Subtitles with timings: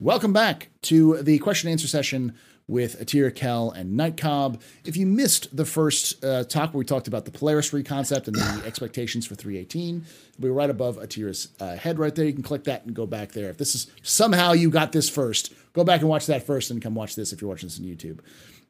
[0.00, 2.34] Welcome back to the question and answer session
[2.68, 4.62] with Atira Kell and Night Cobb.
[4.84, 8.28] If you missed the first uh, talk where we talked about the Polaris Free concept
[8.28, 10.04] and the expectations for 318,
[10.38, 12.26] we were right above Atira's uh, head right there.
[12.26, 13.50] You can click that and go back there.
[13.50, 16.80] If this is somehow you got this first, go back and watch that first and
[16.80, 18.20] come watch this if you're watching this on YouTube.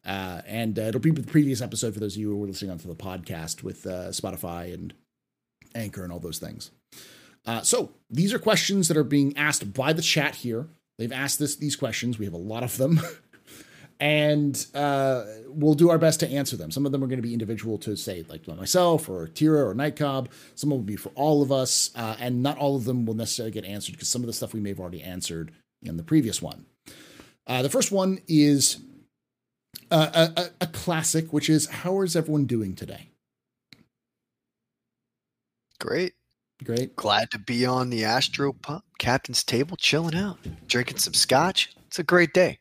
[0.07, 2.71] Uh, and uh, it'll be the previous episode for those of you who are listening
[2.71, 4.95] onto the podcast with uh, Spotify and
[5.75, 6.71] Anchor and all those things.
[7.45, 10.69] Uh, so these are questions that are being asked by the chat here.
[10.99, 12.19] They've asked this these questions.
[12.19, 13.01] We have a lot of them.
[14.01, 16.71] and uh, we'll do our best to answer them.
[16.71, 19.75] Some of them are going to be individual to say, like myself or Tira or
[19.75, 20.29] Night Cobb.
[20.55, 23.53] Some will be for all of us, uh, and not all of them will necessarily
[23.53, 26.43] get answered because some of the stuff we may have already answered in the previous
[26.43, 26.67] one.
[27.47, 28.79] Uh, the first one is
[29.91, 33.09] a, a, a classic, which is how is everyone doing today?
[35.81, 36.15] Great.
[36.65, 36.97] Great.
[36.97, 41.75] Glad to be on the Astro Pub captain's table, chilling out, drinking some scotch.
[41.87, 42.59] It's a great day.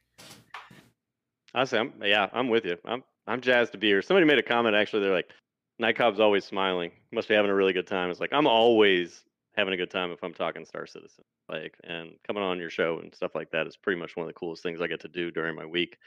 [1.53, 2.77] Honestly, I'm yeah, I'm with you.
[2.85, 4.01] I'm I'm jazzed to be here.
[4.01, 5.01] Somebody made a comment actually.
[5.01, 5.31] They're like,
[5.79, 6.91] Night Cobb's always smiling.
[7.11, 8.11] Must be having a really good time.
[8.11, 9.23] It's like I'm always
[9.55, 11.23] having a good time if I'm talking Star Citizen.
[11.49, 14.27] Like and coming on your show and stuff like that is pretty much one of
[14.27, 15.97] the coolest things I get to do during my week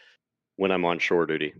[0.56, 1.54] when I'm on shore duty.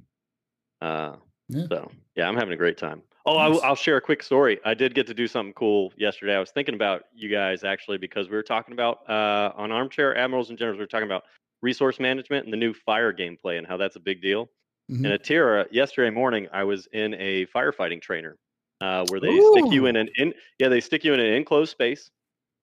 [0.81, 1.17] Uh,
[1.51, 1.67] yeah.
[1.69, 3.03] So yeah, I'm having a great time.
[3.27, 3.59] Oh, nice.
[3.59, 4.59] I'll, I'll, share a quick story.
[4.65, 6.35] I did get to do something cool yesterday.
[6.35, 10.17] I was thinking about you guys actually because we were talking about uh, on Armchair
[10.17, 10.79] Admirals and Generals.
[10.79, 11.25] We were talking about
[11.61, 14.47] resource management and the new fire gameplay and how that's a big deal.
[14.91, 15.05] Mm-hmm.
[15.05, 18.39] And at Tira yesterday morning, I was in a firefighting trainer
[18.81, 19.53] uh, where they Ooh.
[19.53, 22.11] stick you in an in yeah they stick you in an enclosed space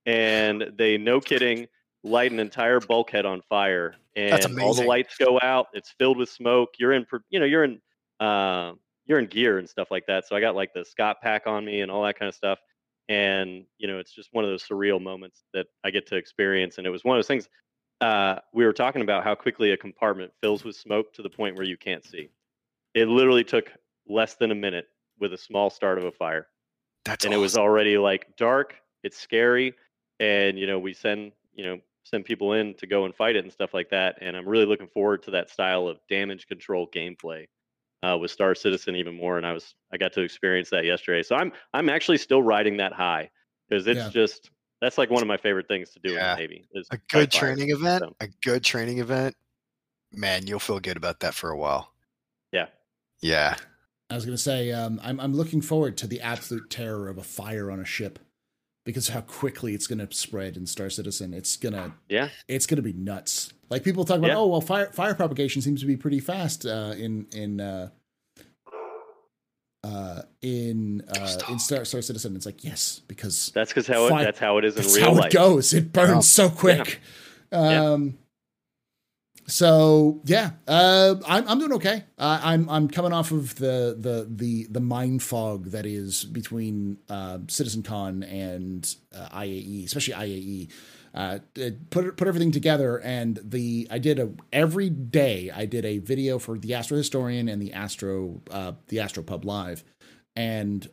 [0.05, 1.67] and they no kidding
[2.03, 5.67] light an entire bulkhead on fire and all the lights go out.
[5.73, 6.69] It's filled with smoke.
[6.79, 7.79] You're in you know you're in
[8.19, 8.73] uh,
[9.05, 10.27] you're in gear and stuff like that.
[10.27, 12.59] So I got like the Scott pack on me and all that kind of stuff.
[13.09, 16.77] And you know, it's just one of those surreal moments that I get to experience.
[16.77, 17.47] And it was one of those things
[18.01, 21.55] uh, we were talking about how quickly a compartment fills with smoke to the point
[21.55, 22.29] where you can't see.
[22.93, 23.71] It literally took
[24.07, 24.87] less than a minute
[25.19, 26.47] with a small start of a fire.
[27.05, 27.39] That's and awesome.
[27.39, 28.75] it was already like dark.
[29.03, 29.73] It's scary,
[30.19, 33.43] and you know we send you know send people in to go and fight it
[33.43, 34.17] and stuff like that.
[34.21, 37.47] And I'm really looking forward to that style of damage control gameplay
[38.03, 39.37] uh, with Star Citizen even more.
[39.37, 42.77] And I was I got to experience that yesterday, so I'm I'm actually still riding
[42.77, 43.29] that high
[43.69, 44.09] because it's yeah.
[44.09, 46.33] just that's like one of my favorite things to do yeah.
[46.33, 46.67] in the Navy.
[46.91, 47.75] a good training fire.
[47.75, 48.15] event, so.
[48.19, 49.35] a good training event.
[50.13, 51.91] Man, you'll feel good about that for a while.
[52.51, 52.67] Yeah.
[53.21, 53.55] Yeah.
[54.09, 57.17] I was going to say, um, I'm I'm looking forward to the absolute terror of
[57.17, 58.19] a fire on a ship
[58.87, 61.33] because how quickly it's going to spread in Star Citizen.
[61.33, 63.51] It's gonna yeah, it's going to be nuts.
[63.69, 64.37] Like people talk about, yeah.
[64.37, 67.89] oh well, fire fire propagation seems to be pretty fast uh, in in uh,
[69.83, 72.37] uh, in uh, in Star, Star Citizen.
[72.37, 75.05] It's like yes, because that's because how it, that's how it is in that's real
[75.07, 75.33] how life.
[75.33, 75.73] It goes.
[75.73, 76.21] It burns oh.
[76.21, 77.01] so quick.
[77.51, 77.59] Yeah.
[77.59, 78.11] Um, yeah.
[79.49, 82.03] So yeah, uh, I'm I'm doing okay.
[82.17, 86.97] Uh, I'm I'm coming off of the the the the mind fog that is between
[87.09, 90.69] uh, CitizenCon and uh, IAE, especially IAE.
[91.15, 91.39] Uh,
[91.89, 96.39] put put everything together, and the I did a every day I did a video
[96.39, 99.85] for the Astro Historian and the Astro uh, the Astro Pub Live,
[100.35, 100.89] and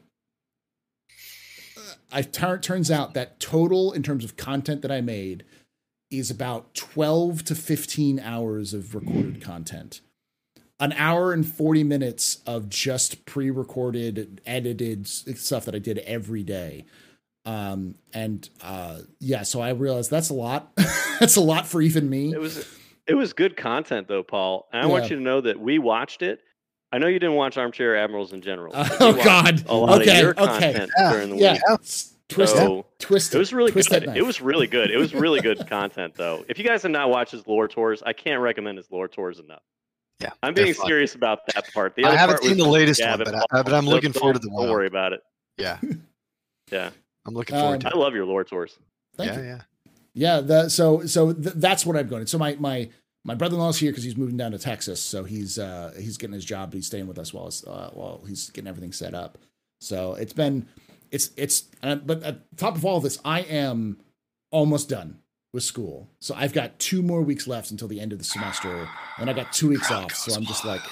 [2.12, 2.32] uh, it
[2.62, 5.44] turns out that total in terms of content that I made
[6.18, 10.00] is about 12 to 15 hours of recorded content.
[10.80, 16.42] An hour and 40 minutes of just pre recorded, edited stuff that I did every
[16.42, 16.84] day.
[17.46, 20.72] Um, and uh, yeah, so I realized that's a lot.
[21.20, 22.32] that's a lot for even me.
[22.32, 22.66] It was
[23.06, 24.66] it was good content though, Paul.
[24.72, 24.90] And I yeah.
[24.90, 26.40] want you to know that we watched it.
[26.90, 28.72] I know you didn't watch Armchair Admirals in general.
[28.74, 29.64] Uh, oh God!
[29.68, 30.72] A lot okay, of your okay.
[30.72, 31.12] content yeah.
[31.12, 31.52] during the yeah.
[31.52, 31.80] week.
[32.28, 32.86] Twist so, it.
[33.00, 33.38] Twist it.
[33.38, 34.16] was really twist good.
[34.16, 34.90] It was really good.
[34.90, 36.44] It was really good content, though.
[36.48, 39.38] If you guys have not watched his lore tours, I can't recommend his lore tours
[39.38, 39.62] enough.
[40.20, 41.96] Yeah, I'm being serious about that part.
[41.96, 44.48] The I haven't seen the latest one, but, I, but I'm looking forward to the
[44.48, 44.66] one.
[44.66, 45.20] Don't worry about it.
[45.58, 45.78] Yeah,
[46.70, 46.90] yeah,
[47.26, 47.86] I'm looking forward um, to.
[47.88, 47.94] it.
[47.94, 48.78] I love your lore tours.
[49.16, 49.44] Thank yeah, you.
[49.44, 49.60] yeah,
[50.14, 50.40] yeah.
[50.40, 52.26] The, so so th- that's what I'm going.
[52.26, 52.88] So my my
[53.24, 55.00] my brother-in-law's here because he's moving down to Texas.
[55.00, 56.70] So he's uh he's getting his job.
[56.70, 59.38] but He's staying with us while uh, while he's getting everything set up.
[59.80, 60.66] So it's been
[61.14, 63.98] it's it's uh, but at top of all this, I am
[64.50, 65.20] almost done
[65.52, 66.10] with school.
[66.18, 68.88] So I've got two more weeks left until the end of the semester,
[69.18, 70.12] and I got two weeks off.
[70.12, 70.82] So I'm just like,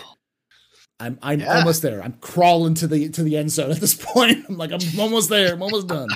[1.00, 1.58] I'm I'm yeah.
[1.58, 2.00] almost there.
[2.00, 4.44] I'm crawling to the to the end zone at this point.
[4.48, 5.54] I'm like, I'm almost there.
[5.54, 6.08] I'm almost done.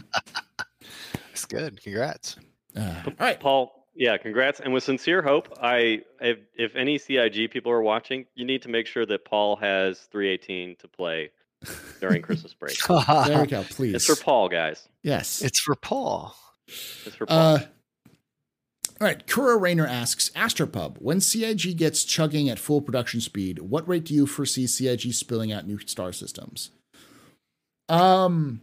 [1.29, 1.83] That's good.
[1.83, 2.37] Congrats.
[2.77, 3.73] Uh, all right, Paul.
[3.97, 4.61] Yeah, congrats.
[4.61, 8.69] And with sincere hope, I if, if any CIG people are watching, you need to
[8.69, 11.31] make sure that Paul has 318 to play
[12.01, 12.77] during Christmas break.
[12.89, 13.95] there we go, please.
[13.95, 14.89] It's for Paul, guys.
[15.03, 15.43] Yes.
[15.43, 16.35] It's for Paul.
[16.67, 17.39] It's for Paul.
[17.39, 17.59] Uh,
[18.09, 23.87] All right, Kura Rayner asks Astropub, when CIG gets chugging at full production speed, what
[23.89, 26.71] rate do you foresee CIG spilling out new star systems?
[27.89, 28.63] Um,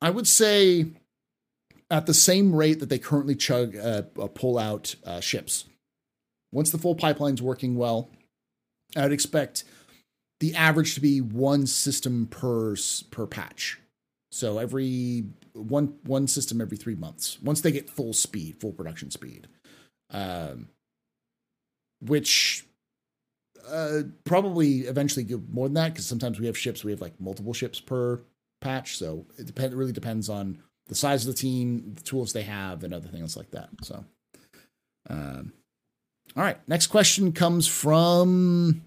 [0.00, 0.86] I would say
[1.90, 5.64] at the same rate that they currently chug uh, uh, pull out uh, ships.
[6.50, 8.10] Once the full pipeline's working well,
[8.96, 9.64] I would expect
[10.42, 12.74] the average to be one system per
[13.12, 13.78] per patch.
[14.32, 17.40] So every one one system every three months.
[17.40, 19.46] Once they get full speed, full production speed,
[20.10, 20.68] um,
[22.00, 22.66] which
[23.70, 26.82] uh, probably eventually get more than that because sometimes we have ships.
[26.82, 28.20] We have like multiple ships per
[28.60, 28.98] patch.
[28.98, 29.74] So it depend.
[29.74, 30.58] Really depends on
[30.88, 33.68] the size of the team, the tools they have, and other things like that.
[33.82, 34.04] So,
[35.08, 35.52] um,
[36.36, 36.58] all right.
[36.66, 38.82] Next question comes from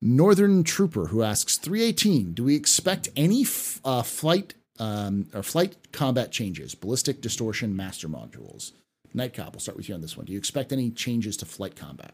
[0.00, 2.32] Northern Trooper, who asks 318.
[2.32, 8.08] Do we expect any f- uh, flight um, or flight combat changes, ballistic distortion, master
[8.08, 8.72] modes?
[9.14, 10.26] Night Cop, we'll start with you on this one.
[10.26, 12.12] Do you expect any changes to flight combat?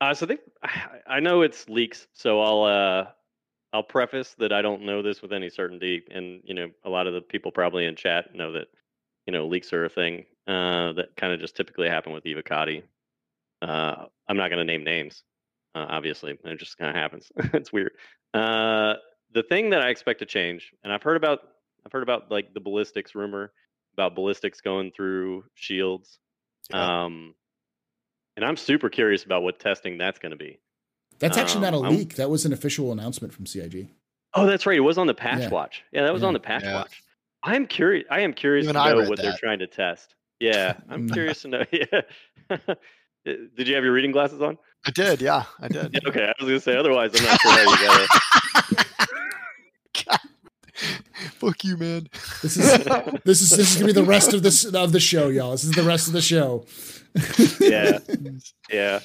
[0.00, 0.40] Uh, so I think
[1.06, 3.06] I know it's leaks, so I'll uh,
[3.72, 7.06] I'll preface that I don't know this with any certainty, and you know a lot
[7.06, 8.68] of the people probably in chat know that
[9.26, 12.82] you know leaks are a thing uh, that kind of just typically happen with Evocati.
[13.62, 15.22] Uh, I'm not going to name names,
[15.74, 17.30] uh, obviously, it just kind of happens.
[17.54, 17.92] it's weird.
[18.34, 18.94] Uh,
[19.32, 21.40] the thing that I expect to change, and I've heard about
[21.86, 23.52] I've heard about like the ballistics rumor
[23.94, 26.18] about ballistics going through shields.
[26.70, 27.04] Yeah.
[27.04, 27.34] Um,
[28.36, 30.60] and I'm super curious about what testing that's going to be.
[31.18, 32.14] That's actually not a Um, I'm- leak.
[32.16, 33.88] That was an official announcement from CIG.
[34.34, 34.76] Oh, that's right.
[34.76, 35.48] It was on the patch Yeah.
[35.50, 35.82] watch.
[35.92, 36.28] Yeah, that was Yeah.
[36.28, 36.74] on the patch Yeah.
[36.74, 37.02] watch.
[37.42, 38.06] I'm curious.
[38.10, 40.14] I am curious Even to I know read what they're trying to test.
[40.38, 41.64] Yeah, I'm curious to know.
[41.72, 42.64] Yeah.
[43.24, 44.58] Did you have your reading glasses on?
[44.86, 45.92] I did, yeah, I did.
[45.92, 46.76] Yeah, okay, I was gonna say.
[46.76, 48.10] Otherwise, I'm not sure how you got it.
[51.34, 52.06] Fuck you, man.
[52.42, 52.84] This is
[53.24, 55.50] this is this is gonna be the rest of this of the show, y'all.
[55.50, 56.64] This is the rest of the show.
[57.60, 57.98] Yeah.
[58.70, 59.00] Yeah.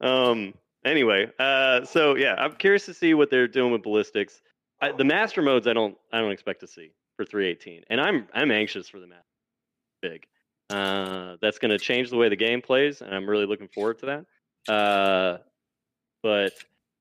[0.00, 0.52] Um.
[0.84, 1.84] Anyway, uh.
[1.86, 4.42] So yeah, I'm curious to see what they're doing with ballistics.
[4.82, 5.96] I, the master modes, I don't.
[6.12, 9.24] I don't expect to see for 318, and I'm I'm anxious for the master.
[10.02, 10.26] Big.
[10.70, 11.36] Uh.
[11.40, 14.24] That's going to change the way the game plays, and I'm really looking forward to
[14.66, 14.72] that.
[14.72, 15.38] Uh.
[16.22, 16.52] But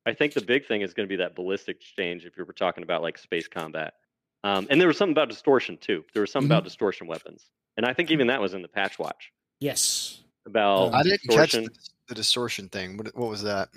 [0.05, 2.25] I think the big thing is going to be that ballistic change.
[2.25, 3.93] If you were talking about like space combat,
[4.43, 6.03] um, and there was something about distortion too.
[6.13, 6.53] There was something Mhm.
[6.57, 9.31] about distortion weapons, and I think even that was in the patch watch
[9.61, 10.21] Yes.
[10.45, 11.67] about I didn't catch the,
[12.07, 12.97] the distortion thing.
[12.97, 13.69] What, what was that?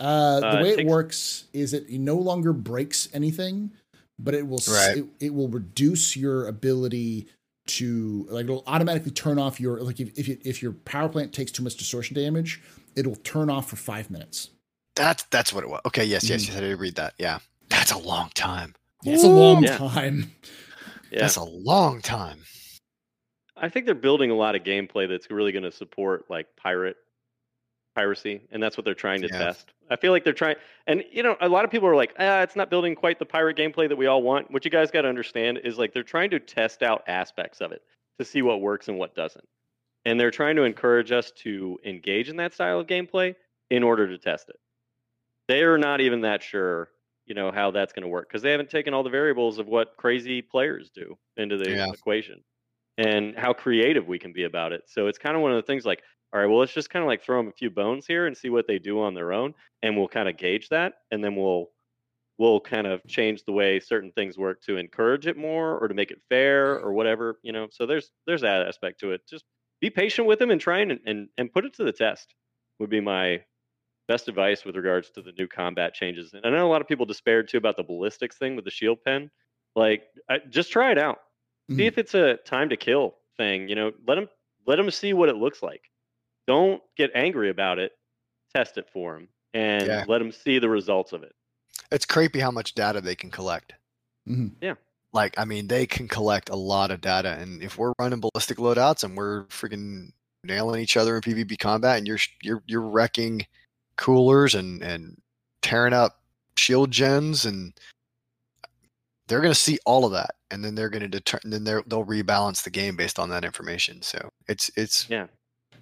[0.00, 3.70] Uh, the Uh, it way it takes- works is it no longer breaks anything,
[4.18, 4.96] but it will Right.
[4.98, 7.28] it, it will reduce your ability
[7.78, 11.32] to like it'll automatically turn off your like if if, you, if your power plant
[11.32, 12.60] takes too much distortion damage,
[12.96, 14.50] it'll turn off for five minutes.
[14.96, 15.80] That's that's what it was.
[15.86, 16.48] Okay, yes, yes, Mm.
[16.48, 16.56] yes.
[16.56, 17.14] I did read that.
[17.18, 17.38] Yeah,
[17.68, 18.74] that's a long time.
[19.04, 19.76] It's a long Yeah.
[19.78, 20.30] time.
[21.10, 21.20] Yeah.
[21.20, 22.38] That's a long time.
[23.56, 26.96] I think they're building a lot of gameplay that's really going to support like pirate
[27.94, 29.28] piracy, and that's what they're trying to Yeah.
[29.28, 29.72] test.
[29.90, 30.56] I feel like they're trying,
[30.86, 33.26] and you know, a lot of people are like, ah, it's not building quite the
[33.26, 34.50] pirate gameplay that we all want.
[34.50, 37.72] What you guys got to understand is like they're trying to test out aspects of
[37.72, 37.82] it
[38.18, 39.46] to see what works and what doesn't,
[40.04, 43.34] and they're trying to encourage us to engage in that style of gameplay
[43.70, 44.56] in order to test it.
[45.48, 46.90] They are not even that sure,
[47.26, 49.66] you know, how that's going to work because they haven't taken all the variables of
[49.66, 51.92] what crazy players do into the Yeah.
[51.92, 52.44] equation
[52.98, 54.88] and how creative we can be about it.
[54.88, 57.02] So it's kind of one of the things like, all right, well, let's just kind
[57.02, 59.32] of like throw them a few bones here and see what they do on their
[59.32, 61.72] own, and we'll kind of gauge that, and then we'll
[62.38, 65.94] we'll kind of change the way certain things work to encourage it more or to
[65.94, 67.68] make it fair or whatever, you know.
[67.70, 69.22] So there's there's that aspect to it.
[69.28, 69.44] Just
[69.80, 72.34] be patient with them and try and and, and put it to the test
[72.78, 73.44] would be my
[74.08, 76.34] best advice with regards to the new combat changes.
[76.34, 78.70] And I know a lot of people despaired too about the ballistics thing with the
[78.70, 79.30] shield pen.
[79.76, 81.18] Like, I, just try it out.
[81.70, 81.86] See Mhm.
[81.86, 83.68] if it's a time to kill thing.
[83.68, 84.28] You know, let them
[84.66, 85.90] let them see what it looks like.
[86.46, 87.92] Don't get angry about it.
[88.54, 90.04] Test it for them and Yeah.
[90.08, 91.32] let them see the results of it.
[91.92, 93.74] It's creepy how much data they can collect.
[94.28, 94.52] Mhm.
[94.60, 94.74] Yeah.
[95.12, 98.58] Like, I mean, they can collect a lot of data, and if we're running ballistic
[98.58, 100.12] loadouts and we're freaking
[100.44, 103.44] nailing each other in PvP combat, and you're you're you're wrecking
[103.96, 105.20] coolers and and
[105.62, 106.22] tearing up
[106.56, 107.72] shield gens, and
[109.26, 112.62] they're gonna see all of that, and then they're gonna determine then they're, they'll rebalance
[112.62, 114.02] the game based on that information.
[114.02, 115.26] So it's it's Yeah.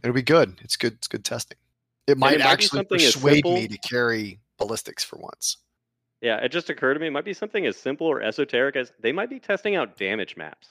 [0.02, 0.58] It'll be good.
[0.62, 0.94] It's good.
[0.94, 1.58] It's good testing.
[2.06, 5.58] It might it might actually persuade me to carry ballistics for once.
[6.20, 7.06] Yeah, it just occurred to me.
[7.06, 10.36] It might be something as simple or esoteric as they might be testing out damage
[10.36, 10.68] maps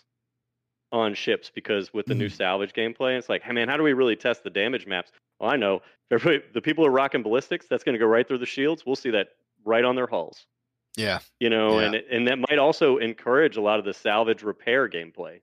[0.92, 2.36] on ships because with the new mm.
[2.36, 5.12] salvage gameplay, it's like, hey man, how do we really test the damage maps?
[5.40, 5.82] Well, I know
[6.12, 8.86] everybody, the people are rocking ballistics, that's going to go right through the shields.
[8.86, 9.30] We'll see that
[9.64, 10.48] right on their hulls.
[10.96, 11.20] Yeah.
[11.40, 11.86] You know, Yeah.
[11.86, 15.42] and and that might also encourage a lot of the salvage repair gameplay.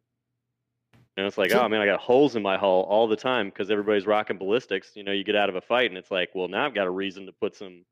[1.17, 3.49] And it's like, So- oh man, I got holes in my hull all the time
[3.49, 4.93] because everybody's rocking ballistics.
[4.95, 6.87] You know, you get out of a fight and it's like, well, now I've got
[6.87, 7.85] a reason to put some,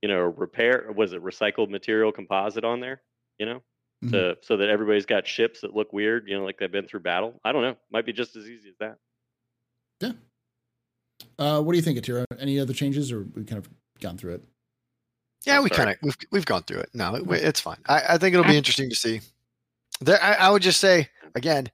[0.00, 0.90] you know, repair.
[0.96, 3.02] Was it recycled material composite on there?
[3.38, 3.62] You know,
[4.04, 4.10] Mhm.
[4.12, 6.28] to so that everybody's got ships that look weird.
[6.28, 7.40] You know, like they've been through battle.
[7.44, 7.76] I don't know.
[7.90, 8.98] Might be just as easy as that.
[10.00, 10.12] Yeah.
[11.38, 12.24] Uh, what do you think, Atira?
[12.38, 13.68] Any other changes, or we kind of
[14.00, 14.42] gone through it?
[15.44, 16.90] Yeah, we kind of we've we've gone through it.
[16.94, 17.78] No, it, it's fine.
[17.88, 19.20] I, I think it'll be interesting to see.
[20.00, 21.70] There, I, I would just say again,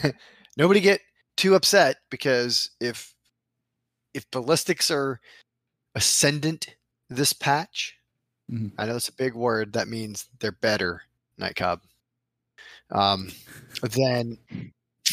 [0.56, 1.00] nobody get
[1.36, 3.14] too upset because if
[4.14, 5.20] if ballistics are
[5.94, 6.76] ascendant
[7.10, 7.94] this patch,
[8.50, 8.72] Mhm.
[8.78, 9.72] I know it's a big word.
[9.72, 11.02] That means they're better,
[11.40, 11.80] Nightcob.
[12.90, 13.30] Um,
[13.82, 14.38] then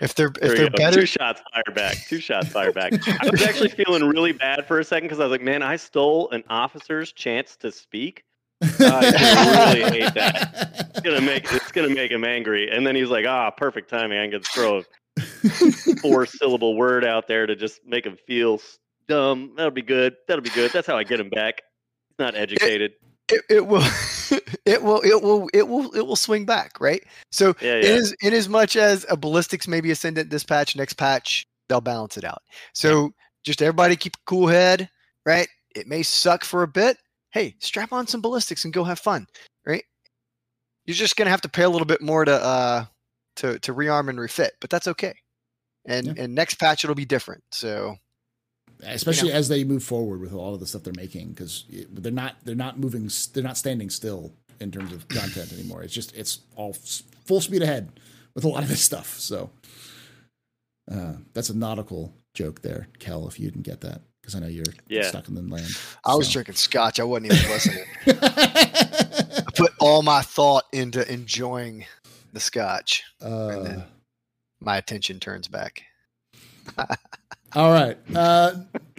[0.00, 0.76] if they're if they're go.
[0.76, 1.96] better, Two shots fire back.
[2.06, 2.92] Two shots fire back.
[3.22, 5.76] I was actually feeling really bad for a second because I was like, man, I
[5.76, 8.24] stole an officer's chance to speak.
[8.62, 10.90] I really hate that.
[10.90, 12.70] It's gonna make it's gonna make him angry.
[12.70, 14.18] And then he's like, ah, perfect timing.
[14.18, 15.20] I can throw a
[16.02, 18.60] four syllable word out there to just make him feel
[19.06, 19.52] dumb.
[19.56, 20.16] That'll be good.
[20.26, 20.72] That'll be good.
[20.72, 21.62] That's how I get him back.
[22.08, 22.92] He's not educated.
[23.30, 23.82] it, it will
[24.64, 28.14] it will it will it will it will swing back right so Yeah, in as
[28.22, 32.24] in as much as a ballistics maybe ascendant this patch next patch they'll balance it
[32.24, 33.12] out so
[33.44, 34.88] just everybody keep a cool head
[35.26, 36.96] right it may suck for a bit
[37.30, 39.26] hey strap on some ballistics and go have fun
[39.66, 39.84] right?
[40.86, 42.84] You're just gonna have to pay a little bit more to uh
[43.36, 45.14] to to rearm and refit but that's okay.
[45.86, 46.14] And Yeah.
[46.16, 47.96] and next patch it'll be different so
[48.82, 52.36] especially as they move forward with all of the stuff they're making because they're not
[52.44, 55.82] they're not moving they're not standing still in terms of content anymore.
[55.82, 56.72] It's just it's all
[57.26, 58.00] full speed ahead
[58.34, 59.50] with a lot of this stuff so
[60.90, 64.46] uh, that's a nautical joke there kel if you didn't get that because i know
[64.46, 65.08] you're Yeah.
[65.08, 65.66] stuck in the land
[66.04, 71.86] i was drinking scotch i wasn't even listening I put all my thought into enjoying
[72.32, 73.02] the scotch.
[73.22, 73.84] uh, then-
[74.60, 75.82] My attention turns back.
[77.56, 77.96] All right.
[78.14, 78.52] Uh,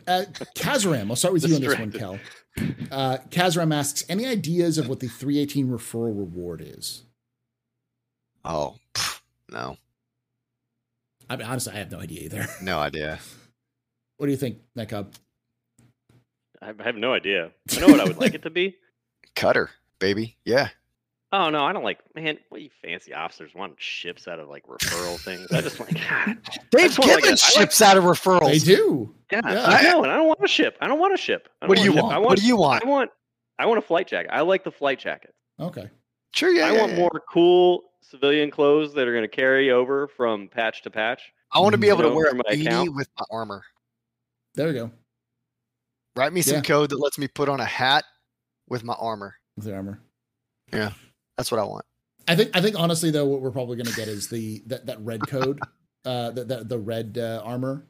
[0.08, 0.24] uh,
[0.58, 2.90] Kazaram, I'll start with you on this one, Distracted.
[2.90, 2.90] Kel.
[2.92, 7.04] Uh, Kazaram asks, any ideas of what the 318 referral reward is?
[8.44, 9.22] Oh, pff,
[9.52, 9.78] no,
[11.30, 12.48] I mean, honestly, I have no idea either.
[12.62, 13.20] no idea.
[14.20, 15.14] What do you think, Nekub?
[16.62, 17.52] I have no idea.
[17.76, 18.76] I know what I would like it to be.
[19.36, 20.36] Cutter, baby.
[20.44, 20.68] Yeah.
[21.32, 22.38] Oh no, I don't like man.
[22.50, 25.50] What you fancy officers want ships out of like referral things?
[25.54, 26.38] I just like God.
[26.72, 28.50] They've just want, like, given a- I like- ships out of referrals.
[28.52, 29.16] They do.
[29.32, 29.66] Yeah, Yeah.
[29.66, 30.78] I know, and I don't want a ship.
[30.82, 31.48] I don't want a ship.
[31.62, 32.04] I What do you a ship.
[32.04, 32.16] want?
[32.16, 32.84] I What do you want?
[32.84, 33.12] I want.
[33.58, 34.32] I want a flight jacket.
[34.34, 35.34] I like the flight jacket.
[35.60, 35.90] Okay.
[36.34, 36.66] Sure, yeah.
[36.68, 36.98] I yeah, want yeah.
[37.00, 41.32] more cool civilian clothes that are going to carry over from patch to patch.
[41.54, 42.96] I want to be You able to wear a my beanie account.
[42.96, 43.64] with my armor.
[44.60, 44.92] There we go.
[46.18, 46.62] Write me some Yeah.
[46.64, 48.04] code that lets me put on a hat
[48.68, 49.36] with my armor.
[49.56, 50.02] With the armor.
[50.74, 50.92] Yeah,
[51.38, 51.86] that's what I want.
[52.28, 52.54] I think.
[52.54, 55.26] I think honestly, though, what we're probably going to get is the that, that red
[55.26, 55.62] code,
[56.06, 57.88] uh, the the, the red uh, armor,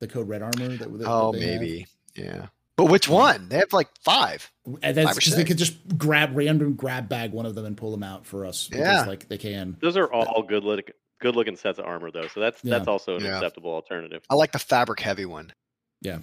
[0.00, 0.76] the code red armor.
[0.76, 1.60] That, that oh, they have.
[1.62, 1.86] maybe.
[2.14, 2.48] Yeah.
[2.76, 3.48] But which one?
[3.48, 4.50] They have like five.
[4.82, 5.48] And that's because they six.
[5.48, 8.68] could just grab random grab bag one of them and pull them out for us.
[8.68, 9.04] because, Yeah.
[9.06, 9.78] like they can.
[9.80, 12.28] Those are all good look, good looking sets of armor though.
[12.28, 12.76] So that's Yeah.
[12.76, 13.36] that's also an Yeah.
[13.36, 14.22] acceptable alternative.
[14.28, 15.52] I like the fabric heavy one.
[16.00, 16.18] Yeah.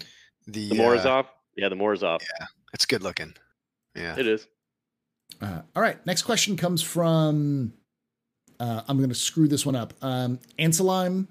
[0.47, 1.25] The, The uh, Morozov.
[1.55, 2.21] Yeah, the Morozov.
[2.21, 2.47] Yeah.
[2.73, 3.33] It's good looking.
[3.95, 4.15] Yeah.
[4.17, 4.47] It is.
[5.41, 6.03] Uh, all right.
[6.05, 7.73] Next question comes from.
[8.59, 9.93] Uh, I'm going to screw this one up.
[10.01, 11.27] Um, Anselime,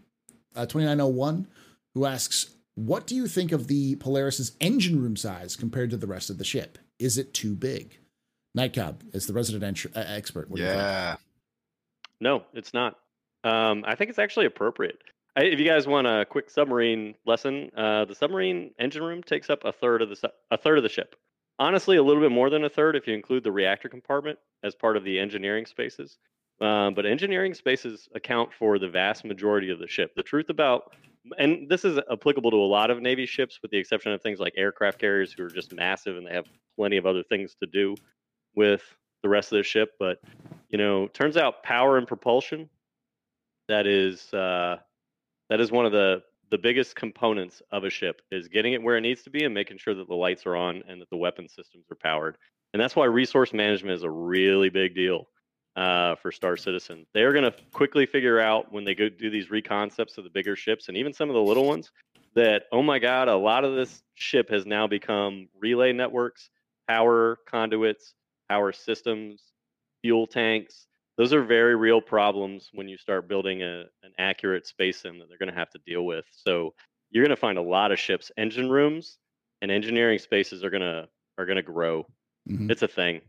[0.54, 1.48] uh, 2901,
[1.94, 6.06] who asks, "What do you think of the Polaris's engine room size compared to the
[6.06, 6.78] rest of the ship?
[6.98, 7.98] Is it too big?"
[8.54, 10.48] Nightcab is the resident entr- uh, expert.
[10.48, 10.80] What do you think?
[10.80, 11.16] Yeah.
[12.20, 12.96] No, it's not.
[13.44, 14.98] Um, I think it's actually appropriate.
[15.36, 19.64] If you guys want a quick submarine lesson, uh, the submarine engine room takes up
[19.64, 21.14] a third of the su- a third of the ship.
[21.58, 24.74] Honestly, a little bit more than a third if you include the reactor compartment as
[24.74, 26.16] part of the engineering spaces.
[26.60, 30.14] Um, but engineering spaces account for the vast majority of the ship.
[30.16, 30.94] The truth about,
[31.38, 34.40] and this is applicable to a lot of Navy ships, with the exception of things
[34.40, 37.66] like aircraft carriers who are just massive and they have plenty of other things to
[37.66, 37.94] do
[38.54, 38.82] with
[39.22, 39.90] the rest of the ship.
[39.98, 40.18] But
[40.70, 42.70] you know, turns out power and propulsion
[43.68, 44.78] that is uh,
[45.48, 48.96] that is one of the the biggest components of a ship is getting it where
[48.96, 51.16] it needs to be and making sure that the lights are on and that the
[51.16, 52.36] weapon systems are powered.
[52.72, 55.26] And that's why resource management is a really big deal
[55.74, 57.04] uh, for Star Citizen.
[57.14, 60.30] They are going to quickly figure out when they go do these reconcepts of the
[60.30, 61.90] bigger ships and even some of the little ones
[62.34, 66.50] that oh my god, a lot of this ship has now become relay networks,
[66.88, 68.14] power conduits,
[68.48, 69.42] power systems,
[70.02, 70.85] fuel tanks.
[71.18, 75.28] Those are very real problems when you start building a, an accurate space sim that
[75.28, 76.24] they're going to have to deal with.
[76.30, 76.74] So
[77.10, 79.18] you're going to find a lot of ships engine rooms
[79.62, 81.08] and engineering spaces are going to
[81.38, 82.06] are going to grow.
[82.48, 82.70] Mhm.
[82.70, 83.20] It's a thing.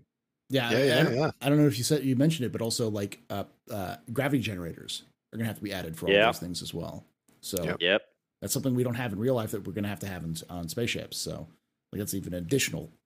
[0.50, 1.32] Yeah, Yeah, I, I yeah, don't, yeah.
[1.42, 4.42] I don't know if you said you mentioned it, but also like uh, uh, gravity
[4.42, 5.04] generators.
[5.34, 6.28] are going to have to be added for all Yeah.
[6.28, 7.06] those things as well.
[7.42, 7.78] So Yep.
[7.82, 8.02] Yep.
[8.42, 10.24] that's something we don't have in real life that we're going to have to have
[10.24, 11.18] in, on spaceships.
[11.18, 11.48] So
[11.92, 12.97] like that's even an additional f-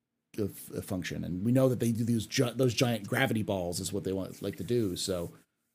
[0.84, 1.24] function.
[1.24, 4.14] And we know that they do these gi- those giant gravity balls is what they
[4.14, 4.96] want like to do.
[4.96, 5.32] So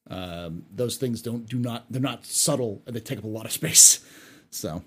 [0.08, 3.44] um, those things don't do not they're not subtle and they take up a lot
[3.44, 4.04] of space.
[4.48, 4.84] So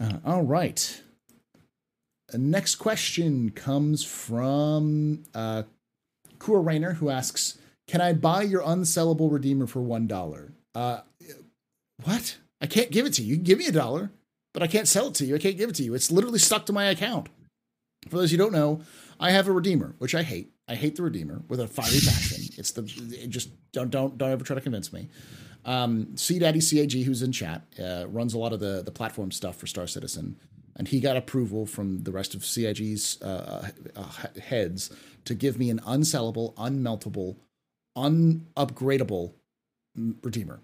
[0.00, 1.02] uh, all right.
[2.32, 5.64] Next question comes from uh,
[6.38, 7.58] Kura Rayner, who asks,
[7.88, 11.00] "Can I buy your unsellable redeemer for one dollar?" Uh,
[12.04, 12.36] what?
[12.60, 13.30] I can't give it to you.
[13.30, 14.12] You can give me a dollar,
[14.52, 15.34] but I can't sell it to you.
[15.34, 15.94] I can't give it to you.
[15.94, 17.28] It's literally stuck to my account.
[18.08, 18.80] For those who don't know,
[19.18, 20.52] I have a redeemer, which I hate.
[20.66, 22.44] I hate the redeemer with a fiery passion.
[22.56, 25.08] It's the it just don't don't don't ever try to convince me.
[25.64, 29.30] Um, C Daddy CAG, who's in chat, uh, runs a lot of the the platform
[29.32, 30.36] stuff for Star Citizen,
[30.76, 34.90] and he got approval from the rest of CIG's uh, uh, heads
[35.26, 37.36] to give me an unsellable, unmeltable,
[37.98, 39.34] unupgradable
[40.22, 40.60] redeemer,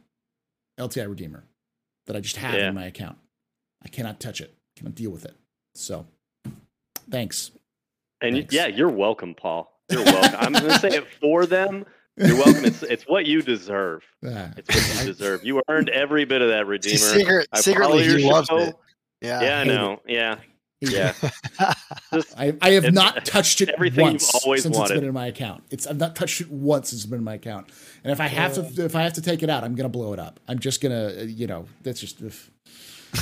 [0.78, 1.44] LTI redeemer,
[2.06, 2.68] that I just have Yeah.
[2.68, 3.18] in my account.
[3.84, 4.54] I cannot touch it.
[4.76, 5.34] Cannot deal with it.
[5.74, 6.06] So,
[7.10, 7.50] thanks.
[8.20, 8.54] And Thanks.
[8.54, 9.70] yeah, you're welcome, Paul.
[9.90, 10.36] You're welcome.
[10.40, 11.84] I'm going to say it for them.
[12.16, 12.64] You're welcome.
[12.64, 14.02] It's it's what you deserve.
[14.26, 15.44] Ah, It's what you deserve.
[15.44, 16.96] You earned every bit of that redeemer.
[16.96, 18.74] Secret, I secretly, follow your loves it.
[19.20, 19.40] Yeah.
[19.42, 19.74] Yeah, I hate it.
[19.74, 20.00] know.
[20.08, 20.36] Yeah,
[20.80, 21.12] yeah.
[22.14, 24.92] Just I, I have not touched it everything you've once always since wanted.
[24.94, 25.64] it's been in my account.
[25.70, 27.68] It's I've not touched it once since it's been in my account.
[28.02, 30.12] And if I have to, if I have to take it out, I'm gonna blow
[30.14, 30.40] it up.
[30.48, 32.20] I'm just gonna, uh, you know, that's just.
[32.22, 32.50] If,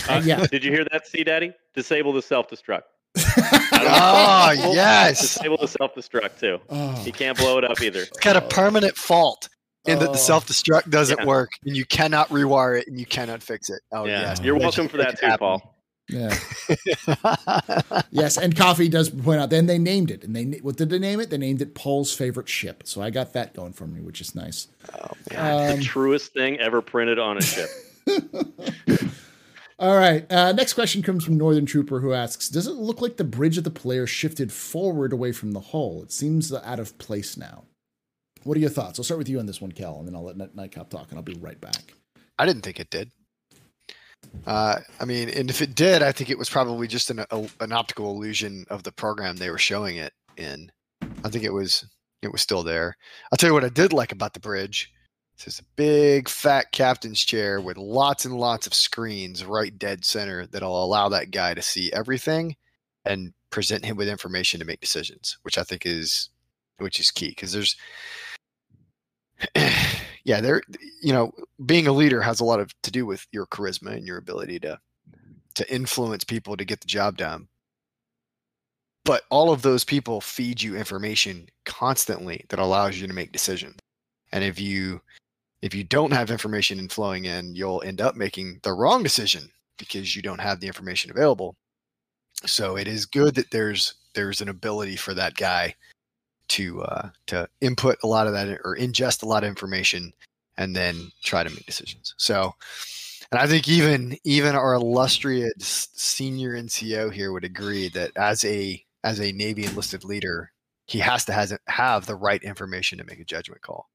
[0.09, 0.47] uh, yeah.
[0.51, 1.53] Did you hear that, C Daddy?
[1.75, 2.83] Disable the self destruct.
[3.17, 6.59] Oh yes, Disable the self destruct too.
[6.71, 8.01] oh, He can't blow it up either.
[8.03, 9.49] it's got a permanent fault
[9.87, 10.13] in that Oh.
[10.13, 11.27] the self destruct doesn't Yeah.
[11.27, 13.81] work, and you cannot rewire it, and you cannot fix it.
[13.93, 15.39] Oh yeah, yes, you're welcome for that too, happen.
[15.39, 15.71] Paul.
[16.09, 16.37] yeah.
[18.11, 19.51] yes, and coffee does point out.
[19.51, 21.31] Then they named it, and they what did they name it?
[21.31, 22.83] They named it Paul's favorite ship.
[22.87, 24.69] So I got that going for me, which is nice.
[24.93, 27.69] Oh, God, Um, the truest thing ever printed on a ship.
[29.79, 30.31] All right.
[30.31, 33.59] Uh, next question comes from Northern Trooper, who asks, "Does it look like the bridge
[33.59, 36.03] of the player shifted forward away from the hull?
[36.03, 37.65] It seems out of place now."
[38.45, 38.99] What are your thoughts?
[38.99, 41.09] I'll start with you on this one, Kel, and then I'll let Night- Nightcop talk,
[41.09, 41.95] and I'll be right back.
[42.39, 43.11] I didn't think it did.
[44.47, 47.49] Uh, I mean, and if it did, I think it was probably just an a,
[47.61, 50.71] an optical illusion of the program they were showing it in.
[51.25, 51.85] I think it was
[52.23, 52.97] it was still there.
[53.31, 54.91] I'll tell you what I did like about the bridge.
[55.37, 60.47] It's a big fat captain's chair with lots and lots of screens right dead center
[60.47, 62.57] that'll allow that guy to see everything
[63.05, 66.31] and present him with information to make decisions, which I think is
[66.79, 67.77] which is key because there's
[70.25, 70.63] yeah, there
[71.03, 71.33] you know,
[71.67, 74.59] being a leader has a lot of to do with your charisma and your ability
[74.61, 74.79] to
[75.57, 77.49] to influence people to get the job done.
[79.05, 83.77] But all of those people feed you information constantly that allows you to make decisions.
[84.33, 85.01] And if you
[85.65, 89.49] if you don't have information in flowing in, you'll end up making the wrong decision
[89.79, 91.57] because you don't have the information available.
[92.45, 95.75] So it is good that there's there's an ability for that guy
[96.49, 100.13] to uh, to input a lot of that or ingest a lot of information
[100.59, 102.15] and then try to make decisions.
[102.19, 102.53] So,
[103.33, 108.85] and I think even even our illustrious senior NCO here would agree that as a
[109.03, 110.53] as a Navy enlisted leader,
[110.87, 113.89] he has to has have the right information to make a judgment call.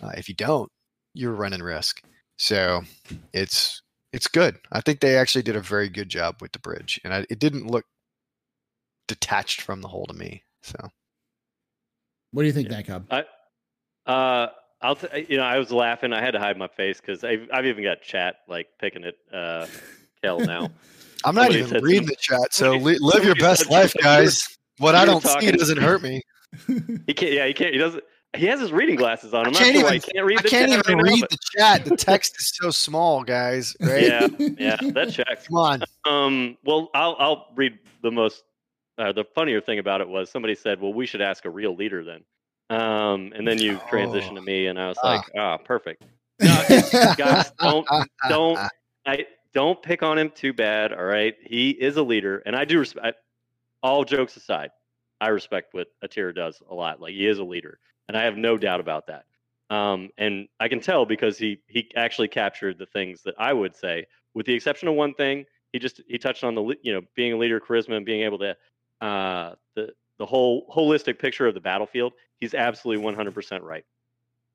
[0.00, 0.70] Uh, if you don't,
[1.18, 2.02] you're running risk.
[2.36, 2.82] So,
[3.32, 4.58] it's it's good.
[4.72, 7.38] I think they actually did a very good job with the bridge, and I, it
[7.38, 7.84] didn't look
[9.06, 10.42] detached from the whole to me.
[10.62, 10.76] So.
[12.32, 12.82] What do you think, Yeah.
[12.82, 13.24] Nightcop?
[14.06, 14.46] Uh,
[14.80, 16.12] I'll t- you know I was laughing.
[16.12, 19.14] I had to hide my face because I've, I've even got chat like picking at
[19.36, 19.66] uh,
[20.22, 20.68] Kel now.
[21.24, 23.90] I'm not Somebody even reading some- the chat, so somebody- li- live your best life,
[23.90, 24.02] something.
[24.04, 24.42] You were- guys.
[24.78, 26.22] What I don't see talking- doesn't hurt me.
[27.06, 27.32] He can't.
[27.32, 27.72] Yeah, he can't.
[27.72, 28.04] He doesn't.
[28.36, 29.46] He has his reading glasses on.
[29.46, 30.98] I'm I not can't sure why he even- can't read I the can't chat even
[30.98, 31.84] right read the chat.
[31.86, 33.74] The text is so small, guys.
[33.80, 34.02] Right?
[34.02, 34.26] Yeah,
[34.58, 35.48] yeah, that checks.
[35.48, 35.82] Come on.
[36.06, 38.42] Um, well, I'll I'll read the most.
[38.98, 41.74] Uh, the funnier thing about it was somebody said, "Well, we should ask a real
[41.74, 42.22] leader then."
[42.70, 45.08] Um, and then you transitioned to me, and I was Ah.
[45.08, 46.04] like, "Ah, perfect."
[46.40, 47.86] No, guys, don't
[48.28, 48.58] don't
[49.06, 50.92] I don't pick on him too bad.
[50.92, 53.18] All right, he is a leader, and I do respect.
[53.82, 54.70] All jokes aside,
[55.20, 57.00] I respect what Atira does a lot.
[57.00, 59.24] Like he is a leader, and I have no doubt about that.
[59.70, 63.76] Um, and I can tell because he he actually captured the things that I would
[63.76, 65.44] say, with the exception of one thing.
[65.72, 68.38] He just he touched on the you know being a leader, charisma, and being able
[68.38, 68.56] to
[69.02, 72.14] uh, the the whole holistic picture of the battlefield.
[72.40, 73.84] He's absolutely 100% right.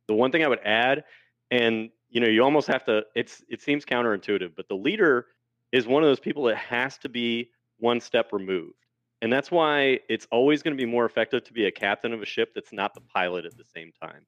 [0.08, 1.04] The one thing I would add,
[1.52, 3.04] and you know, you almost have to.
[3.16, 5.28] It's it seems counterintuitive, but the leader
[5.72, 8.83] is one of those people that has to be one step removed,
[9.24, 12.22] and that's why it's always going to be more effective to be a captain of
[12.22, 14.26] a ship that's not the pilot at the same time.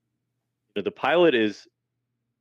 [0.73, 1.67] The pilot is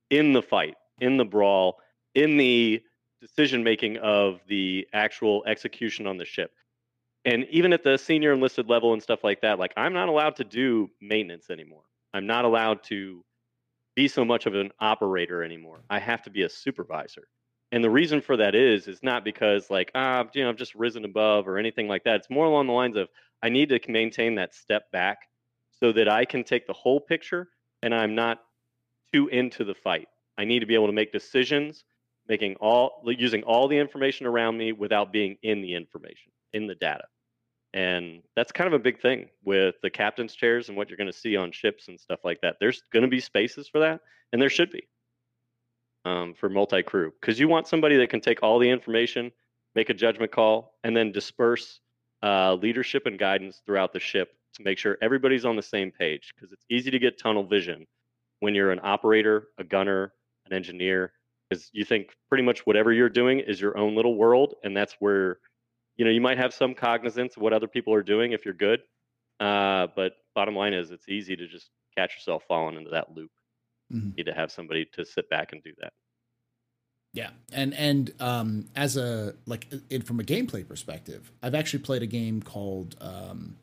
[0.08, 1.80] in the fight, in the brawl,
[2.14, 2.80] in the
[3.20, 6.52] decision making of the actual execution on the ship.
[7.24, 10.36] And even at the senior enlisted level and stuff like that, like I'm not allowed
[10.36, 11.82] to do maintenance anymore.
[12.12, 13.24] I'm not allowed to
[13.96, 15.80] be so much of an operator anymore.
[15.90, 17.26] I have to be a supervisor.
[17.74, 20.76] And the reason for that is is not because like ah you know I've just
[20.76, 22.14] risen above or anything like that.
[22.14, 23.08] It's more along the lines of
[23.42, 25.18] I need to maintain that step back
[25.80, 27.48] so that I can take the whole picture
[27.82, 28.38] and I'm not
[29.12, 30.06] too into the fight.
[30.38, 31.82] I need to be able to make decisions,
[32.28, 36.76] making all using all the information around me without being in the information, in the
[36.76, 37.06] data.
[37.72, 41.10] And that's kind of a big thing with the captain's chairs and what you're going
[41.10, 42.58] to see on ships and stuff like that.
[42.60, 44.00] There's going to be spaces for that,
[44.32, 44.86] and there should be
[46.04, 49.32] um, for multi crew because you want somebody that can take all the information,
[49.74, 51.80] make a judgment call, and then disperse
[52.22, 56.32] uh, leadership and guidance throughout the ship to make sure everybody's on the same page
[56.34, 57.86] because it's easy to get tunnel vision
[58.40, 60.12] when you're an operator, a gunner,
[60.46, 61.12] an engineer,
[61.48, 64.94] because you think pretty much whatever you're doing is your own little world, and that's
[65.00, 65.38] where
[65.96, 68.54] you know you might have some cognizance of what other people are doing if you're
[68.54, 68.80] good
[69.40, 73.30] uh, but bottom line is it's easy to just catch yourself falling into that loop
[73.94, 74.10] mm-hmm.
[74.16, 75.92] need to have somebody to sit back and do that.
[77.12, 82.02] Yeah and and um as a like it, from a gameplay perspective i've actually played
[82.02, 83.56] a game called um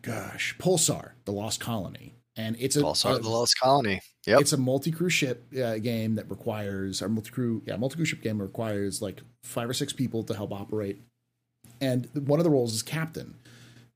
[0.00, 4.00] gosh pulsar the lost colony and it's a Pulsar, the lost colony.
[4.26, 8.40] Yeah, It's a multi-crew ship uh, game that requires our multi-crew yeah multi-crew ship game
[8.40, 11.00] requires like five or six people to help operate,
[11.80, 13.36] and one of the roles is captain,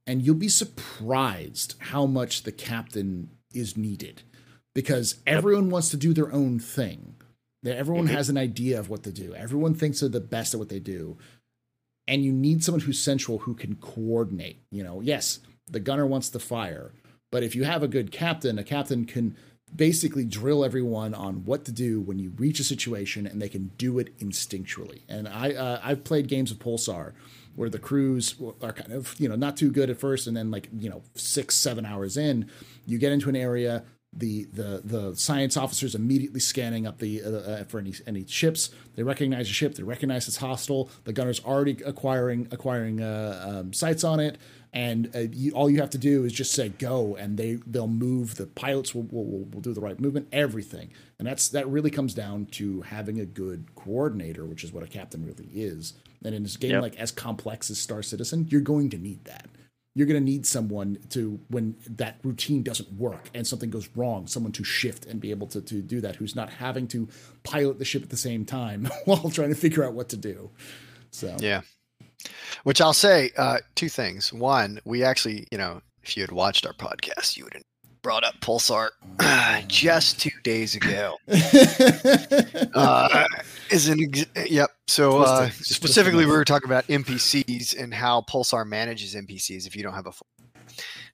[0.07, 4.23] and you'll be surprised how much the captain is needed,
[4.75, 7.17] because everyone wants to do their own thing.
[7.65, 8.15] Everyone mm-hmm.
[8.15, 9.35] has an idea of what to do.
[9.35, 11.19] Everyone thinks they're the best at what they do,
[12.09, 14.63] and you need someone who's central who can coordinate.
[14.71, 16.93] You know, yes, the gunner wants to fire,
[17.31, 19.37] but if you have a good captain, a captain can
[19.75, 23.71] basically drill everyone on what to do when you reach a situation and they can
[23.79, 25.03] do it instinctually.
[25.09, 27.13] And I uh, I've played games of Pulsar
[27.55, 30.51] where the crews are kind of you know not too good at first and then
[30.51, 32.49] like you know 6 7 hours in
[32.87, 37.31] you get into an area the the the science officers immediately scanning up the uh,
[37.31, 38.71] uh, for any any ships.
[38.97, 39.75] They recognize a ship.
[39.75, 40.91] They recognize it's hostile.
[41.05, 44.39] The gunner's already acquiring acquiring uh, um, sights on it
[44.73, 47.89] and uh, you, all you have to do is just say go and they they'll
[47.89, 51.91] move the pilots will, will, will do the right movement everything and that's that really
[51.91, 55.95] comes down to having a good coordinator which is what a captain really is
[56.25, 56.83] and in this game yep.
[56.83, 59.47] like as complex as star citizen you're going to need that
[59.95, 64.27] you're going to need someone to when that routine doesn't work and something goes wrong
[64.27, 67.09] someone to shift and be able to, to do that who's not having to
[67.43, 70.51] pilot the ship at the same time while trying to figure out what to do.
[71.11, 71.37] So.
[71.41, 71.63] Yeah.
[72.65, 74.33] Which I'll say uh, two things.
[74.33, 77.55] One, we actually, you know, if you had watched our podcast, you would
[78.03, 78.91] brought up Pulsar
[79.69, 81.17] just two days ago.
[82.75, 83.25] uh,
[83.71, 84.71] is an ex- yep.
[84.87, 89.83] So uh, specifically, we were talking about NPCs and how Pulsar manages NPCs if you
[89.83, 90.27] don't have a full.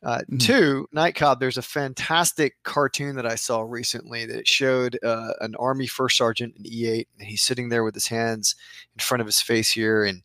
[0.03, 0.37] Uh, mm-hmm.
[0.39, 1.41] Two, Nightcob.
[1.41, 6.55] There's a fantastic cartoon that I saw recently that showed uh, an Army first sergeant
[6.57, 8.55] in E8, and he's sitting there with his hands
[8.95, 10.23] in front of his face here, and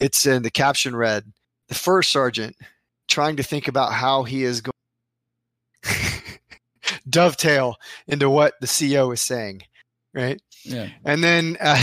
[0.00, 1.24] it's in the caption read
[1.68, 2.56] the first sergeant
[3.08, 4.72] trying to think about how he is going
[7.08, 9.62] dovetail into what the CO is saying,
[10.14, 10.40] right?
[10.64, 10.88] Yeah.
[11.04, 11.82] And then uh,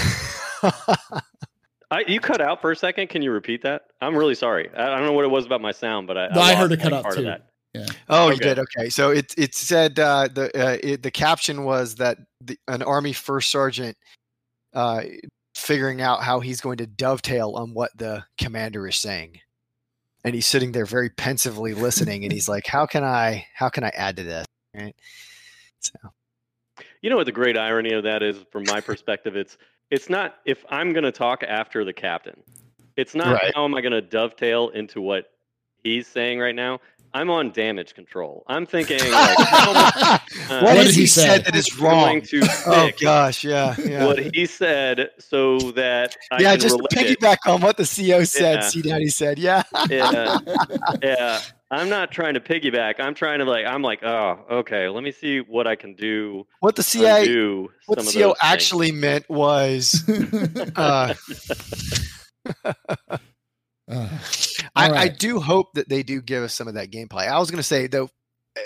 [1.91, 3.09] I, you cut out for a second.
[3.09, 3.83] Can you repeat that?
[4.01, 4.69] I'm really sorry.
[4.75, 6.55] I, I don't know what it was about my sound, but I, no, I, I
[6.55, 7.33] heard it cut out too.
[7.73, 7.85] Yeah.
[8.09, 8.33] Oh, okay.
[8.33, 8.59] you did.
[8.59, 8.89] Okay.
[8.89, 13.13] So it it said uh, the uh, it, the caption was that the, an army
[13.13, 13.95] first sergeant
[14.73, 15.03] uh,
[15.55, 19.39] figuring out how he's going to dovetail on what the commander is saying.
[20.23, 23.83] And he's sitting there very pensively listening and he's like, How can I how can
[23.83, 24.45] I add to this?
[24.73, 24.95] Right.
[25.79, 25.93] So
[27.01, 29.57] you know what the great irony of that is from my perspective, it's
[29.89, 32.41] it's not if I'm gonna talk after the captain.
[32.97, 33.51] It's not right.
[33.55, 35.31] how am I gonna dovetail into what
[35.83, 36.79] he's saying right now.
[37.13, 38.45] I'm on damage control.
[38.47, 40.19] I'm thinking, like, uh,
[40.61, 42.21] what has he said that is wrong?
[42.21, 44.05] To oh gosh, yeah, yeah.
[44.05, 47.49] What he said, so that I yeah, just piggyback it.
[47.49, 48.61] on what the CO said.
[48.61, 48.67] Yeah.
[48.69, 50.39] C Daddy said, yeah, yeah,
[51.03, 51.41] yeah.
[51.71, 52.95] I'm not trying to piggyback.
[52.99, 53.65] I'm trying to like.
[53.65, 54.89] I'm like, oh, okay.
[54.89, 56.45] Let me see what I can do.
[56.59, 59.01] What the CIA, what the CO actually things.
[59.01, 60.03] meant was.
[60.75, 61.13] Uh,
[62.65, 62.73] uh,
[63.87, 64.93] I, right.
[64.93, 67.27] I, do hope that they do give us some of that gameplay.
[67.27, 68.09] I was going to say though,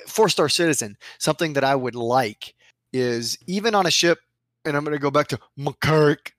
[0.07, 2.53] for star citizen, something that I would like
[2.93, 4.19] is even on a ship,
[4.63, 6.31] and I'm going to go back to McCarrick,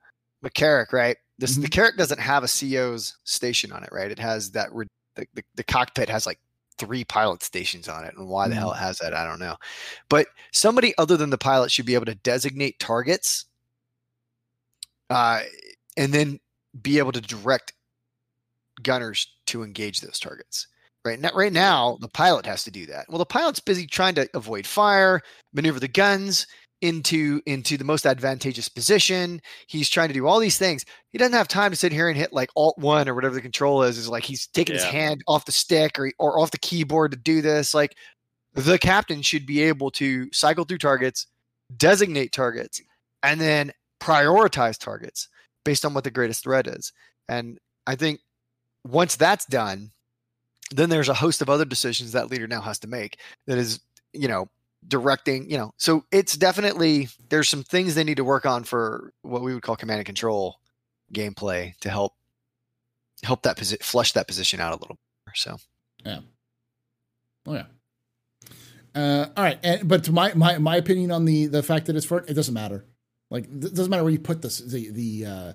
[0.45, 1.17] McCarrick, right?
[1.39, 1.63] This mm-hmm.
[1.63, 4.11] the Carrack doesn't have a CO's station on it, right?
[4.11, 4.71] It has that
[5.17, 6.39] the, the, the cockpit has like
[6.79, 8.15] three pilot stations on it.
[8.17, 8.59] And why the Mhm.
[8.59, 9.57] hell it has that, I don't know.
[10.09, 13.47] But somebody other than the pilot should be able to designate targets
[15.11, 15.43] uh,
[15.97, 16.41] and then
[16.83, 17.73] be able to direct
[18.83, 20.67] gunners to engage those targets.
[21.05, 23.09] Right now, right now, the pilot has to do that.
[23.09, 25.21] Well, the pilot's busy trying to avoid fire,
[25.53, 26.47] maneuver the guns
[26.83, 29.41] into into the most advantageous position.
[29.67, 30.85] He's trying to do all these things.
[31.11, 33.41] He doesn't have time to sit here and hit like Alt One or whatever the
[33.41, 33.99] control is.
[33.99, 37.17] Is like he's taking his hand off the stick or or off the keyboard to
[37.17, 37.75] do this.
[37.75, 37.97] Like
[38.55, 41.27] the captain should be able to cycle through targets,
[41.77, 42.81] designate targets,
[43.23, 45.29] and then prioritize targets
[45.65, 46.93] based on what the greatest threat is.
[47.29, 48.21] And I think
[48.87, 49.91] once that's done,
[50.71, 53.81] then there's a host of other decisions that leader now has to make that is,
[54.13, 54.49] you know,
[54.87, 55.73] directing, you know.
[55.77, 59.63] So it's definitely there's some things they need to work on for what we would
[59.63, 60.61] call command and control
[61.13, 62.15] gameplay to help
[63.23, 65.35] help that position flush that position out a little more.
[65.35, 65.57] So
[66.05, 66.21] yeah,
[67.47, 67.65] Oh yeah.
[68.95, 71.97] Uh, all right, and, but to my, my my opinion on the the fact that
[71.97, 72.85] it's for it doesn't matter.
[73.31, 75.53] Like it doesn't matter where you put this the the uh,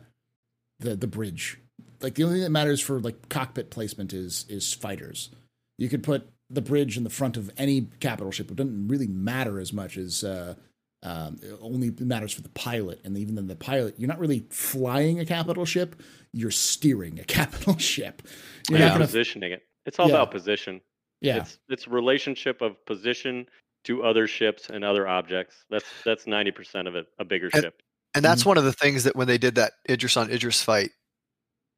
[0.80, 1.60] the the bridge.
[2.02, 5.30] Like the only thing that matters for like cockpit placement is is fighters.
[5.78, 8.52] You could put the bridge in the front of any capital ship.
[8.52, 10.56] It doesn't really matter as much as uh,
[11.04, 13.00] um, it only matters for the pilot.
[13.04, 16.02] And even then, the pilot, you're not really flying a capital ship.
[16.34, 18.22] You're steering a capital ship.
[18.70, 19.06] You're Yeah, not gonna.
[19.06, 19.64] positioning it.
[19.86, 20.16] It's all Yeah.
[20.16, 20.82] about position.
[21.22, 23.46] Yeah, It's it's relationship of position
[23.84, 25.56] to other ships and other objects.
[25.70, 27.08] That's that's ninety percent of it.
[27.20, 27.82] A bigger And- ship.
[28.16, 30.92] and that's one of the things that when they did that Idris on Idris fight,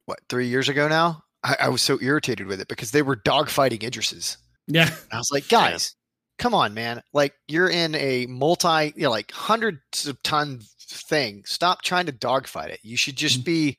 [0.05, 3.15] what three years ago now, I, I was so irritated with it because they were
[3.17, 4.37] dogfighting Idris's.
[4.67, 4.87] Yeah.
[4.87, 5.95] And I was like, guys,
[6.37, 7.01] come on, man.
[7.13, 11.43] Like you're in a multi, you know, like hundreds of ton thing.
[11.45, 12.79] Stop trying to dogfight it.
[12.83, 13.45] You should just Mhm.
[13.45, 13.77] be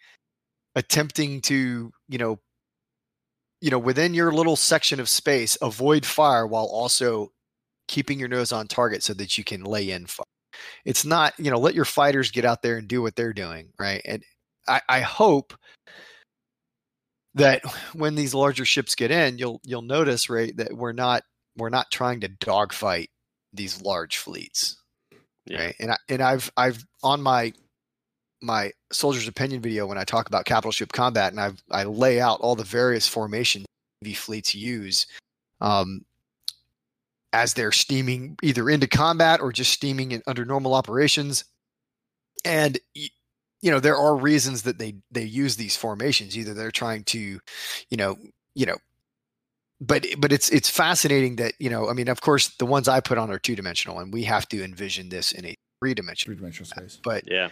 [0.76, 2.40] attempting to, you know,
[3.60, 7.32] you know, within your little section of space, avoid fire while also
[7.88, 10.24] keeping your nose on target so that you can lay in fire.
[10.84, 13.70] It's not, you know, let your fighters get out there and do what they're doing,
[13.78, 14.02] right?
[14.04, 14.22] And
[14.68, 15.54] I, I hope
[17.34, 17.62] that
[17.94, 21.22] when these larger ships get in, you'll you'll notice, right, that we're not
[21.56, 23.10] we're not trying to dogfight
[23.52, 24.76] these large fleets,
[25.46, 25.66] Yeah.
[25.66, 25.76] right?
[25.80, 27.52] And I and I've I've on my
[28.42, 32.20] my soldier's opinion video when I talk about capital ship combat, and I've I lay
[32.20, 33.66] out all the various formations
[34.02, 35.06] Navy fleets use
[35.60, 36.04] um,
[37.32, 41.44] as they're steaming either into combat or just steaming in, under normal operations,
[42.44, 42.78] and
[43.64, 46.36] you know there are reasons that they they use these formations.
[46.36, 47.40] Either they're trying to,
[47.88, 48.18] you know,
[48.54, 48.76] you know.
[49.80, 53.00] But but it's it's fascinating that you know I mean of course the ones I
[53.00, 56.34] put on are two dimensional and we have to envision this in a three dimensional
[56.34, 57.00] Three dimensional space.
[57.02, 57.48] but Yeah.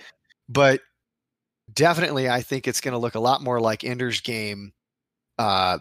[0.50, 0.82] but
[1.72, 4.72] definitely I think it's going to look a lot more like Ender's Game,
[5.38, 5.78] uh,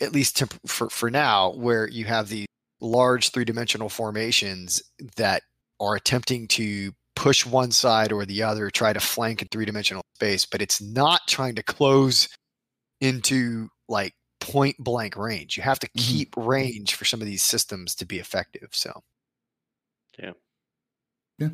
[0.00, 2.46] at least temp- for for now, where you have these
[2.80, 4.82] large three dimensional formations
[5.16, 5.42] that
[5.78, 10.04] are attempting to push one side or the other, try to flank in three dimensional
[10.14, 12.28] space, but it's not trying to close
[13.00, 15.56] into like point blank range.
[15.56, 16.00] You have to Mhm.
[16.00, 18.68] keep range for some of these systems to be effective.
[18.70, 19.02] So.
[20.16, 20.32] Yeah.
[21.38, 21.50] Yeah.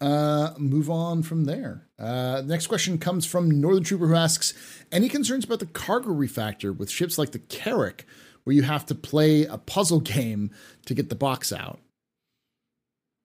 [0.00, 1.88] Uh, move on from there.
[1.98, 4.54] Uh, next question comes from Northern Trooper who asks,
[4.90, 8.06] any concerns about the cargo refactor with ships like the Carrack,
[8.44, 10.52] where you have to play a puzzle game
[10.86, 11.80] to get the box out?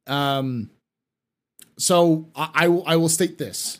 [0.08, 0.70] Um,
[1.78, 3.80] so I, I will I will state this: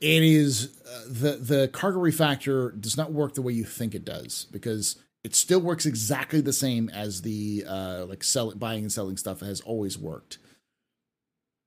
[0.00, 4.04] it is uh, the the cargo refactor does not work the way you think it
[4.04, 8.92] does because it still works exactly the same as the uh, like sell buying and
[8.92, 10.38] selling stuff has always worked.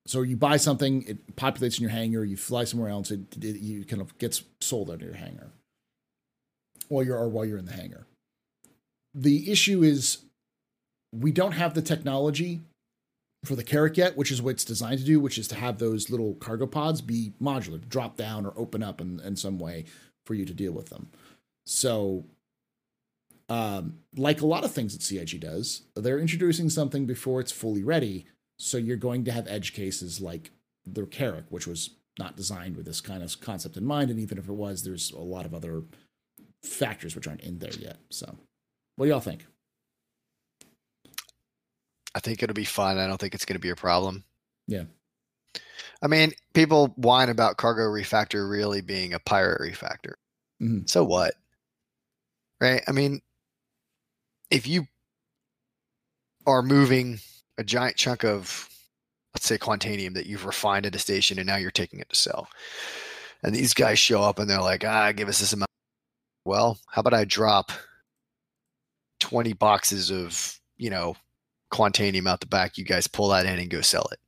[0.08, 2.23] So you buy something, it populates in your hangar.
[2.23, 5.51] You fly somewhere else, it, it you kind of gets sold out of your hangar,
[6.89, 8.06] while you're or while you're in the hangar.
[9.13, 10.19] The issue is
[11.13, 12.62] we don't have the technology
[13.45, 15.77] for the Carrack yet, which is what it's designed to do, which is to have
[15.77, 19.86] those little cargo pods be modular, drop down or open up in, in some way
[20.25, 21.10] for you to deal with them.
[21.65, 22.25] So,
[23.47, 27.84] um, like a lot of things that CIG does, they're introducing something before it's fully
[27.84, 28.25] ready.
[28.58, 30.51] So you're going to have edge cases like
[30.86, 34.10] the Carrack, which was not designed with this kind of concept in mind.
[34.10, 35.84] And even if it was, there's a lot of other
[36.63, 37.97] factors which aren't in there yet.
[38.10, 38.36] So,
[38.95, 39.45] what do y'all think?
[42.15, 42.97] I think it'll be fun.
[42.97, 44.23] I don't think it's going to be a problem.
[44.67, 44.86] Yeah.
[46.01, 50.13] I mean, people whine about cargo refactor really being a pirate refactor.
[50.62, 50.89] Mhm.
[50.89, 51.36] So what?
[52.62, 52.82] Right?
[52.88, 53.21] I mean,
[54.49, 54.88] if you
[56.47, 57.19] are moving
[57.58, 58.69] a giant chunk of,
[59.34, 62.15] let's say, quantanium that you've refined at a station and now you're taking it to
[62.15, 62.47] sell,
[63.43, 65.69] and these guys show up and they're like, ah, give us this amount.
[66.45, 67.71] Well, how about I drop
[69.19, 71.15] 20 boxes of, you know,
[71.75, 72.77] Quantanium out the back.
[72.77, 74.19] You guys pull that in and go sell it.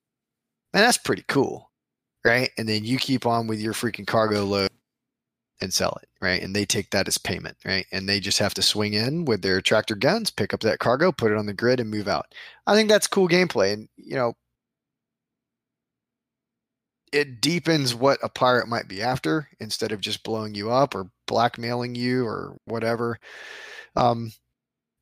[0.73, 1.71] And that's pretty cool.
[2.25, 2.49] Right.
[2.57, 4.69] And then you keep on with your freaking cargo load
[5.61, 6.09] and sell it.
[6.21, 6.41] Right.
[6.41, 7.55] And they take that as payment.
[7.65, 7.85] Right.
[7.93, 11.11] And they just have to swing in with their tractor guns, pick up that cargo,
[11.11, 12.25] put it on the grid, and move out.
[12.65, 13.73] I think that's cool gameplay.
[13.73, 14.33] And, you know,
[17.13, 21.09] it deepens what a pirate might be after instead of just blowing you up or
[21.27, 23.17] blackmailing you or whatever.
[23.95, 24.33] Um,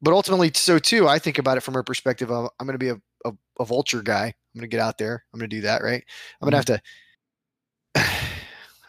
[0.02, 2.80] but ultimately, so too, I think about it from a perspective of I'm going to
[2.80, 4.26] be a, a, a, vulture guy.
[4.26, 5.24] I'm going to get out there.
[5.34, 6.04] I'm going to do that, right?
[6.42, 6.66] I'm going to have
[7.96, 8.32] to.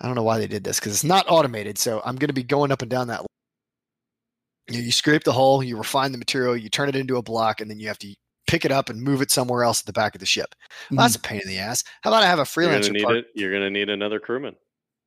[0.00, 1.78] I don't know why they did this because it's not automated.
[1.78, 3.24] So I'm going to be going up and down that.
[4.68, 7.22] You, know, you scrape the hull, you refine the material, you turn it into a
[7.22, 8.14] block, and then you have to
[8.46, 10.54] pick it up and move it somewhere else at the back of the ship.
[10.90, 11.26] Well, that's mm-hmm.
[11.26, 11.84] a pain in the ass.
[12.02, 12.92] How about I have a freelancer?
[13.34, 14.56] You're going to need, need another crewman.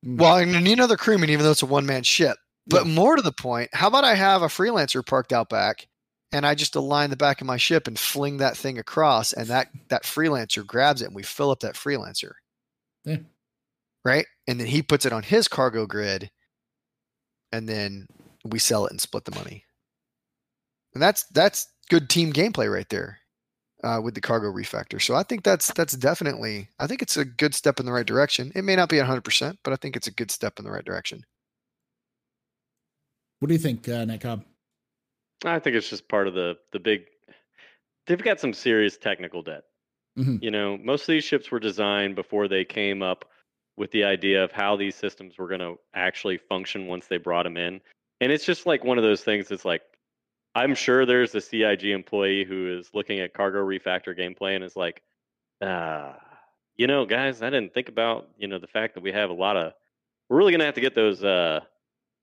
[0.04, 0.18] Mm.
[0.18, 2.36] Well, I'm going to need another crewman, even though it's a one man ship.
[2.66, 5.88] But more to the point, how about I have a freelancer parked out back,
[6.32, 9.46] and I just align the back of my ship and fling that thing across, and
[9.48, 12.32] that that freelancer grabs it, and we fill up that freelancer.
[13.04, 13.18] Yeah.
[14.04, 16.30] Right, and then he puts it on his cargo grid,
[17.52, 18.06] and then
[18.44, 19.64] we sell it and split the money.
[20.94, 23.18] And that's that's good team gameplay right there
[23.82, 25.00] uh, with the cargo refactor.
[25.00, 28.06] So I think that's that's definitely I think it's a good step in the right
[28.06, 28.52] direction.
[28.54, 30.84] It may not be 100%, but I think it's a good step in the right
[30.84, 31.24] direction.
[33.38, 34.44] What do you think, uh, Cobb?
[35.44, 37.06] I think it's just part of the the big.
[38.06, 39.64] They've got some serious technical debt.
[40.18, 40.36] Mm-hmm.
[40.42, 43.24] You know, most of these ships were designed before they came up
[43.76, 47.44] with the idea of how these systems were going to actually function once they brought
[47.44, 47.80] them in.
[48.20, 49.82] And it's just like one of those things It's like
[50.54, 54.76] I'm sure there's a CIG employee who is looking at cargo refactor gameplay and is
[54.76, 55.00] like,
[55.60, 56.12] uh,
[56.76, 59.34] you know, guys, I didn't think about, you know, the fact that we have a
[59.34, 59.72] lot of
[60.28, 61.60] we're really gonna have to get those uh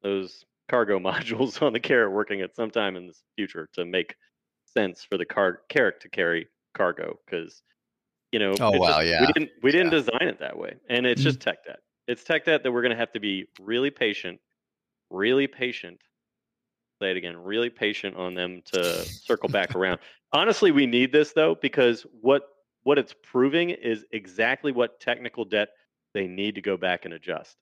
[0.02, 4.16] those cargo modules on the Carrack working at some time in the future to make
[4.66, 7.62] sense for the car Carrack to carry cargo because
[8.32, 10.00] you know oh wow just, yeah we didn't we didn't yeah.
[10.00, 11.30] design it that way and it's mm-hmm.
[11.30, 14.40] just tech debt it's tech debt that we're going to have to be really patient
[15.10, 16.00] really patient
[17.02, 20.00] say it again, really patient on them to circle back around.
[20.34, 22.44] Honestly, we need this though because what
[22.84, 25.70] what it's proving is exactly what technical debt
[26.14, 27.58] they need to go back and adjust.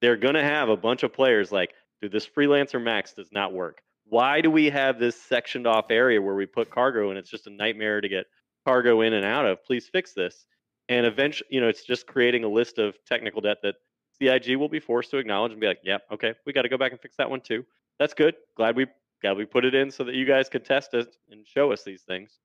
[0.00, 3.52] They're going to have a bunch of players like, dude, this freelancer max does not
[3.52, 3.82] work.
[4.04, 7.46] Why do we have this sectioned off area where we put cargo and it's just
[7.46, 8.26] a nightmare to get
[8.66, 9.64] cargo in and out of?
[9.64, 10.46] Please fix this.
[10.88, 13.74] And eventually, you know, it's just creating a list of technical debt that
[14.18, 16.70] CIG will be forced to acknowledge and be like, "Yep, yeah, okay, we got to
[16.70, 17.64] go back and fix that one too."
[17.98, 18.36] that's good.
[18.56, 18.86] Glad we
[19.20, 21.82] glad we put it in so that you guys could test it and show us
[21.82, 22.38] these things.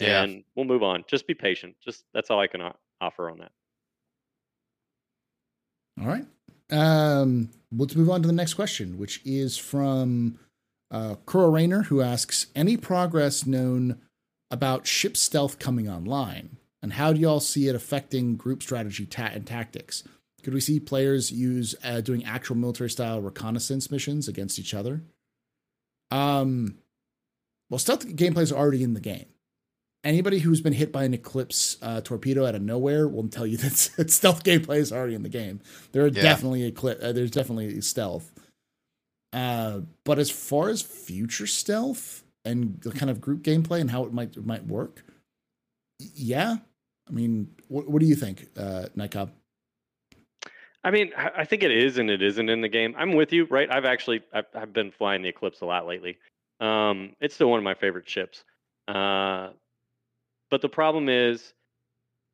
[0.00, 0.22] Yeah.
[0.22, 1.04] And we'll move on.
[1.08, 1.74] Just be patient.
[1.82, 2.60] Just that's all I can
[3.00, 3.52] offer on that.
[6.00, 6.26] All right.
[6.70, 10.38] Um, let's move on to the next question, which is from
[10.90, 14.00] uh, Kuro Rayner, who asks, "Any progress known
[14.50, 19.30] about ship stealth coming online, and how do y'all see it affecting group strategy ta-
[19.32, 20.04] and tactics?
[20.42, 25.02] Could we see players use uh, doing actual military style reconnaissance missions against each other?
[26.10, 26.78] Um,
[27.68, 29.26] well, stealth gameplay is already in the game.
[30.04, 33.56] Anybody who's been hit by an Eclipse uh, torpedo out of nowhere will tell you
[33.58, 35.60] that, that stealth gameplay is already in the game.
[35.92, 36.22] There are yeah.
[36.22, 37.02] definitely eclipse.
[37.02, 38.32] Uh, there's definitely stealth.
[39.32, 44.04] Uh, but as far as future stealth and the kind of group gameplay and how
[44.04, 45.04] it might it might work,
[45.98, 46.56] yeah.
[47.08, 49.30] I mean, what, what do you think, uh, Nightcob?
[50.84, 52.94] I mean, I think it is and it isn't in the game.
[52.96, 53.68] I'm with you, right?
[53.70, 56.18] I've actually I've, I've been flying the Eclipse a lot lately.
[56.60, 58.44] Um, it's still one of my favorite ships.
[58.86, 59.50] Uh,
[60.50, 61.52] but the problem is,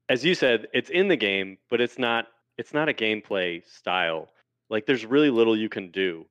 [0.09, 4.29] as you said, it's in the game, but it's not it's not a gameplay style.
[4.71, 6.27] Like there's really little you can do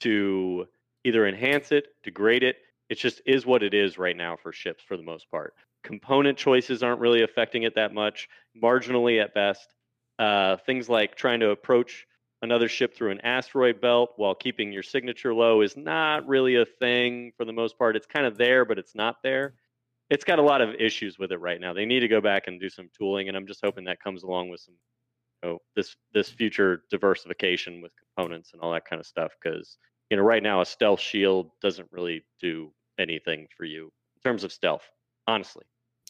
[0.00, 0.66] to
[1.04, 2.56] either enhance it, degrade it.
[2.88, 5.54] It just is what it is right now for ships for the most part.
[5.82, 8.28] Component choices aren't really affecting it that much,
[8.62, 9.74] marginally at best.
[10.18, 12.06] Uh, things like trying to approach
[12.42, 16.66] another ship through an asteroid belt while keeping your signature low is not really a
[16.66, 17.96] thing for the most part.
[17.96, 19.54] It's kind of there, but it's not there.
[20.12, 21.72] It's got a lot of issues with it right now.
[21.72, 24.24] They need to go back and do some tooling, and I'm just hoping that comes
[24.24, 24.74] along with some,
[25.42, 29.32] you know, this this future diversification with components and all that kind of stuff.
[29.42, 29.78] Because
[30.10, 34.44] you know, right now a stealth shield doesn't really do anything for you in terms
[34.44, 34.84] of stealth,
[35.26, 35.64] honestly.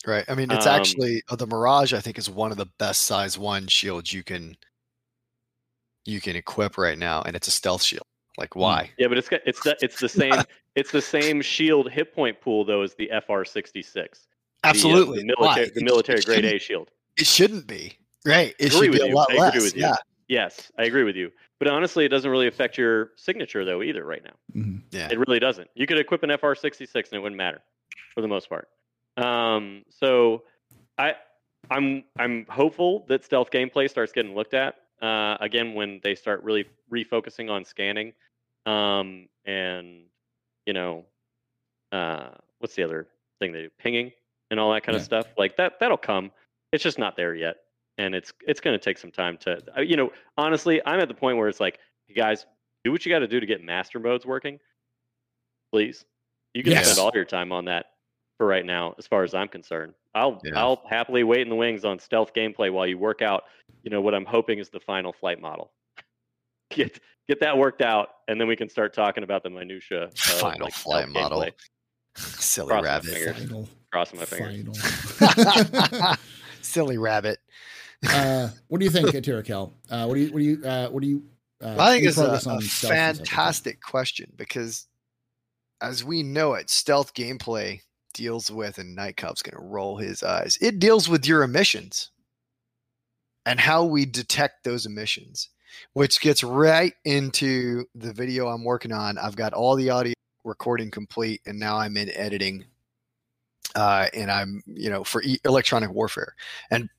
[0.04, 0.24] Right.
[0.28, 1.94] I mean, it's um, actually uh, the Mirage.
[1.94, 4.56] I think is one of the best size one shields you can
[6.04, 8.06] you can equip right now, and it's a stealth shield.
[8.38, 8.60] Like hmm.
[8.60, 8.90] why?
[8.98, 10.34] Yeah, but it's got, it's the, it's the same
[10.74, 14.26] it's the same shield hit point pool though as the FR sixty six.
[14.64, 16.90] Absolutely, the, uh, the military the military grade A shield.
[17.18, 18.54] It shouldn't be right.
[18.58, 19.74] It should be a lot less.
[19.74, 19.90] Yeah.
[19.90, 19.94] You.
[20.28, 21.30] Yes, I agree with you.
[21.58, 24.60] But honestly, it doesn't really affect your signature though either right now.
[24.60, 24.82] Mhm.
[24.90, 25.08] Yeah.
[25.10, 25.68] It really doesn't.
[25.74, 27.60] You could equip an FR66 and it wouldn't matter
[28.14, 28.68] for the most part.
[29.16, 30.44] Um, so
[30.98, 31.16] I
[31.70, 36.42] I'm I'm hopeful that stealth gameplay starts getting looked at uh, again when they start
[36.42, 38.12] really refocusing on scanning
[38.66, 40.04] um, and
[40.66, 41.04] you know
[41.90, 42.28] uh,
[42.58, 43.08] what's the other
[43.40, 44.12] thing they do pinging
[44.50, 45.00] and all that kind Yeah.
[45.00, 46.30] of stuff like that that'll come
[46.72, 47.56] it's just not there yet
[47.98, 51.14] and it's it's going to take some time to you know honestly i'm at the
[51.14, 51.78] point where it's like
[52.08, 52.46] you guys
[52.84, 54.58] do what you got to do to get master modes working
[55.72, 56.04] please
[56.54, 56.84] you can Yes.
[56.86, 57.86] spend all your time on that
[58.42, 60.58] for right now as far as i'm concerned i'll Yeah.
[60.60, 63.44] i'll happily wait in the wings on stealth gameplay while you work out
[63.84, 65.70] you know what i'm hoping is the final flight model
[66.70, 70.18] get get that worked out and then we can start talking about the minutia of,
[70.18, 71.42] Final like, flight model.
[71.42, 71.52] gameplay.
[72.16, 73.10] Silly Cross my rabbit.
[73.10, 73.38] fingers.
[73.38, 74.82] Final, crossing my fingers
[75.18, 76.14] final.
[76.62, 77.38] Silly rabbit.
[78.10, 79.70] uh, what do you think, Tirakel?
[79.88, 81.22] Uh, what do you, what do you, uh, what do you,
[81.62, 83.16] uh, I think it's a, a on stealth and stuff like that?
[83.18, 84.88] fantastic question because,
[85.80, 87.80] as we know it, stealth gameplay
[88.12, 90.58] deals with, and Nightcop's going to roll his eyes.
[90.60, 92.10] It deals with your emissions
[93.46, 95.48] and how we detect those emissions,
[95.94, 99.18] which gets right into the video I'm working on.
[99.18, 102.64] I've got all the audio recording complete, and now I'm in editing.
[103.74, 106.34] Uh, and I'm, you know, for e- electronic warfare,
[106.70, 106.90] and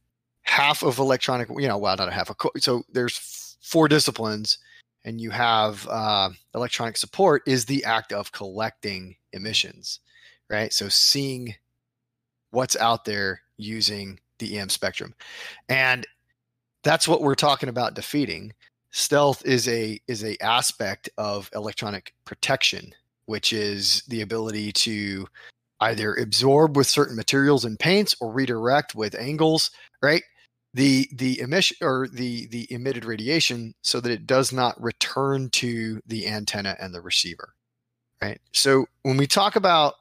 [0.42, 2.32] half of electronic, you know, well, not a half.
[2.32, 4.58] A co- so there's four disciplines,
[5.06, 10.00] and you have uh, electronic support is the act of collecting emissions,
[10.50, 10.74] right?
[10.74, 11.56] So seeing
[12.52, 15.14] what's out there using the EM spectrum,
[15.70, 16.06] and
[16.84, 18.54] that's what we're talking about defeating.
[18.92, 22.94] Stealth is a is a aspect of electronic protection,
[23.26, 25.28] which is the ability to
[25.84, 29.72] either absorb with certain materials and paints or redirect with angles,
[30.02, 30.24] right?
[30.74, 36.02] The the emission or the the emitted radiation so that it does not return to
[36.08, 37.54] the antenna and the receiver.
[38.22, 38.40] Right?
[38.54, 39.96] So when we talk about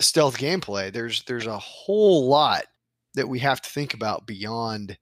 [0.00, 2.64] stealth gameplay, there's there's a whole lot
[3.14, 4.96] that we have to think about beyond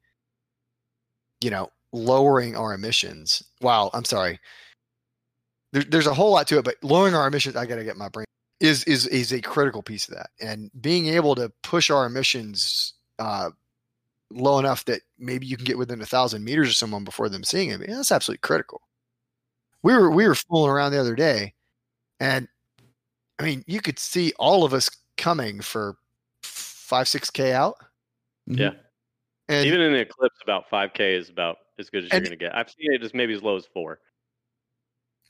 [1.41, 3.43] you know lowering our emissions.
[3.61, 4.39] Wow, I'm sorry.
[5.73, 7.97] There, there's a whole lot to it, but lowering our emissions, I got to get
[7.97, 8.27] my brain
[8.61, 12.95] is is is a critical piece of that, and being able to push our emissions
[13.19, 13.51] uh,
[14.33, 17.45] low enough that maybe you can get within a thousand meters of someone before them
[17.45, 17.81] seeing it.
[17.87, 18.83] That's absolutely critical.
[19.83, 21.55] We were we were fooling around the other day,
[22.21, 22.49] and
[23.39, 25.97] I mean, you could see all of us coming for
[26.43, 27.77] five six k out.
[28.49, 28.59] Mhm.
[28.59, 28.71] Yeah.
[29.49, 32.37] And Even in the eclipse, about 5K is about as good as you're going to
[32.37, 32.55] get.
[32.55, 33.99] I've seen it as maybe as low as four.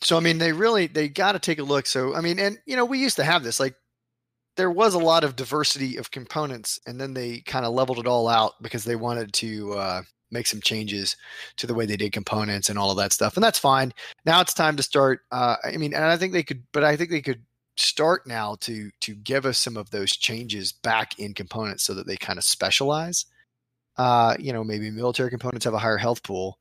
[0.01, 1.87] So I mean, they really they got to take a look.
[1.87, 3.75] So I mean, and you know, we used to have this like
[4.57, 8.07] there was a lot of diversity of components, and then they kind of leveled it
[8.07, 11.17] all out because they wanted to uh, make some changes
[11.57, 13.93] to the way they did components and all of that stuff, and that's fine.
[14.25, 15.21] Now it's time to start.
[15.31, 17.43] Uh, I mean, and I think they could, but I think they could
[17.79, 22.07] start now to to give us some of those changes back in components so that
[22.07, 23.27] they kind of specialize.
[23.97, 26.59] Uh, you know, maybe military components have a higher health pool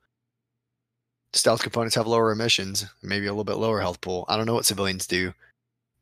[1.33, 4.25] stealth components have lower emissions, maybe a little bit lower health pool.
[4.27, 5.33] I don't know what civilians do.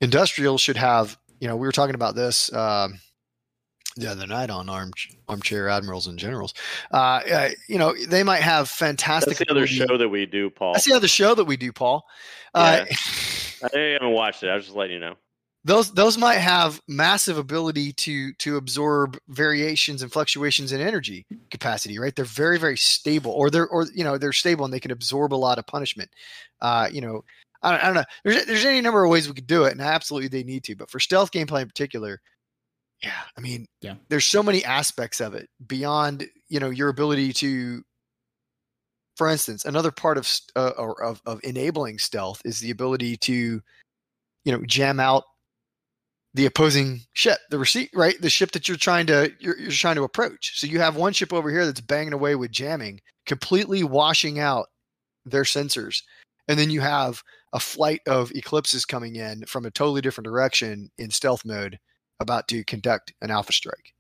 [0.02, 3.00] Industrial should have, you know, we were talking about this um,
[3.96, 4.92] the other night on arm,
[5.28, 6.54] armchair admirals and generals.
[6.92, 9.38] Uh, uh, you know, they might have fantastic.
[9.38, 10.74] That's the other show that we do, Paul.
[10.74, 12.06] That's the other show that we do, Paul.
[12.54, 12.86] Uh,
[13.64, 14.50] I haven't watched it.
[14.50, 15.16] I was just letting you know.
[15.64, 21.98] those those might have massive ability to to absorb variations and fluctuations in energy capacity
[21.98, 24.92] right they're very very stable or they're or you know they're stable and they can
[24.92, 26.10] absorb a lot of punishment
[26.62, 27.24] uh you know
[27.64, 29.72] i don't, I don't know there's there's any number of ways we could do it
[29.72, 32.22] and absolutely they need to but for stealth gameplay in particular
[33.02, 33.96] yeah i mean Yeah.
[34.10, 37.82] there's so many aspects of it beyond you know your ability to
[39.16, 43.62] for instance another part of uh, of, of enabling stealth is the ability to
[44.44, 45.24] you know jam out
[46.36, 48.20] the opposing ship, the receipt, right?
[48.22, 50.60] The ship that you're trying to you're, you're trying to approach.
[50.60, 54.68] So you have one ship over here that's banging away with jamming, completely washing out
[55.24, 56.04] their sensors,
[56.50, 60.92] and then you have a flight of eclipses coming in from a totally different direction
[60.98, 61.80] in stealth mode,
[62.20, 63.95] about to conduct an alpha strike.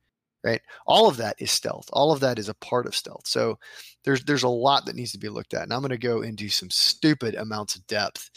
[0.45, 1.89] Right, all of that is stealth.
[1.91, 3.25] All of that is a part of stealth.
[3.27, 3.57] So
[4.03, 6.21] there's there's a lot that needs to be looked at, and I'm going to go
[6.21, 8.29] into some stupid amounts of depth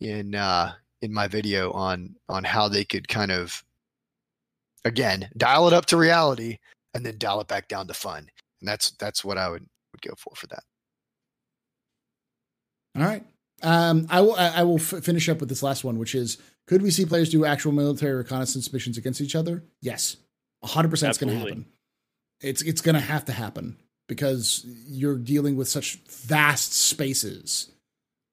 [0.00, 3.64] in uh, in my video on on how they could kind of
[4.84, 6.58] again dial it up to reality
[6.94, 8.28] and then dial it back down to fun
[8.60, 10.62] and that's that's what i would would go for for that
[12.96, 13.22] All right.
[13.62, 14.34] Um, I will.
[14.36, 17.30] I will f- finish up with this last one, which is: Could we see players
[17.30, 19.64] do actual military reconnaissance missions against each other?
[19.80, 20.16] Yes,
[20.66, 21.10] hundred percent.
[21.10, 21.66] It's going to happen.
[22.40, 23.76] It's it's going to have to happen.
[24.08, 27.72] because you're dealing with such vast spaces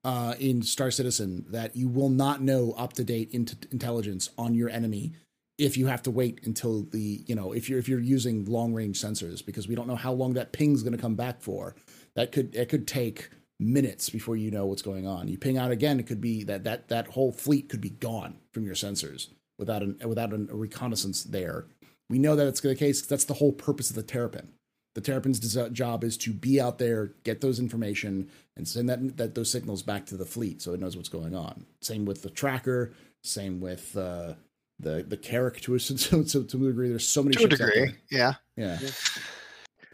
[0.03, 4.53] uh, in Star Citizen that you will not know up to date int- intelligence on
[4.53, 5.13] your enemy
[5.57, 8.73] if you have to wait until the you know if you're if you're using long
[8.73, 11.75] range sensors because we don't know how long that ping's going to come back for.
[12.15, 13.29] That could it could take
[13.59, 15.27] minutes before you know what's going on.
[15.27, 18.37] You ping out again, it could be that that that whole fleet could be gone
[18.51, 21.65] from your sensors without an without an, a reconnaissance there.
[22.09, 22.99] We know that it's the case.
[22.99, 24.49] Because that's the whole purpose of the Terrapin.
[24.95, 25.39] The Terrapin's
[25.71, 29.81] job is to be out there, get those information, and send that that those signals
[29.81, 31.65] back to the fleet so it knows what's going on.
[31.81, 32.93] Same with the tracker.
[33.23, 34.33] Same with uh,
[34.79, 36.89] the the Carrack to a to, to, to a degree.
[36.89, 38.77] There's so many to a degree, yeah, yeah.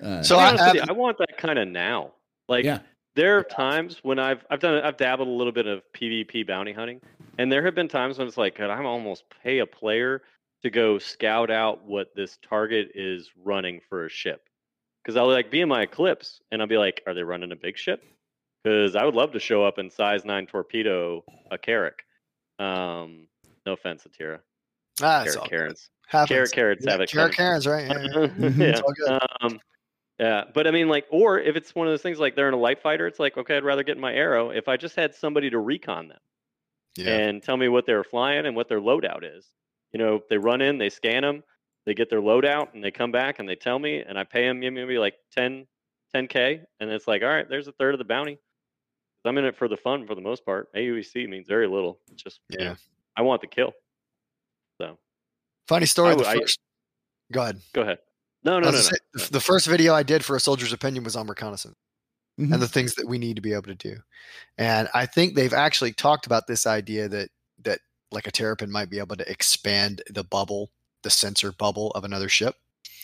[0.04, 2.14] Uh, so I, I, I, want that kind of now.
[2.48, 2.80] Like, yeah.
[3.16, 6.74] there are times when I've I've done I've dabbled a little bit of PvP bounty
[6.74, 7.02] hunting,
[7.38, 10.24] and there have been times when it's like, God, I'm almost pay a player
[10.64, 14.48] to go scout out what this target is running for a ship,
[15.04, 17.56] because I'll like be in my eclipse and I'll be like, are they running a
[17.56, 18.04] big ship?
[18.64, 22.04] Because I would love to show up in size nine torpedo a Carrack.
[22.60, 23.28] Um,
[23.66, 24.40] no offense, Atira.
[25.02, 25.90] Ah, Carrot Karens.
[26.28, 27.10] Carrot Karens yeah, have it.
[27.10, 27.88] Carrot Karens, right?
[27.88, 29.18] Yeah, yeah.
[29.42, 29.60] Um,
[30.20, 32.54] yeah, but I mean, like, or if it's one of those things like they're in
[32.54, 34.98] a light fighter, it's like, okay, I'd rather get in my arrow if I just
[34.98, 36.20] had somebody to recon them
[36.98, 37.16] yeah.
[37.16, 39.48] and tell me what they're flying and what their loadout is.
[39.94, 41.44] You know, they run in, they scan them,
[41.86, 44.48] they get their loadout, and they come back and they tell me, and I pay
[44.48, 45.66] them maybe like 10,
[46.16, 48.38] 10k, and it's like, all right, there's a third of the bounty.
[49.26, 50.74] I'm in it for the fun for the most part.
[50.74, 52.00] AUEC means very little.
[52.12, 52.76] It's just, yeah, you know,
[53.18, 53.74] I want the kill.
[54.82, 54.98] So
[55.68, 56.16] funny story.
[56.16, 56.60] the first,
[57.30, 57.62] I, go ahead.
[57.74, 57.98] Go ahead.
[58.44, 59.24] No, no, no, say, no.
[59.26, 61.76] The first video I did for a soldier's opinion was on reconnaissance
[62.40, 62.54] mm-hmm.
[62.54, 63.98] and the things that we need to be able to do.
[64.58, 67.30] And I think they've actually talked about this idea that
[67.64, 67.80] that
[68.12, 70.72] like a terrapin might be able to expand the bubble,
[71.04, 72.56] the sensor bubble of another ship.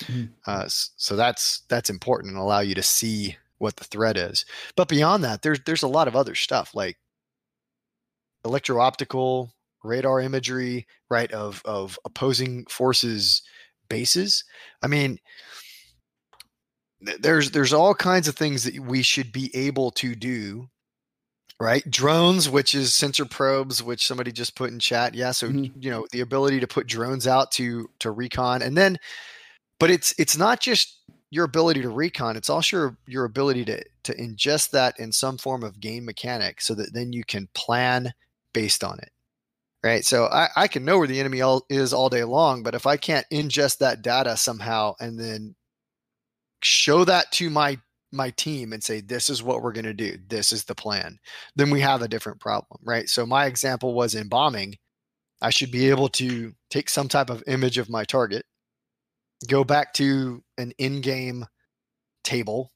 [0.02, 0.26] Mm-hmm.
[0.46, 4.46] Uh, so that's that's important and allow you to see what the threat is.
[4.76, 6.98] But beyond that, there's there's a lot of other stuff like
[8.44, 9.54] electro optical
[9.84, 13.42] radar imagery, right, of of opposing forces
[13.90, 14.44] bases.
[14.82, 15.20] I mean,
[17.02, 20.70] there's there's all kinds of things that we should be able to do
[21.60, 25.80] right drones which is sensor probes which somebody just put in chat yeah so mm-hmm.
[25.80, 28.98] you know the ability to put drones out to to recon and then
[29.80, 31.00] but it's it's not just
[31.32, 35.38] your ability to recon it's also your, your ability to to ingest that in some
[35.38, 38.14] form of game mechanic so that then you can plan
[38.54, 39.10] based on it
[39.86, 40.04] right?
[40.04, 42.88] So I, I can know where the enemy all, is all day long, but if
[42.88, 45.54] I can't ingest that data somehow and then
[46.64, 47.78] show that to my
[48.16, 51.18] my team and say this is what we're going to do this is the plan
[51.56, 54.76] then we have a different problem right so my example was in bombing
[55.42, 58.44] i should be able to take some type of image of my target
[59.48, 61.46] go back to an in-game
[62.24, 62.72] table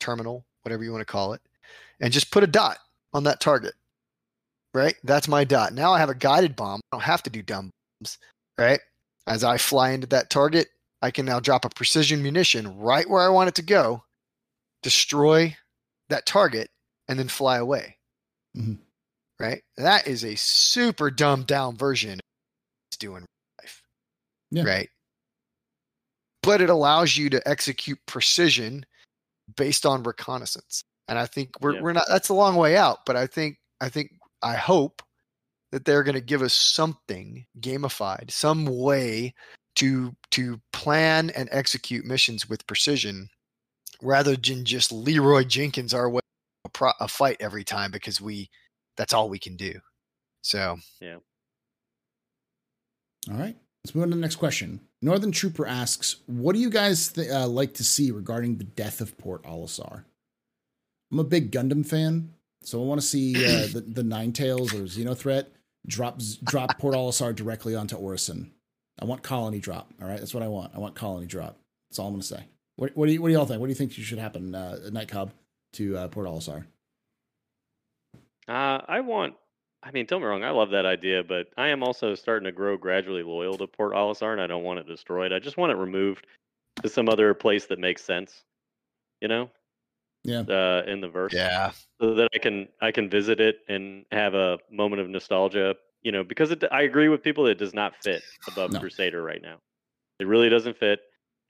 [0.00, 1.40] terminal whatever you want to call it
[2.00, 2.78] and just put a dot
[3.14, 3.74] on that target
[4.74, 4.94] right?
[5.04, 5.72] That's my dot.
[5.72, 6.80] Now I have a guided bomb.
[6.92, 8.18] I don't have to do dumb bombs,
[8.58, 8.80] right?
[9.26, 10.68] As I fly into that target,
[11.02, 14.02] I can now drop a precision munition right where I want it to go,
[14.82, 15.56] destroy
[16.08, 16.70] that target,
[17.08, 17.96] and then fly away.
[18.56, 18.74] Mm-hmm.
[19.40, 19.62] Right?
[19.76, 22.20] That is a super dumbed down version
[22.90, 23.24] it's doing
[23.60, 23.82] life.
[24.50, 24.64] Yeah.
[24.64, 24.88] Right.
[26.42, 28.86] But it allows you to execute precision
[29.56, 30.82] based on reconnaissance.
[31.08, 31.80] And I think we're yeah.
[31.82, 34.12] we're not that's a long way out, but I think I think
[34.42, 35.02] I hope
[35.72, 39.34] that they're going to give us something gamified, some way
[39.76, 43.28] to to plan and execute missions with precision,
[44.02, 46.20] rather than just Leroy Jenkins our way
[46.64, 48.50] a, pro, a fight every time because we
[48.96, 49.74] that's all we can do.
[50.42, 51.16] So yeah.
[53.30, 53.56] All right.
[53.84, 54.80] Let's move on to the next question.
[55.00, 59.00] Northern Trooper asks, "What do you guys th- uh, like to see regarding the death
[59.00, 60.04] of Port Olisar?"
[61.10, 64.74] I'm a big Gundam fan, so I want to see uh, the the Nine Tails
[64.74, 65.46] or Xenothreat
[65.86, 68.52] drop drop Port Olisar directly onto Orison.
[69.00, 69.92] I want colony drop.
[70.02, 70.72] All right, that's what I want.
[70.74, 71.56] I want colony drop.
[71.88, 72.44] That's all I'm going to say.
[72.78, 73.60] What, what do you what do y'all think?
[73.60, 75.32] What do you think should happen, uh, Night Cobb,
[75.74, 76.64] to uh, Port Olisar?
[78.48, 79.34] Uh, I want.
[79.82, 80.44] I mean, don't me wrong.
[80.44, 83.94] I love that idea, but I am also starting to grow gradually loyal to Port
[83.94, 85.32] Olisar, and I don't want it destroyed.
[85.32, 86.26] I just want it removed
[86.82, 88.44] to some other place that makes sense.
[89.20, 89.50] You know,
[90.24, 91.70] yeah uh, in the verse yeah
[92.00, 96.12] so that i can i can visit it and have a moment of nostalgia you
[96.12, 98.80] know because it, i agree with people it does not fit above no.
[98.80, 99.56] crusader right now
[100.18, 101.00] it really doesn't fit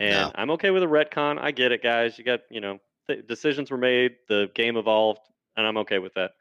[0.01, 0.33] and no.
[0.35, 2.79] i'm okay with a retcon i get it guys you got you know
[3.09, 5.21] th- decisions were made the game evolved
[5.57, 6.33] and i'm okay with that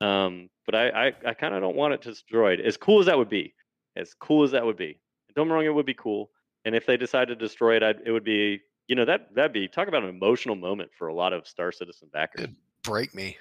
[0.00, 3.18] um, but i i, I kind of don't want it destroyed as cool as that
[3.18, 3.54] would be
[3.96, 5.00] as cool as that would be
[5.34, 6.30] don't get me wrong it would be cool
[6.64, 9.52] and if they decide to destroy it I'd, it would be you know that that'd
[9.52, 12.46] be talk about an emotional moment for a lot of Star Citizen backers.
[12.46, 12.56] Good.
[12.82, 13.38] Break me.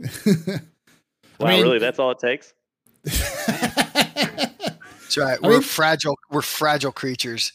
[1.40, 1.78] Wow, mean- really?
[1.78, 2.52] That's all it takes?
[3.04, 5.40] That's right.
[5.42, 6.16] We're mean- fragile.
[6.30, 7.52] We're fragile creatures.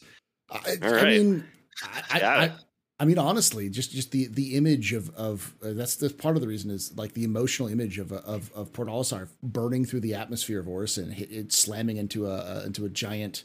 [0.50, 1.44] I, All I mean,
[1.82, 2.52] I, I.
[3.00, 6.42] I mean, honestly, just just the the image of of uh, that's that's part of
[6.42, 10.14] the reason is like the emotional image of of of Port Olisar burning through the
[10.16, 13.44] atmosphere of Orison, hit, it slamming into a, a into a giant,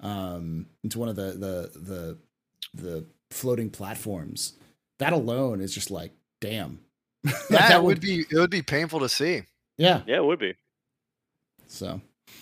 [0.00, 2.18] um, into one of the the the
[2.74, 4.54] the floating platforms.
[4.98, 6.10] That alone is just like,
[6.40, 6.80] damn.
[7.24, 8.24] Like, Yeah, that it would be.
[8.28, 9.42] It would be painful to see.
[9.78, 10.02] Yeah.
[10.04, 10.54] Yeah, it would be.
[11.68, 12.00] So,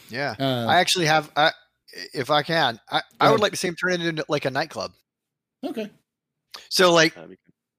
[0.08, 0.34] Yeah.
[0.40, 1.30] uh, I actually have.
[1.36, 1.52] I,
[1.92, 4.50] if I can, I, I would like to see him turn it into like a
[4.50, 4.92] nightclub.
[5.64, 5.90] okay.
[6.70, 7.16] So like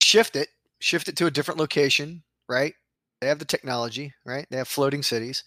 [0.02, 0.50] shift it,
[0.80, 2.74] shift it to a different location, right?
[3.22, 4.46] They have the technology, right?
[4.50, 5.44] They have floating cities,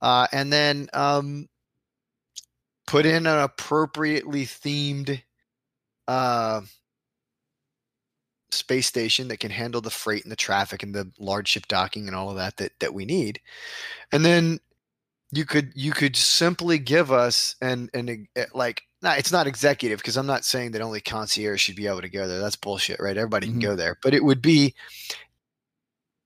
[0.00, 1.48] uh, and then um,
[2.86, 5.22] put in an appropriately themed
[6.08, 6.62] uh,
[8.50, 12.08] space station that can handle the freight and the traffic and the large ship docking
[12.08, 13.40] and all of that that that we need,
[14.10, 14.58] and then
[15.32, 20.16] you could you could simply give us and and like no, it's not executive because
[20.16, 22.38] I'm not saying that only concierge should be able to go there.
[22.38, 23.16] That's bullshit, right?
[23.16, 23.50] Everybody Mhm.
[23.52, 24.74] can go there, but it would be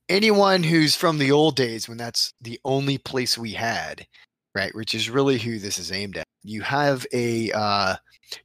[0.09, 4.07] anyone who's from the old days when that's the only place we had,
[4.55, 4.75] right?
[4.75, 6.25] Which is really who this is aimed at.
[6.43, 7.97] You have a uh,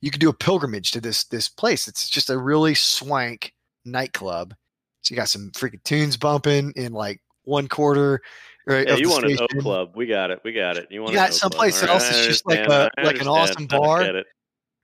[0.02, 1.88] you could do a pilgrimage to this this place.
[1.88, 3.52] It's just a really swank
[3.86, 4.54] nightclub.
[5.02, 8.22] So you got some freaking tunes bumping in like one quarter.
[8.68, 9.92] Right, Yeah, you want an O club?
[9.96, 10.40] We got it.
[10.44, 10.88] We got it.
[10.92, 11.82] You want got someplace.
[11.82, 14.24] Else right, that's I just like a like an awesome bar.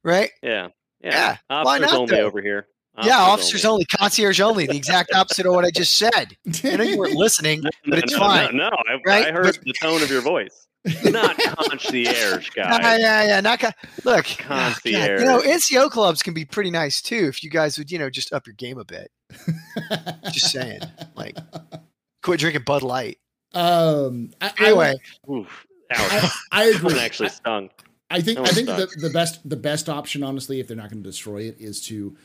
[0.03, 0.31] right?
[0.41, 0.69] Yeah.
[1.01, 1.11] Yeah.
[1.11, 2.23] Yeah, why Officers not, only though?
[2.25, 2.67] over here.
[3.03, 4.65] yeah, officers only, concierge only.
[4.65, 6.35] The exact opposite of what I just said.
[6.63, 8.57] I know you weren't listening, No, but it's no, fine.
[8.57, 9.27] No, no, I, right?
[9.27, 10.65] I heard But- the tone of your voice.
[11.03, 12.99] Not concierge, Yeah, guys.
[12.99, 13.41] yeah, yeah.
[13.41, 13.69] Not co-
[14.05, 15.19] look, oh, Concierge.
[15.19, 18.09] you know, NCO clubs can be pretty nice too if you guys would, you know,
[18.09, 19.11] just up your game a bit.
[20.31, 20.79] Just saying,
[21.15, 21.37] like-
[22.23, 23.17] Quit drinking Bud Light.
[23.53, 24.95] Um, I, I- Anyway,
[25.29, 25.67] Oof.
[25.91, 26.31] I, Ouch.
[26.51, 27.01] I That one agree.
[27.05, 27.69] actually stung.
[28.09, 31.03] I think I think the, the best the best option, honestly, if they're not going
[31.03, 32.15] to destroy it, is to,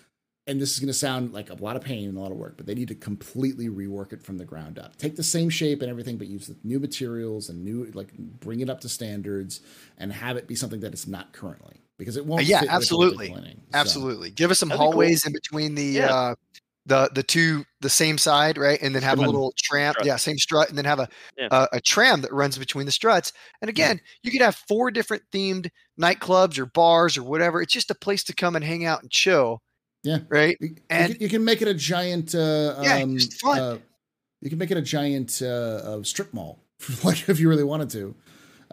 [0.46, 2.36] and this is going to sound like a lot of pain and a lot of
[2.36, 4.96] work, but they need to completely rework it from the ground up.
[4.96, 8.60] Take the same shape and everything, but use the new materials and new like bring
[8.60, 9.60] it up to standards
[9.98, 12.44] and have it be something that it's not currently because it won't.
[12.44, 13.28] Yeah, fit with what they're absolutely.
[13.30, 13.60] planning.
[13.72, 14.30] So, absolutely.
[14.30, 14.92] Give us some That'd be cool.
[14.92, 16.14] hallways in between the Yeah.
[16.14, 16.34] uh
[16.86, 18.78] the the two the same side, right?
[18.82, 20.06] And then have a little tram, Strut.
[20.06, 21.08] yeah, same strut, and then have a
[21.38, 21.48] Yeah.
[21.50, 23.32] a, a tram that runs between the struts.
[23.60, 25.68] And again, you could have four different themed
[26.00, 27.62] nightclubs or bars or whatever.
[27.62, 29.60] It's just a place to come and hang out and chill.
[30.02, 30.18] Yeah.
[30.28, 30.56] Right.
[30.60, 32.34] You, you And- can, you can make it a giant.
[32.34, 33.58] Uh, Yeah, um, fun.
[33.60, 33.78] Uh,
[34.40, 36.58] you can make it a giant uh, uh, strip mall,
[37.04, 38.14] like if you really wanted to.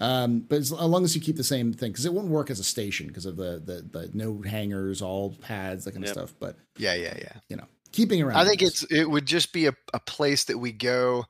[0.02, 2.50] Um, but as, as long as you keep the same thing, because it wouldn't work
[2.50, 6.10] as a station because of the, the the no hangers, all pads, that kind of
[6.10, 6.34] stuff.
[6.40, 7.58] But Yeah, yeah, yeah.
[7.92, 11.26] Keeping around, I think it's it would just be a, a place that we go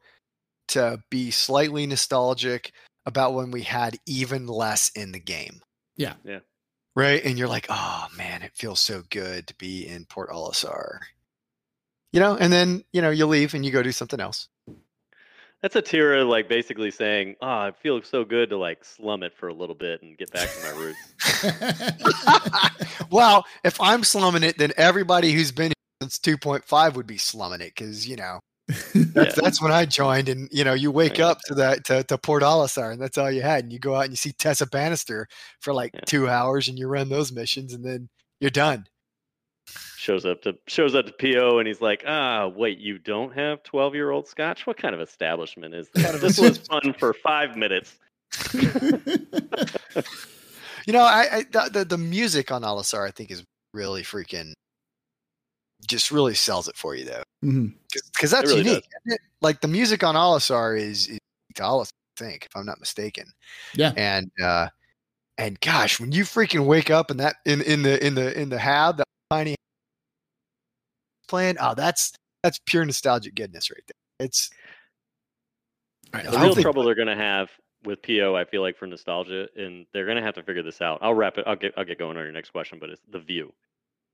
[0.69, 2.71] to be slightly nostalgic
[3.05, 5.61] about when we had even less in the game.
[5.97, 6.13] Yeah.
[6.23, 6.39] Yeah.
[6.95, 7.23] Right.
[7.23, 10.99] And you're like, oh man, it feels so good to be in Port Olisar.
[12.11, 14.47] You know, and then, you know, you leave and you go do something else.
[15.61, 19.33] That's a Tira like basically saying, "Oh, it feels so good to like slum it
[19.35, 20.97] for a little bit and get back to my roots."
[23.11, 27.73] well, if I'm slumming it, then everybody who's been since 2.5 would be slumming it
[27.75, 29.41] because, you know, that's, Yeah.
[29.41, 30.29] that's when I joined.
[30.29, 33.17] And, you know, you wake I up to that, to, to Port Olisar and that's
[33.17, 33.63] all you had.
[33.63, 35.27] And you go out and you see Tessa Bannister
[35.59, 36.01] for like Yeah.
[36.05, 38.85] two hours and you run those missions and then you're done.
[39.97, 43.61] shows up to shows up to PO and he's like, "Ah, wait, you don't have
[43.63, 44.65] 12-year-old scotch?
[44.65, 46.21] What kind of establishment is this?
[46.21, 47.99] this was fun for 5 minutes."
[50.87, 53.43] You know, I, I the, the, the music on Olisar, I think, is
[53.73, 54.53] really freaking
[55.87, 57.23] just really sells it for you though.
[57.43, 57.73] Mhm.
[58.13, 58.85] because that's really unique.
[59.05, 59.21] isn't it?
[59.41, 61.19] Like the music on Olisar is, is
[61.55, 63.25] to Olisar, I think, if I'm not mistaken.
[63.73, 63.93] Yeah.
[63.95, 64.67] And uh
[65.37, 68.49] and gosh, when you freaking wake up in that in in the in the in
[68.49, 69.55] the hab that tiny
[71.27, 72.13] playing, oh, that's
[72.43, 74.25] that's pure nostalgic goodness right there.
[74.25, 74.49] It's
[76.13, 77.49] All right, The real think- trouble they're going to have
[77.85, 80.81] with PO, I feel like for nostalgia, and they're going to have to figure this
[80.81, 80.99] out.
[81.01, 81.45] I'll wrap it.
[81.47, 83.53] I'll get I'll get going on your next question, but it's the view,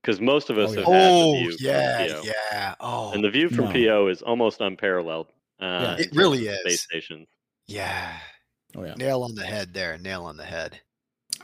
[0.06, 1.98] because most of us Oh, have yeah.
[1.98, 2.74] had oh the view yeah, from PO, yeah.
[2.80, 3.72] Oh and the view from No.
[3.72, 5.26] PO is almost unparalleled.
[5.58, 6.60] Uh, It really is.
[6.60, 7.26] Space station.
[7.66, 8.16] yeah.
[8.76, 8.94] Oh yeah.
[8.94, 9.98] Nail on the head there.
[9.98, 10.78] Nail on the head.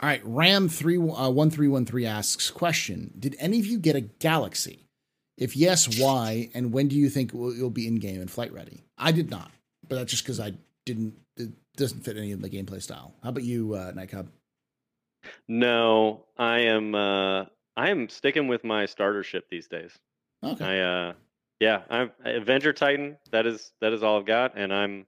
[0.01, 3.79] All right, Ram three uh, one three one three asks question: Did any of you
[3.79, 4.87] get a Galaxy?
[5.37, 6.49] If yes, why?
[6.53, 8.83] And when do you think will- you'll be in game and flight ready?
[8.97, 9.51] I did not,
[9.87, 10.53] but that's just because I
[10.85, 11.15] didn't.
[11.37, 13.13] It doesn't fit any of the gameplay style.
[13.23, 14.29] How about you, uh, Nightcub?
[15.47, 16.93] No, I am.
[16.95, 17.45] Uh,
[17.75, 19.91] I am sticking with my starter ship these days.
[20.43, 20.65] Okay.
[20.65, 21.13] I uh
[21.59, 23.17] yeah, I'm Avenger Titan.
[23.31, 25.05] That is that is all I've got, and I'm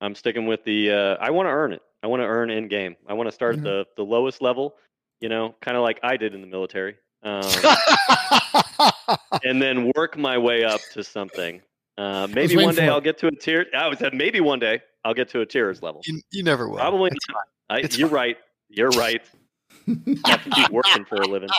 [0.00, 0.90] I'm sticking with the.
[0.90, 1.80] Uh, I want to earn it.
[2.02, 2.96] I want to earn in game.
[3.06, 3.62] I want to start Mhm.
[3.62, 4.74] the the lowest level.
[5.20, 7.42] You know, kind of like I did in the military, um,
[9.44, 11.62] and then work my way up to something.
[11.96, 12.88] Uh, maybe one day.
[12.88, 13.66] I'll get to a tier.
[13.72, 16.00] I always said maybe one day I'll get to a tiers level.
[16.06, 16.78] you, you never will.
[16.78, 17.42] Probably It's not.
[17.70, 18.14] I, you're fine.
[18.16, 18.36] right.
[18.68, 19.22] You're right.
[20.24, 21.50] I have to keep working for a living.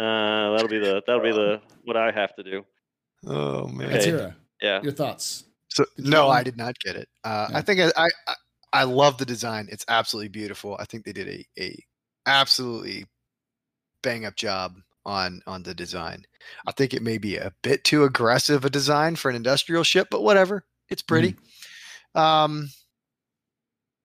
[0.00, 2.64] Uh, that'll be the that'll be the what I have to do.
[3.26, 3.92] Oh man.
[3.94, 4.32] Okay.
[4.62, 4.80] Yeah.
[4.82, 5.44] your thoughts?
[5.68, 6.28] So Did you no, know?
[6.30, 7.08] I did not get it.
[7.24, 7.58] Uh, Yeah.
[7.58, 8.34] I think I, I I-
[8.72, 9.66] I love the design.
[9.72, 10.76] It's absolutely beautiful.
[10.78, 11.76] I think they did a a
[12.26, 13.04] absolutely
[14.02, 16.24] bang up job on on the design.
[16.68, 20.06] I think it may be a bit too aggressive a design for an industrial ship,
[20.08, 20.64] but whatever.
[20.88, 21.34] It's pretty.
[22.14, 22.68] Um,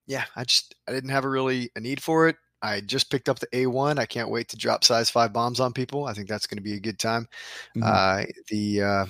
[0.08, 2.36] yeah, I just I didn't have a really a need for it.
[2.62, 4.00] I just picked up the A1.
[4.00, 6.06] I can't wait to drop size five bombs on people.
[6.06, 7.28] I think that's going to be a good time.
[7.76, 7.84] Mhm.
[7.84, 9.06] Uh, the uh,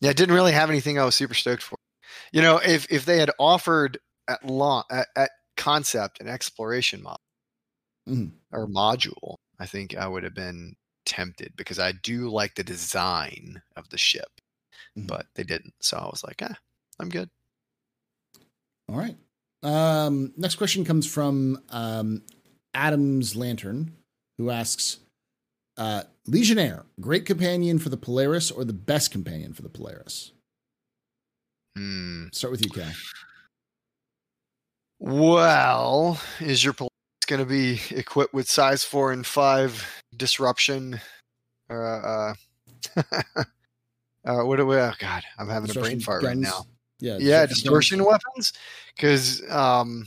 [0.00, 1.76] yeah, it didn't really have anything I was super stoked for.
[2.32, 3.98] You know, if if they had offered
[4.28, 7.18] at launch at, at concept an exploration mod
[8.08, 8.32] Mhm.
[8.50, 13.62] or module, I think I would have been tempted because I do like the design
[13.76, 14.40] of the ship,
[14.96, 15.06] Mhm.
[15.06, 15.74] but they didn't.
[15.80, 16.56] So I was like, ah,
[16.98, 17.30] I'm good.
[18.88, 19.16] All right.
[19.62, 22.22] Um, next question comes from um,
[22.74, 23.92] Adam's Lantern,
[24.38, 24.98] who asks
[25.76, 30.32] uh, Legionnaire, great companion for the Polaris or the best companion for the Polaris?
[31.76, 32.26] Hmm.
[32.32, 32.92] Start with you, Cal.
[35.00, 36.90] Well, is your Polaris
[37.26, 41.00] going to be equipped with size four and five disruption?
[41.70, 42.34] Uh, uh,
[44.24, 44.76] uh what do we?
[44.76, 46.66] Oh God, I'm having a brain Distortion fart right now.
[47.00, 48.52] Yeah, Yeah, distortion distortion weapons.
[48.94, 50.06] Because, um,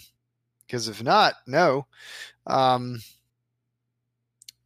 [0.67, 1.85] because if not, no.
[2.47, 3.01] Um,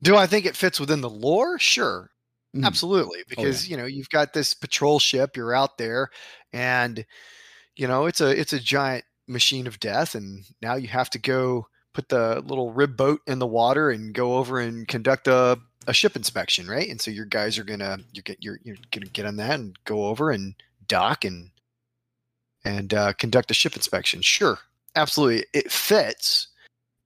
[0.01, 1.59] do I think it fits within the lore?
[1.59, 2.11] Sure,
[2.55, 2.79] Mhm.
[2.93, 3.23] absolutely.
[3.27, 6.09] Because you know you've got this patrol ship, you're out there,
[6.53, 7.05] and
[7.75, 11.19] you know it's a it's a giant machine of death, and now you have to
[11.19, 15.59] go put the little rib boat in the water and go over and conduct a
[15.87, 16.89] a ship inspection, right?
[16.89, 19.77] And so your guys are gonna you get you're you're gonna get on that and
[19.85, 20.55] go over and
[20.87, 21.51] dock and
[22.63, 24.21] and uh, conduct a ship inspection.
[24.21, 24.59] Sure,
[24.95, 26.47] absolutely, it fits.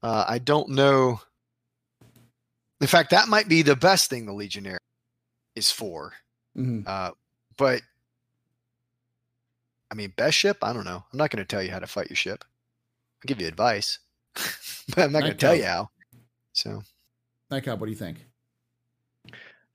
[0.02, 1.22] Uh, I don't know.
[2.82, 4.80] In fact, that might be the best thing the Legionnaire
[5.56, 6.14] is for.
[6.58, 6.86] Mhm.
[6.88, 7.12] Uh,
[7.58, 7.82] but
[9.92, 10.58] I mean, best ship?
[10.64, 11.04] I don't know.
[11.12, 12.44] I'm not going to tell you how to fight your ship.
[12.44, 14.00] I'll give you advice,
[14.36, 15.90] but I'm not going to tell you how.
[16.54, 16.84] So
[17.52, 18.26] Nightcap, what do you think?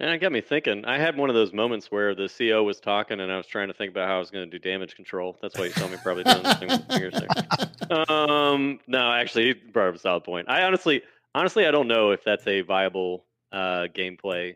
[0.00, 0.84] And it got me thinking.
[0.84, 3.66] I had one of those moments where the CO was talking, and I was trying
[3.66, 5.36] to think about how I was going to do damage control.
[5.42, 8.08] That's why you saw me probably doing this thing with fingers there.
[8.08, 10.48] Um, no, actually, he brought up a solid point.
[10.48, 11.02] I honestly,
[11.34, 14.54] honestly, I don't know if that's a viable uh, gameplay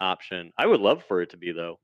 [0.00, 0.52] option.
[0.56, 1.78] I would love for it to be though.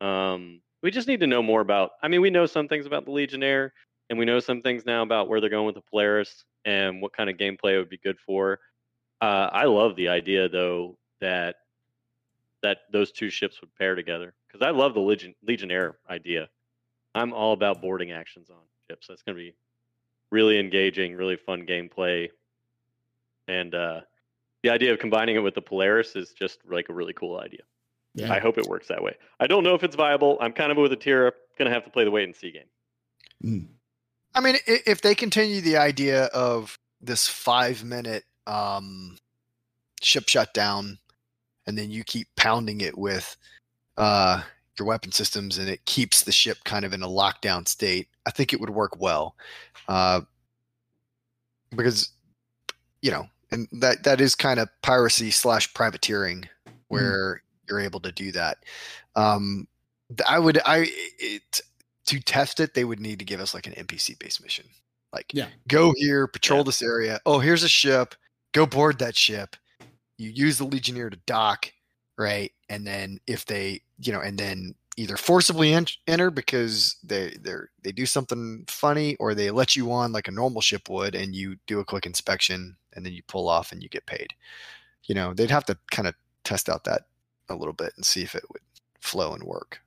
[0.00, 1.92] Um, we just need to know more about.
[2.02, 3.72] I mean, we know some things about the Legionnaire,
[4.10, 7.12] and we know some things now about where they're going with the Polaris and what
[7.12, 8.60] kind of gameplay it would be good for.
[9.20, 11.56] Uh, I love the idea though that
[12.62, 16.48] that those two ships would pair together because I love the Legion Legionnaire idea.
[17.14, 18.56] I'm all about boarding actions on
[18.90, 19.06] ships.
[19.08, 19.54] That's going to be
[20.30, 22.28] really engaging, really fun gameplay,
[23.46, 24.00] and uh,
[24.62, 27.60] the idea of combining it with the Polaris is just like a really cool idea.
[28.14, 28.32] Yeah.
[28.32, 29.14] I hope it works that way.
[29.38, 30.38] I don't know if it's viable.
[30.40, 31.32] I'm kind of with a tier.
[31.58, 32.62] Going to have to play the wait and see game.
[33.44, 33.66] Mm.
[34.34, 39.16] I mean, if they continue the idea of this five minute um,
[40.00, 40.98] ship shutdown,
[41.68, 43.36] and then you keep pounding it with
[43.98, 44.42] uh,
[44.78, 48.30] your weapon systems, and it keeps the ship kind of in a lockdown state, I
[48.30, 49.36] think it would work well.
[49.86, 50.22] Uh,
[51.76, 52.08] because,
[53.02, 56.48] you know, and that that is kind of piracy slash privateering,
[56.88, 58.58] where you're able to do that.
[59.14, 59.68] Um,
[60.26, 61.60] I would I it
[62.06, 64.64] to test it, they would need to give us like an NPC based mission.
[65.12, 65.48] Like, Yeah.
[65.68, 66.64] go here, patrol Yeah.
[66.64, 67.20] this area.
[67.26, 68.14] Oh, here's a ship.
[68.52, 69.56] Go board that ship.
[70.18, 71.72] You use the Legionnaire to dock,
[72.16, 72.52] right?
[72.68, 77.70] And then if they, you know, and then either forcibly en- enter because they they're
[77.82, 81.34] they do something funny, or they let you on like a normal ship would, and
[81.34, 84.34] you do a quick inspection, and then you pull off and you get paid.
[85.04, 86.14] You know, they'd have to kind of
[86.44, 87.02] test out that
[87.48, 88.62] a little bit and see if it would
[89.00, 89.80] flow and work.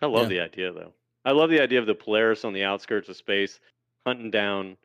[0.00, 0.38] I love Yeah.
[0.38, 0.92] the idea though.
[1.24, 3.58] I love the idea of the Polaris on the outskirts of space
[4.06, 4.76] hunting down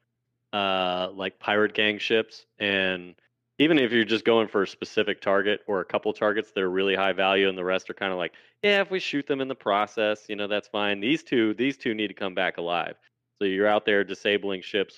[0.54, 3.14] uh like pirate gang ships and
[3.60, 6.70] even if you're just going for a specific target or a couple targets that are
[6.72, 8.32] really high value and the rest are kind of like,
[8.64, 11.00] yeah, if we shoot them in the process, you know, that's fine.
[11.00, 12.96] These two these two need to come back alive.
[13.38, 14.96] So you're out there disabling ships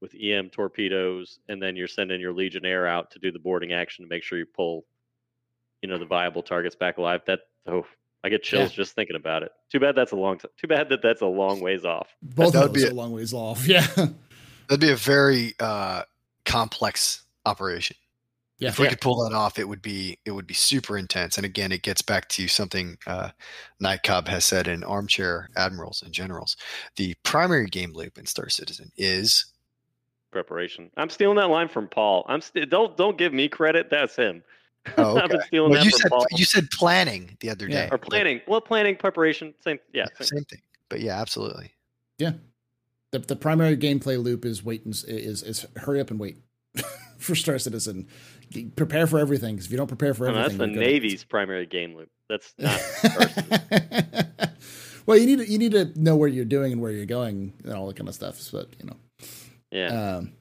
[0.00, 4.04] with EM torpedoes and then you're sending your Legionnaire out to do the boarding action
[4.04, 4.84] to make sure you pull
[5.82, 7.20] you know the viable targets back alive.
[7.26, 7.86] That oh,
[8.24, 8.76] I get chills Yeah.
[8.76, 9.52] just thinking about it.
[9.70, 10.38] Too bad that's a long.
[10.38, 12.08] T- too bad that that's a long ways off.
[12.22, 13.66] Both That of would be a- a long ways off.
[13.68, 13.86] Yeah.
[14.66, 16.04] That'd be a very uh,
[16.46, 17.96] complex operation.
[18.58, 18.68] Yeah.
[18.68, 18.90] if we Yeah.
[18.90, 21.36] could pull that off, it would be it would be super intense.
[21.36, 23.30] And again, it gets back to something uh,
[23.82, 26.56] Nightcob has said in Armchair Admirals and Generals.
[26.96, 29.46] The primary game loop in Star Citizen is
[30.30, 30.90] Preparation.
[30.96, 32.24] I'm stealing that line from Paul.
[32.28, 33.88] I'm st- don't don't give me credit.
[33.90, 34.42] That's him.
[34.98, 35.46] Oh, I've been okay.
[35.46, 36.26] stealing well, that you from said Paul.
[36.32, 37.86] you said planning the other Yeah.
[37.86, 38.40] day or but- planning.
[38.46, 39.78] Well, planning, preparation, same.
[39.94, 40.38] Yeah, yeah, same.
[40.38, 40.60] same thing.
[40.90, 41.72] But yeah, absolutely.
[42.18, 42.32] Yeah.
[43.10, 46.36] The, the primary gameplay loop is wait and is is hurry up and wait
[47.24, 48.06] for Star Citizen.
[48.76, 49.56] Prepare for everything.
[49.56, 52.08] 'cause if you don't prepare for No, everything, that's the Navy's primary game loop.
[52.28, 52.80] That's not.
[55.06, 57.52] Well, you need to, you need to know where you're doing and where you're going
[57.62, 58.40] and all that kind of stuff.
[58.50, 58.96] But you know,
[59.70, 60.16] yeah.
[60.16, 60.32] um,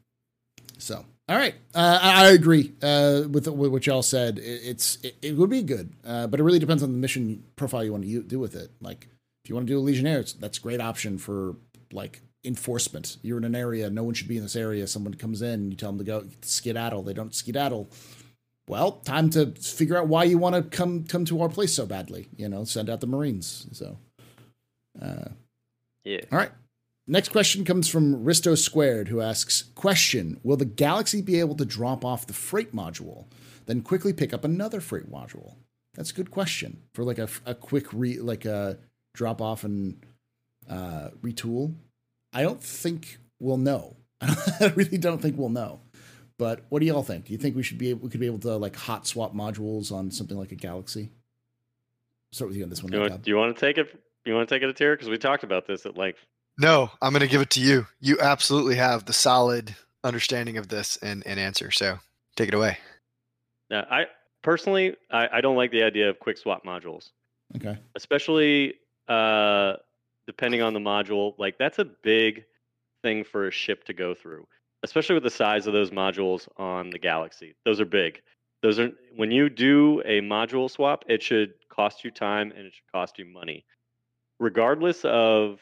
[0.77, 4.37] so all right, uh, I, I agree uh, with, with what y'all said.
[4.39, 7.43] It, it's it, it would be good, uh, but it really depends on the mission
[7.55, 8.71] profile you want to do with it.
[8.81, 9.07] Like
[9.43, 11.55] if you want to do a Legionnaire, it's, that's a great option for
[11.91, 13.17] like enforcement.
[13.21, 14.87] You're in an area, no one should be in this area.
[14.87, 17.03] Someone comes in, you tell them to go skedaddle.
[17.03, 17.89] They don't skedaddle.
[18.67, 21.85] Well, time to figure out why you want to come come to our place so
[21.85, 22.29] badly.
[22.37, 23.67] You know, send out the Marines.
[23.73, 23.97] So,
[25.01, 25.29] uh,
[26.05, 26.21] yeah.
[26.31, 26.51] all right.
[27.05, 31.65] Next question comes from Risto Squared, who asks: Question: Will the Galaxy be able to
[31.65, 33.25] drop off the freight module,
[33.65, 35.55] then quickly pick up another freight module?
[35.95, 38.77] That's a good question for like a, a quick re like a
[39.13, 40.05] drop off and
[40.69, 41.75] uh, retool.
[42.33, 43.95] I don't think we'll know.
[44.21, 45.81] I really don't think we'll know.
[46.39, 47.25] But what do y'all think?
[47.25, 49.33] Do you think we should be able, we could be able to like hot swap
[49.33, 51.09] modules on something like a Galaxy?
[52.31, 52.91] Start with you on this one.
[52.91, 53.99] Do you, want, do you want to take it?
[54.25, 54.95] You want to take it a tier?
[54.95, 56.19] Because we talked about this at length.
[56.57, 57.85] No, I'm going to give it to you.
[57.99, 61.71] You absolutely have the solid understanding of this and, and answer.
[61.71, 61.99] So
[62.35, 62.77] take it away.
[63.69, 64.05] Now, I
[64.41, 67.11] personally, I, I don't like the idea of quick swap modules,
[67.55, 67.77] Okay.
[67.95, 68.75] especially
[69.07, 69.73] uh,
[70.27, 71.33] depending on the module.
[71.37, 72.45] Like that's a big
[73.01, 74.47] thing for a ship to go through,
[74.83, 77.55] especially with the size of those modules on the Galaxy.
[77.65, 78.21] Those are big.
[78.61, 82.73] Those are when you do a module swap, it should cost you time and it
[82.73, 83.65] should cost you money,
[84.39, 85.59] regardless of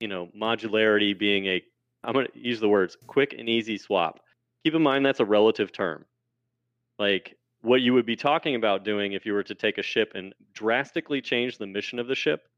[0.00, 1.62] you know modularity being a.
[2.02, 4.20] I'm going to use the words quick and easy swap.
[4.64, 6.04] Keep in mind that's a relative term.
[6.98, 10.12] Like what you would be talking about doing if you were to take a ship
[10.14, 12.48] and drastically change the mission of the ship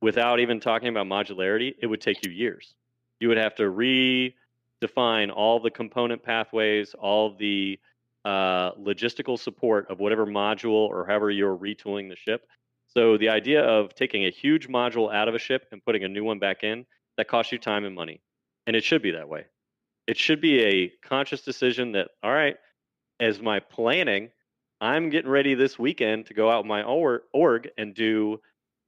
[0.00, 2.74] without even talking about modularity, it would take you years.
[3.20, 7.78] You would have to redefine all the component pathways, all the
[8.24, 12.46] uh, logistical support of whatever module or however you're retooling the ship.
[12.88, 16.08] So the idea of taking a huge module out of a ship and putting a
[16.08, 16.86] new one back in,
[17.16, 18.20] that costs you time and money.
[18.66, 19.46] And it should be that way.
[20.06, 22.56] It should be a conscious decision that, all right,
[23.20, 24.30] as my planning,
[24.80, 28.40] I'm getting ready this weekend to go out my org and do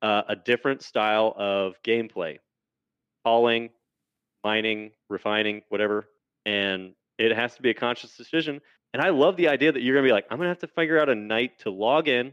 [0.03, 2.39] uh, a different style of gameplay,
[3.25, 3.71] hauling,
[4.45, 6.09] mining, refining, whatever.
[6.45, 8.61] And it has to be a conscious decision.
[8.93, 10.59] And I love the idea that you're going to be like, I'm going to have
[10.59, 12.33] to figure out a night to log in,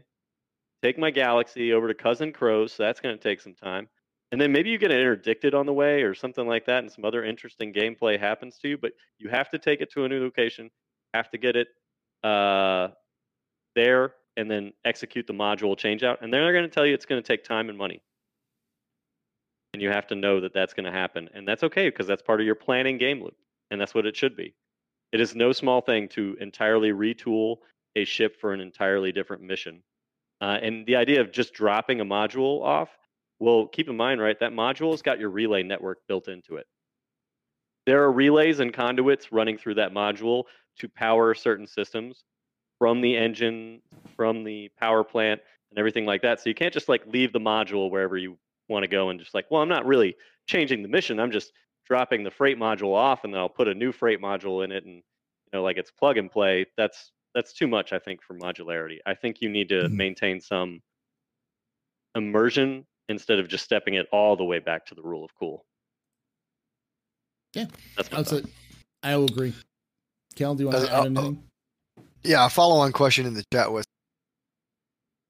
[0.82, 2.72] take my Galaxy over to Cousin Crow's.
[2.72, 3.88] So that's going to take some time.
[4.32, 7.04] And then maybe you get interdicted on the way or something like that, and some
[7.04, 8.78] other interesting gameplay happens to you.
[8.78, 10.70] But you have to take it to a new location,
[11.14, 11.68] have to get it
[12.22, 12.88] uh,
[13.74, 16.18] there, and then execute the module changeout.
[16.20, 18.02] And they're going to tell you it's going to take time and money.
[19.72, 21.28] And you have to know that that's going to happen.
[21.34, 23.36] And that's okay because that's part of your planning game loop.
[23.70, 24.54] And that's what it should be.
[25.12, 27.58] It is no small thing to entirely retool
[27.96, 29.82] a ship for an entirely different mission.
[30.40, 32.88] Uh, and the idea of just dropping a module off,
[33.38, 36.66] well, keep in mind, right, that module has got your relay network built into it.
[37.86, 40.44] There are relays and conduits running through that module
[40.78, 42.24] to power certain systems
[42.80, 43.82] from the engine,
[44.16, 46.40] from the power plant, and everything like that.
[46.40, 49.34] So you can't just like leave the module wherever you want to go and just
[49.34, 50.16] like, well, I'm not really
[50.48, 51.20] changing the mission.
[51.20, 51.52] I'm just
[51.86, 54.84] dropping the freight module off and then I'll put a new freight module in it
[54.86, 55.02] and you
[55.52, 56.66] know like it's plug and play.
[56.76, 58.96] That's that's too much, I think, for modularity.
[59.06, 59.92] I think you need to Mhm.
[59.92, 60.80] maintain some
[62.16, 65.64] immersion instead of just stepping it all the way back to the rule of cool.
[67.54, 67.66] Yeah.
[67.96, 68.44] That's my That's thought.
[68.44, 68.50] it.
[69.02, 69.52] I will agree.
[70.34, 71.49] Cal, do you want to Uh, add uh, anything?
[72.22, 73.84] Yeah, a follow on question in the chat was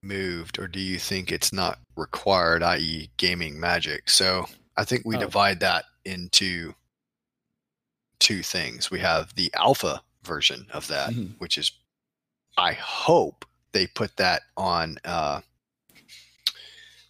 [0.02, 4.10] moved, or do you think it's not required, i.e., gaming magic?
[4.10, 5.20] So I think we Oh.
[5.20, 6.74] divide that into
[8.18, 8.90] two things.
[8.90, 11.38] We have the alpha version of that, Mhm.
[11.38, 11.70] which is,
[12.56, 15.40] I hope they put that on uh,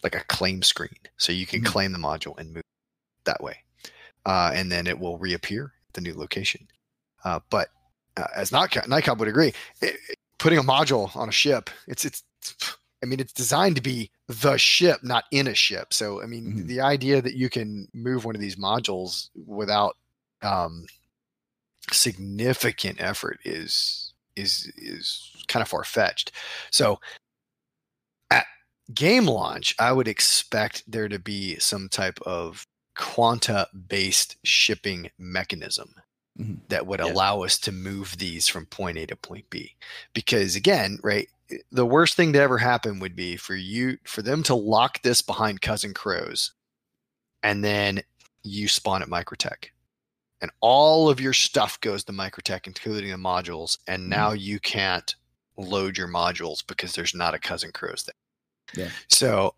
[0.03, 1.67] like a claim screen, so you can Mhm.
[1.67, 2.63] claim the module and move
[3.25, 3.65] that way,
[4.27, 6.69] uh, and then it will reappear at the new location.
[7.25, 7.71] Uh, but
[8.17, 9.97] uh, as not Nightcop would agree, it,
[10.39, 11.71] putting a module on a ship.
[11.87, 12.23] It's it's.
[13.03, 15.95] I mean, it's designed to be the ship, not in a ship.
[15.95, 16.67] So, I mean, Mhm.
[16.67, 19.97] the idea that you can move one of these modules without
[20.43, 20.87] um,
[21.93, 26.33] significant effort is is is kind of far fetched.
[26.71, 27.01] So,
[28.31, 28.47] at
[28.95, 35.95] game launch, I would expect there to be some type of quanta based shipping mechanism
[36.69, 37.07] That would Yeah.
[37.13, 39.77] allow us to move these from point A to point B.
[40.13, 41.29] Because again, right,
[41.71, 45.23] the worst thing to ever happen would be for you for them to lock this
[45.23, 46.53] behind Cousin Crow's
[47.43, 48.03] and then
[48.43, 49.67] you spawn at Microtech.
[50.41, 54.11] And all of your stuff goes to Microtech, including the modules, and mm-hmm.
[54.11, 55.15] now you can't
[55.57, 58.85] load your modules because there's not a Cousin Crow's there.
[58.85, 58.91] Yeah.
[59.09, 59.55] So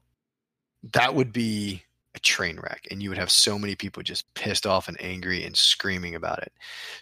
[0.93, 1.85] that would be
[2.15, 5.45] a train wreck, and you would have so many people just pissed off and angry
[5.45, 6.53] and screaming about it.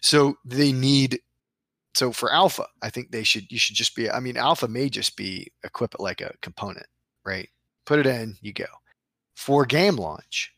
[0.01, 1.21] So they need.
[1.95, 3.51] So for Alpha, I think they should.
[3.51, 4.11] You should just be.
[4.11, 6.87] I mean, Alpha may just be equip it like a component,
[7.25, 7.49] right?
[7.87, 8.67] Put it in, you go.
[9.35, 10.55] For game launch,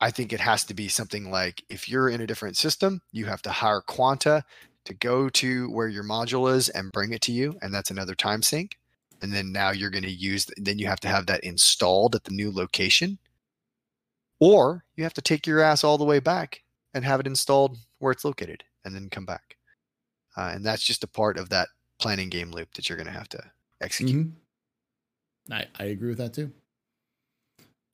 [0.00, 3.26] I think it has to be something like if you're in a different system, you
[3.26, 4.44] have to hire Quanta
[4.84, 8.14] to go to where your module is and bring it to you, and that's another
[8.14, 8.78] time sink.
[9.20, 10.46] And then now you're going to use.
[10.56, 13.18] Then you have to have that installed at the new location,
[14.40, 16.62] or you have to take your ass all the way back
[16.94, 19.56] and have it installed where it's located, and then come back.
[20.36, 21.68] Uh, and that's just a part of that
[21.98, 23.42] planning game loop that you're going to have to
[23.80, 24.26] execute.
[24.28, 24.32] Mhm.
[25.50, 26.52] I, I agree with that too.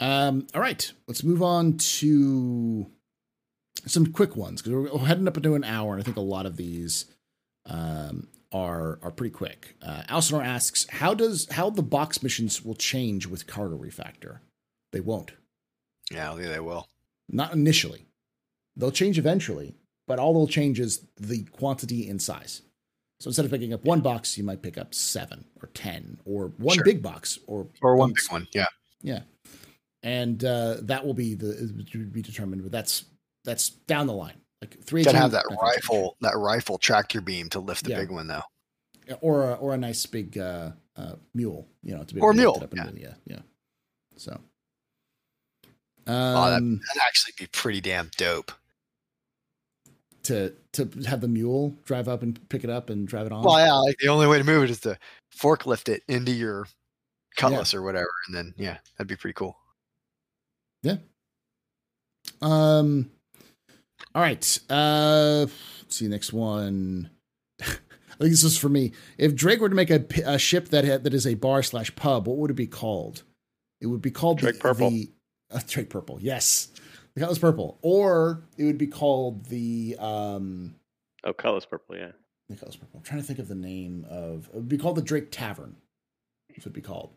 [0.00, 2.90] Um, all right, let's move on to
[3.86, 6.20] some quick ones because we're we're heading up into an hour, and I think a
[6.20, 7.06] lot of these
[7.66, 9.76] um, are are pretty quick.
[9.80, 14.40] Uh, Alcinor asks, "How does how the box missions will change with cargo refactor?"
[14.92, 15.32] They won't.
[16.10, 16.88] Yeah, I think they will.
[17.30, 18.06] Not initially.
[18.76, 19.74] They'll change eventually,
[20.06, 22.62] but all they'll change is the quantity and size.
[23.20, 26.48] So instead of picking up one box, you might pick up seven or ten, or
[26.58, 26.84] one Sure.
[26.84, 28.46] big box, or Or one big one.
[28.52, 28.66] Yeah.
[29.02, 29.20] Yeah,
[30.02, 31.72] and uh, that will be the
[32.12, 33.04] be determined, but that's
[33.44, 34.40] that's down the line.
[34.62, 35.04] Like three.
[35.04, 38.00] Gotta have that rifle, that rifle tractor beam to lift the Yeah.
[38.00, 38.42] big one though.
[39.20, 42.54] or a, or a nice big uh, uh, mule, you know, to be Or able
[42.54, 43.08] to lift mule, up yeah.
[43.08, 43.40] yeah, yeah.
[44.16, 44.40] So,
[46.06, 48.52] Oh, that- um, That'd actually be pretty damn dope.
[50.24, 53.44] to to have the mule drive up and pick it up and drive it on.
[53.44, 54.98] Well, yeah, like the only way to move it is to
[55.36, 56.66] forklift it into your
[57.36, 59.56] cutlass or whatever, and then yeah, that'd be pretty cool.
[60.82, 60.96] Yeah.
[62.42, 63.10] Um.
[64.14, 64.58] All right.
[64.70, 65.46] Uh.
[65.82, 66.08] Let's see.
[66.08, 67.10] Next one.
[67.60, 67.64] I
[68.18, 68.92] think this is for me.
[69.18, 71.94] If Drake were to make a, a ship that had, that is a bar slash
[71.96, 73.22] pub, what would it be called?
[73.80, 74.90] It would be called Drake the, Purple.
[74.90, 75.10] The,
[75.54, 76.18] uh, Drake Purple.
[76.20, 76.68] Yes.
[77.14, 80.74] The color's purple, or it would be called the um.
[81.22, 81.96] Oh, color's purple.
[81.96, 82.10] Yeah.
[82.48, 82.98] The color's purple.
[82.98, 84.48] I'm trying to think of the name of.
[84.48, 85.76] It would be called the Drake Tavern.
[86.48, 87.12] That's what it'd be called.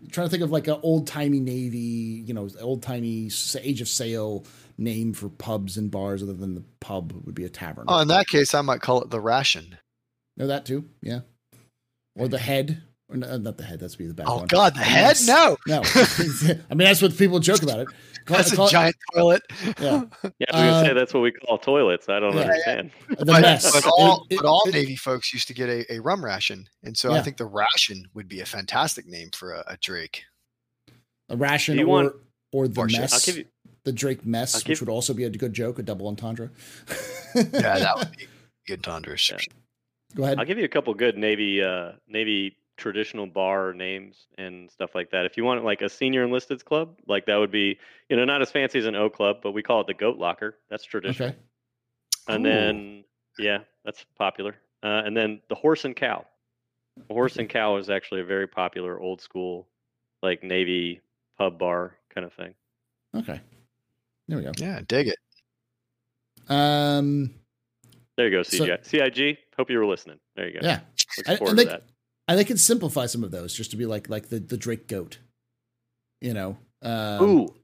[0.00, 3.30] I'm trying to think of like an old timey navy, you know, old timey
[3.60, 4.46] age of sail
[4.78, 7.86] name for pubs and bars, other than the pub would be a tavern.
[7.88, 9.76] Oh, in that case, I might call it the ration.
[10.36, 11.20] know that too, yeah.
[12.16, 13.80] Or the head, or no, not the head.
[13.80, 14.46] That's be the bad Oh one.
[14.46, 15.16] God, the head?
[15.26, 15.82] No, No,
[16.70, 17.88] I mean that's what people joke about it.
[18.26, 19.42] Call- that's call a it giant toilet.
[19.80, 20.02] Yeah.
[20.38, 22.08] Yeah, I was gonna Uh, say that's what we call toilets.
[22.08, 22.42] I don't yeah.
[22.42, 22.90] understand.
[23.08, 23.72] the but, mess.
[23.72, 26.24] but all, It- it- but all it- Navy folks used to get a, a rum
[26.24, 29.76] ration, and so I think the ration would be a fantastic name for a, a
[29.78, 30.24] Drake.
[31.28, 32.14] a ration you or want-
[32.52, 33.12] or the Or mess.
[33.14, 33.44] I'll give you.
[33.84, 36.50] the Drake mess, I'll which would also be a good joke, a double entendre.
[37.34, 37.42] Yeah,
[37.78, 38.26] that would be
[38.66, 39.16] good entendre.
[39.30, 39.38] Yeah.
[40.16, 40.38] Go ahead.
[40.38, 45.10] I'll give you a couple good Navy uh, Navy traditional bar names and stuff like
[45.10, 45.24] that.
[45.26, 47.78] If you want like a senior enlisted club, like that would be
[48.08, 50.18] you know not as fancy as an O club, but we call it the Goat
[50.18, 50.56] Locker.
[50.68, 51.28] That's traditional.
[51.28, 51.38] Okay.
[52.28, 52.52] And Cool.
[52.52, 53.04] then
[53.38, 54.56] yeah, that's popular.
[54.82, 56.24] Uh, and then the Horse and Cow.
[57.08, 59.68] The Horse and Cow is actually a very popular old school
[60.22, 61.00] like Navy
[61.38, 62.54] pub bar kind of thing.
[63.14, 63.40] Okay.
[64.28, 64.52] There we go.
[64.58, 65.18] Yeah, dig it.
[66.48, 67.34] Um.
[68.16, 69.38] There you go, So- CIG.
[69.56, 70.18] Hope you were listening.
[70.36, 70.66] There you go.
[70.66, 70.80] Yeah.
[71.16, 71.82] Looking And- forward and to they- that.
[72.30, 74.86] And they could simplify some of those just to be like like the the Drake
[74.86, 75.18] goat.
[76.20, 76.58] You know.
[76.80, 77.54] Um, Ooh,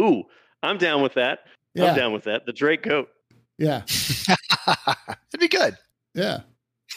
[0.00, 0.24] ooh,
[0.64, 1.44] I'm down with that.
[1.76, 1.90] Yeah.
[1.90, 2.44] I'm down with that.
[2.44, 3.08] The Drake goat.
[3.56, 3.82] Yeah.
[4.66, 5.78] It'd be good.
[6.14, 6.40] Yeah.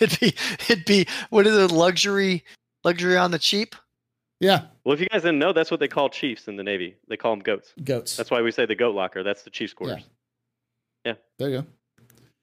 [0.02, 0.34] It'd be
[0.70, 1.72] it'd be what is it?
[1.72, 2.44] Luxury
[2.84, 3.76] luxury on the cheap.
[4.40, 4.64] Yeah.
[4.84, 6.96] Well, if you guys didn't know, that's what they call chiefs in the Navy.
[7.10, 7.76] They call them goats.
[7.84, 8.18] Goats.
[8.18, 9.22] That's why we say the goat locker.
[9.22, 10.10] That's the chief's quarters.
[11.06, 11.14] Yeah.
[11.38, 11.68] There you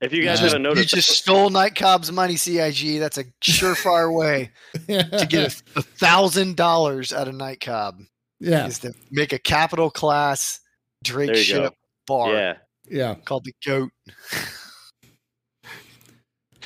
[0.01, 2.99] If you You guys just- haven't noticed, You just stole Night Cobb's money, CIG.
[2.99, 4.51] That's a surefire way
[4.89, 8.01] to get a thousand dollars out of Night Cobb.
[8.39, 8.67] yeah.
[8.67, 10.61] Is to make a capital class
[11.03, 11.41] Drake There go.
[11.43, 11.75] ship
[12.07, 12.57] bar yeah,
[12.91, 13.15] Yeah.
[13.15, 13.91] called the Goat.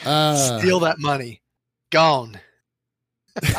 [0.04, 1.40] Uh, Steal that money.
[1.90, 2.40] Gone.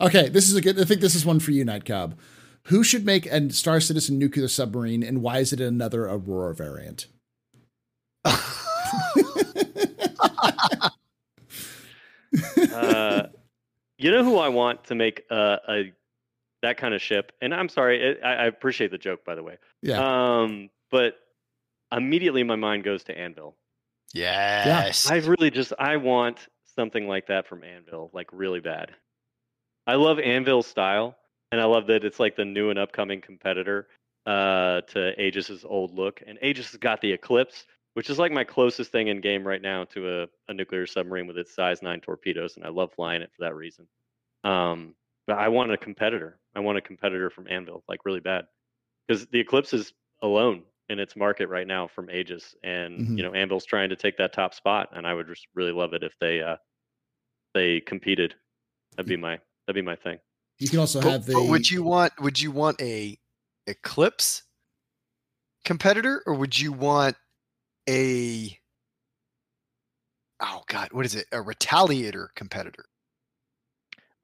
[0.00, 0.78] Okay, this is a good.
[0.80, 2.16] I think this is one for you, Night Cobb.
[2.66, 7.08] Who should make a Star Citizen nuclear submarine, and why is it another Aurora variant?
[12.74, 13.28] Uh,
[13.96, 15.92] you know who I want to make a, a
[16.62, 17.32] that kind of ship?
[17.40, 19.56] And I'm sorry, it, I, I appreciate the joke, by the way.
[19.82, 19.98] Yeah,
[20.42, 21.16] Um, but
[21.90, 23.54] immediately my mind goes to Anvil.
[24.66, 25.10] yes.
[25.10, 28.92] I really just I want something like that from Anvil, like really bad.
[29.86, 31.16] I love Anvil style,
[31.50, 33.88] and I love that it's like the new and upcoming competitor
[34.26, 36.22] uh, to Aegis's old look.
[36.26, 37.64] And Aegis has got the Eclipse,
[37.98, 41.26] which is like my closest thing in game right now to a, a nuclear submarine
[41.26, 43.88] with its size nine torpedoes, and I love flying it for that reason.
[44.44, 44.94] Um,
[45.26, 46.38] but I want a competitor.
[46.54, 48.46] I want a competitor from Anvil, like really bad,
[49.08, 49.92] because the Eclipse is
[50.22, 53.16] alone in its market right now from Aegis, and Mhm.
[53.16, 55.92] you know Anvil's trying to take that top spot, and I would just really love
[55.92, 56.56] it if they uh,
[57.52, 58.36] they competed.
[58.92, 60.20] That'd be my that'd be my thing.
[60.60, 61.32] you can also But- have the.
[61.32, 63.18] but would you want would you want a
[63.66, 64.44] Eclipse
[65.64, 67.16] competitor or would you want
[67.88, 68.58] a
[70.40, 71.26] oh god, what is it?
[71.32, 72.84] A retaliator competitor.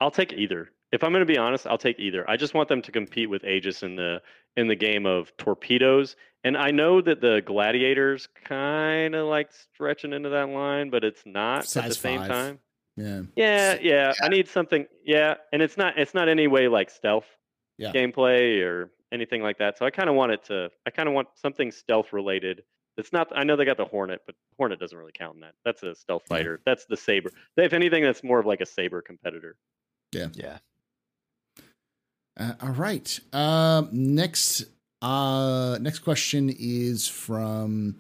[0.01, 0.71] I'll take either.
[0.93, 2.29] If I'm going to be honest, I'll take either.
[2.29, 4.21] I just want them to compete with Aegis in the
[4.57, 6.15] in the game of torpedoes.
[6.45, 11.23] And I know that the gladiators kind of like stretching into that line, but it's
[11.25, 12.29] not at the same five.
[12.31, 12.59] time.
[12.97, 14.87] Yeah, Yeah, yeah, I need something.
[15.05, 17.27] Yeah, and it's not it's not any way like stealth
[17.79, 17.93] Yeah.
[17.93, 19.79] gameplay or anything like that.
[19.79, 20.71] So I kind of want it to.
[20.87, 22.62] I kind of want something stealth related.
[22.97, 23.28] It's not.
[23.34, 25.55] I know they got the Hornet, but Hornet doesn't really count in that.
[25.64, 26.36] That's a stealth Yeah.
[26.36, 26.61] fighter.
[26.64, 27.30] That's the saber.
[27.57, 29.57] If anything, that's more of like a saber competitor.
[30.12, 30.28] Yeah.
[30.34, 30.59] Yeah.
[32.38, 33.18] Uh, all right.
[33.32, 34.64] Um, next,
[35.03, 37.97] uh, next question is from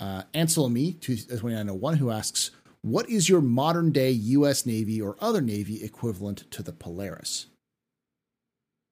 [0.00, 2.50] uh, Ansel Me two twenty nine oh one, who asks,
[2.82, 4.66] "What is your modern day U.S.
[4.66, 7.46] Navy or other Navy equivalent to the Polaris?"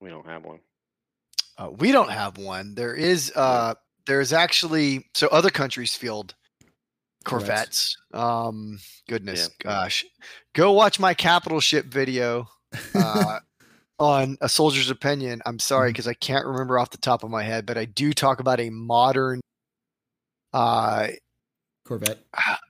[0.01, 0.61] We don't have one.
[1.59, 2.75] Uh, we don't have one.
[2.75, 3.75] There is uh
[4.07, 6.35] there's actually so other countries field
[7.25, 7.97] Corvettes.
[8.13, 8.47] Corvettes.
[8.49, 8.79] Um
[9.09, 10.05] goodness gosh.
[10.55, 12.49] Go watch my capital ship video
[12.95, 13.41] uh
[13.99, 15.43] on a soldier's opinion.
[15.45, 18.13] I'm sorry because I can't remember off the top of my head, but I do
[18.13, 19.41] talk about a modern
[20.53, 21.09] uh
[21.87, 22.19] Corvette.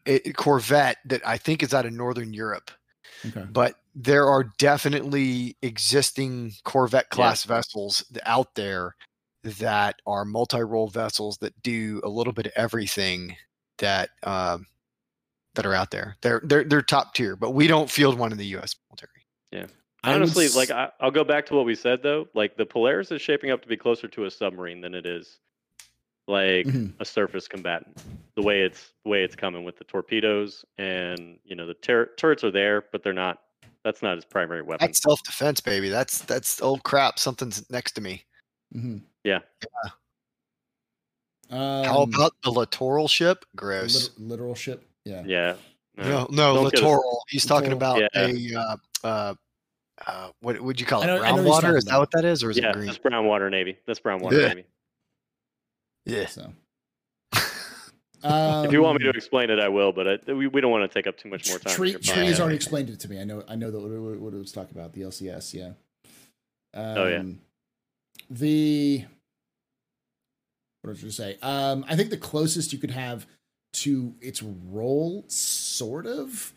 [0.06, 2.70] it, Corvette that I think is out of northern Europe.
[3.26, 3.44] Okay.
[3.50, 8.94] but there are definitely existing Corvette class vessels out there
[9.42, 13.36] that are multi-role vessels that do a little bit of everything
[13.78, 14.66] that um,
[15.54, 16.16] that are out there.
[16.20, 18.76] They're they're they're top tier, but we don't field one in the U.S.
[18.90, 19.10] military.
[20.02, 22.26] I would Honestly, s- like I, I'll go back to what we said though.
[22.34, 25.40] Like the Polaris is shaping up to be closer to a submarine than it is
[26.26, 26.94] like Mhm.
[27.00, 27.98] a surface combatant.
[28.34, 32.12] The way it's the way it's coming with the torpedoes and you know the tur-
[32.16, 33.42] turrets are there, but they're not.
[33.84, 34.86] That's not his primary weapon.
[34.86, 35.88] That's self-defense, baby.
[35.90, 37.18] That's that's old crap.
[37.18, 38.24] Something's next to me.
[38.74, 39.02] Mhm.
[39.24, 39.40] Yeah.
[41.50, 43.44] Um, How about the littoral ship?
[43.56, 44.10] Gross.
[44.18, 44.88] lit- literal ship?
[45.04, 45.24] Yeah.
[45.26, 45.56] Yeah.
[45.96, 47.22] No, no, Don't get littoral.
[47.28, 47.96] He's talking Littoral.
[47.98, 48.54] about Yeah.
[48.54, 49.34] a uh, uh,
[50.06, 51.06] uh, what would you call I it?
[51.08, 51.76] know- Brown water?
[51.76, 52.00] Is that about.
[52.00, 52.86] what that is, or is Yeah, it green?
[52.86, 53.78] that's brown water navy.
[53.86, 54.48] That's brown water Yeah.
[54.48, 54.64] navy.
[56.06, 56.26] Yeah.
[56.26, 56.52] So.
[58.22, 59.92] If you want me to Um, explain it, I will.
[59.92, 61.70] But I, we, we don't want to take up too much more time.
[61.70, 62.26] with Tree, your Tree podcast.
[62.26, 63.18] has already explained it to me.
[63.20, 63.42] I know.
[63.48, 64.92] I know that what, it- what it was talking about.
[64.92, 65.54] The LCS.
[65.54, 65.72] Yeah.
[66.74, 67.22] Um, Oh, yeah.
[68.30, 69.04] The
[70.82, 71.38] what was I going to say?
[71.42, 73.26] Um, I think the closest you could have
[73.74, 76.52] to its role, sort of,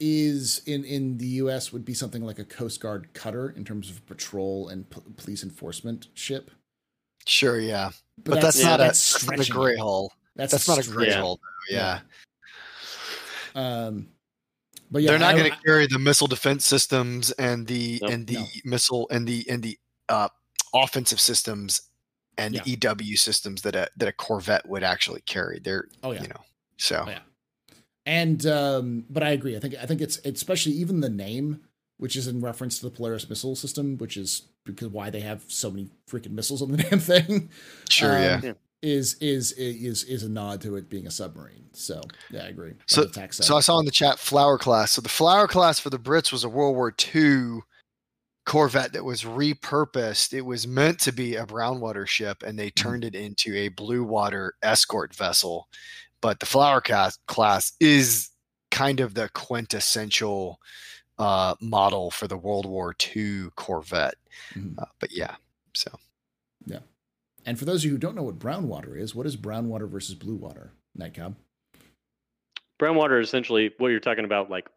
[0.00, 1.72] is in in the U.S.
[1.72, 5.42] would be something like a Coast Guard cutter in terms of patrol and p- police
[5.44, 6.50] enforcement ship.
[7.26, 7.90] Sure, yeah.
[8.24, 9.78] But, that's, yeah, not a that's that's not a gray it.
[9.78, 10.12] hull.
[10.34, 11.20] That's That's not a gray stretching it.
[11.20, 11.40] hull.
[11.70, 11.76] Though.
[11.76, 12.00] Yeah.
[13.54, 14.08] Um,
[14.90, 18.10] but yeah, They're not going to carry the missile defense systems and the Nope.
[18.12, 18.46] and the No.
[18.64, 19.78] missile and the and the
[20.08, 20.28] uh,
[20.74, 21.82] offensive systems
[22.38, 22.62] and Yeah.
[22.92, 25.58] EW systems that a that a Corvette would actually carry.
[25.62, 26.22] They're Oh yeah.
[26.22, 26.40] you know
[26.78, 27.18] so Oh, yeah.
[28.04, 29.56] And um, but I agree.
[29.56, 31.60] I think I think it's especially even the name,
[31.98, 35.44] which is in reference to the Polaris missile system, which is because why they have
[35.46, 37.50] so many freaking missiles on the damn thing.
[37.88, 38.52] sure um, yeah.
[38.82, 41.66] Is is is is a nod to it being a submarine.
[41.72, 42.00] So
[42.32, 42.72] yeah, I agree.
[42.86, 43.44] So- On the attack side.
[43.46, 44.90] So I saw in the chat flower class.
[44.90, 47.60] So the flower class for the Brits was a World War II
[48.44, 50.32] Corvette that was repurposed.
[50.32, 54.02] It was meant to be a brownwater ship, and they turned it into a blue
[54.04, 55.68] water escort vessel.
[56.20, 58.30] But the flower class class is
[58.70, 60.60] kind of the quintessential
[61.18, 64.14] uh, model for the World War II Corvette.
[64.54, 64.78] Mhm.
[64.78, 65.36] Uh, but yeah,
[65.74, 65.90] so
[66.66, 66.80] yeah.
[67.44, 69.68] and for those of you who don't know what brown water is, what is brown
[69.68, 70.72] water versus blue water?
[70.96, 71.32] Nightcap.
[72.78, 74.68] brown water is essentially what you're talking about, like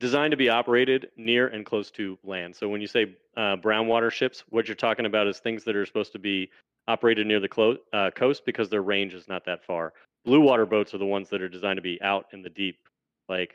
[0.00, 2.54] designed to be operated near and close to land.
[2.54, 5.76] So when you say uh, brown water ships, what you're talking about is things that
[5.76, 6.50] are supposed to be
[6.88, 9.92] operated near the clo- uh, coast because their range is not that far.
[10.24, 12.78] Blue water boats are the ones that are designed to be out in the deep,
[13.28, 13.54] like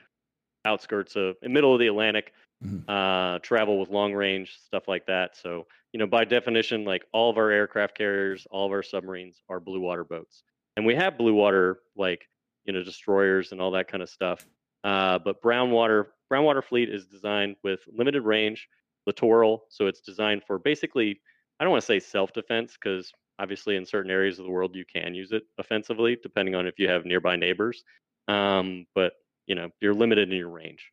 [0.66, 2.84] outskirts of, in middle of the Atlantic, Mhm.
[2.88, 5.36] uh, travel with long range stuff like that.
[5.36, 9.42] So you know, by definition, like all of our aircraft carriers, all of our submarines
[9.50, 10.44] are blue water boats,
[10.78, 12.28] and we have blue water like
[12.66, 14.46] you know destroyers and all that kind of stuff.
[14.84, 18.68] Uh, but brown water brown water fleet is designed with limited range,
[19.06, 21.20] littoral, so it's designed for basically
[21.60, 24.76] I don't want to say self defense because obviously in certain areas of the world
[24.76, 27.84] you can use it offensively depending on if you have nearby neighbors.
[28.28, 29.14] Um, but
[29.48, 30.92] you know you're limited in your range.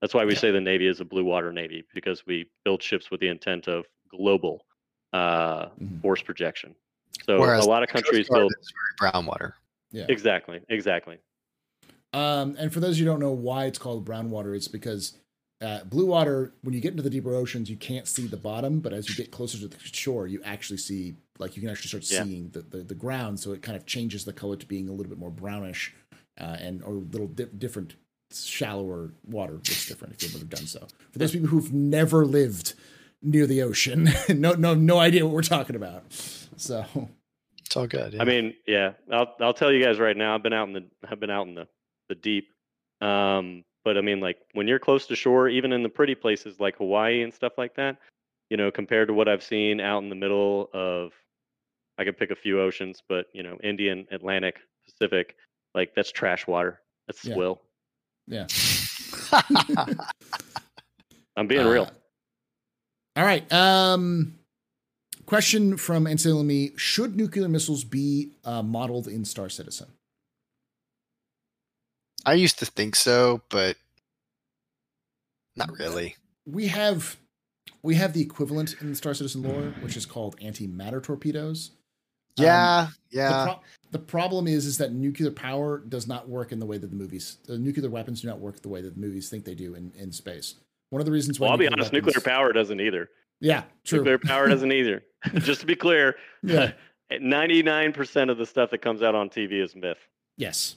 [0.00, 0.38] That's why we Yeah.
[0.38, 3.66] say the Navy is a blue water Navy because we build ships with the intent
[3.68, 4.66] of global
[5.12, 6.00] uh, Mhm.
[6.02, 6.74] force projection.
[7.24, 8.52] So Whereas a lot of countries build
[8.98, 9.54] brown water.
[9.90, 10.06] Yeah.
[10.08, 11.18] exactly, exactly.
[12.16, 15.16] Um, and for those who don't know why it's called brown water, it's because
[15.60, 18.80] uh, blue water, when you get into the deeper oceans, you can't see the bottom,
[18.80, 21.88] but as you get closer to the shore, you actually see, like, you can actually
[21.88, 22.24] start Yeah.
[22.24, 23.40] seeing the, the, the ground.
[23.40, 25.94] So it kind of changes the color to being a little bit more brownish
[26.40, 27.96] uh, and or a little di- different,
[28.32, 30.86] shallower water looks different if you would have ever done so.
[31.12, 32.74] For those people who've never lived
[33.22, 36.12] near the ocean, no, no, no idea what we're talking about.
[36.56, 36.84] So,
[37.64, 38.16] It's all good.
[38.20, 40.34] I mean, yeah, I'll I'll tell you guys right now.
[40.34, 41.68] I've been out in the I've been out in the
[42.08, 42.48] the deep.
[43.00, 46.58] Um, but I mean, like when you're close to shore, even in the pretty places
[46.60, 47.98] like Hawaii and stuff like that,
[48.50, 51.12] you know, compared to what I've seen out in the middle of,
[51.98, 54.56] I could pick a few oceans, but you know, Indian, Atlantic,
[54.86, 55.36] Pacific,
[55.74, 56.80] like that's trash water.
[57.06, 57.34] That's Yeah.
[57.34, 57.60] swill.
[58.26, 58.46] yeah.
[61.36, 61.84] I'm being real.
[61.84, 63.50] Uh, all right.
[63.52, 64.38] Um,
[65.26, 69.88] question from Me: Should nuclear missiles be uh, modeled in Star Citizen?
[72.26, 73.76] I used to think so, but
[75.56, 76.16] not really.
[76.44, 77.16] We have
[77.82, 81.70] we have the equivalent in Star Citizen lore, which is called antimatter torpedoes.
[82.38, 83.44] Um, Yeah, the, yeah.
[83.44, 83.60] pro-
[83.92, 86.96] the problem is, is that nuclear power does not work in the way that the
[86.96, 89.74] movies, the nuclear weapons do not work the way that the movies think they do
[89.74, 90.56] in, in space.
[90.90, 93.08] One of the reasons why Well, I'll be nuclear honest, weapons- nuclear power doesn't either.
[93.40, 93.98] Yeah, true.
[94.00, 95.02] Nuclear power doesn't either.
[95.38, 96.72] Just to be clear, Yeah.
[97.12, 99.98] 99% of the stuff that comes out on TV is myth.
[100.36, 100.74] Yes.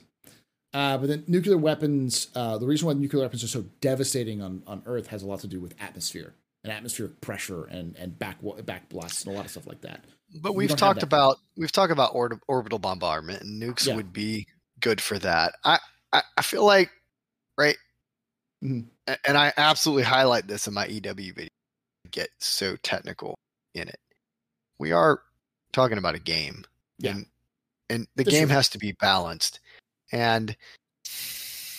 [0.73, 4.61] Uh, but then nuclear weapons, uh, the reason why nuclear weapons are so devastating on,
[4.67, 6.33] on Earth has a lot to do with atmosphere
[6.63, 10.03] and atmospheric pressure and, and back, back blasts and a lot of stuff like that.
[10.41, 13.95] But we we've talked about we've talked about orb- orbital bombardment, and nukes Yeah.
[13.95, 14.45] would be
[14.79, 15.55] good for that.
[15.63, 15.79] I
[16.13, 16.91] I, I feel like
[17.57, 17.77] right,
[18.63, 18.85] Mhm.
[19.25, 21.49] And I absolutely highlight this in my EW video.
[22.11, 23.33] Get so technical
[23.73, 23.99] in it.
[24.77, 25.21] We are
[25.73, 26.63] talking about a game,
[26.99, 27.11] Yeah.
[27.11, 27.25] and
[27.89, 29.61] and the This game has to be balanced.
[30.11, 30.56] And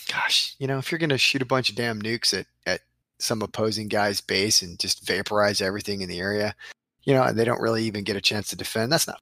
[0.09, 2.81] gosh, you know, if you're gonna shoot a bunch of damn nukes at at
[3.19, 6.55] some opposing guy's base and just vaporize everything in the area,
[7.05, 8.91] you know, and they don't really even get a chance to defend.
[8.93, 9.21] That's not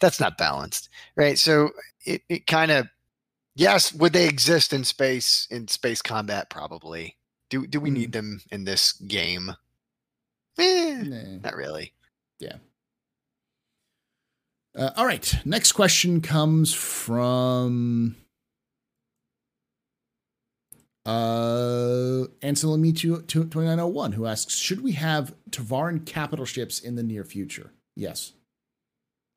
[0.00, 1.38] that's not balanced, right?
[1.38, 1.70] So
[2.04, 2.88] it it kind of
[3.54, 6.50] yes, would they exist in space in space combat?
[6.50, 7.16] Probably.
[7.50, 7.94] Do do we Hmm.
[7.94, 9.54] need them in this game?
[10.58, 11.38] Eh, Nah.
[11.42, 11.92] not really.
[14.74, 15.34] Uh, all right.
[15.44, 18.16] Next question comes from
[21.04, 27.72] uh, Anselmi 2901, who asks Should we have Tevarin capital ships in the near future?
[27.96, 28.32] Yes.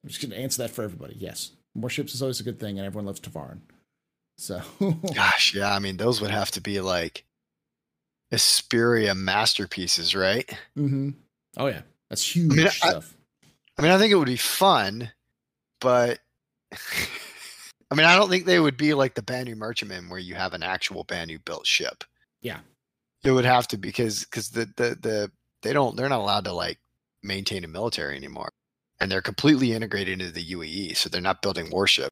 [0.04, 1.16] I'm just going to answer that for everybody.
[1.18, 1.52] Yes.
[1.74, 3.60] More ships is always a good thing, and everyone loves Tevarin.
[4.38, 4.62] So,
[5.16, 5.74] Gosh, yeah.
[5.74, 7.26] I mean, those would have to be like
[8.34, 10.48] Esperia masterpieces, right?
[10.78, 11.10] Mm-hmm.
[11.58, 11.82] oh, yeah.
[12.10, 13.14] That's huge I- stuff.
[13.78, 15.12] I mean, I think it would be fun,
[15.82, 16.20] but
[17.96, 20.54] I mean, I don't think they would be like the Banu Merchantman where you have
[20.54, 22.04] an actual Banu built ship.
[22.42, 22.60] Yeah.
[23.24, 25.32] It would have to because because the, the the
[25.62, 26.78] they don't they're not allowed to like
[27.24, 28.50] maintain a military anymore,
[29.00, 32.10] and they're completely integrated into the UEE, so they're not building warship.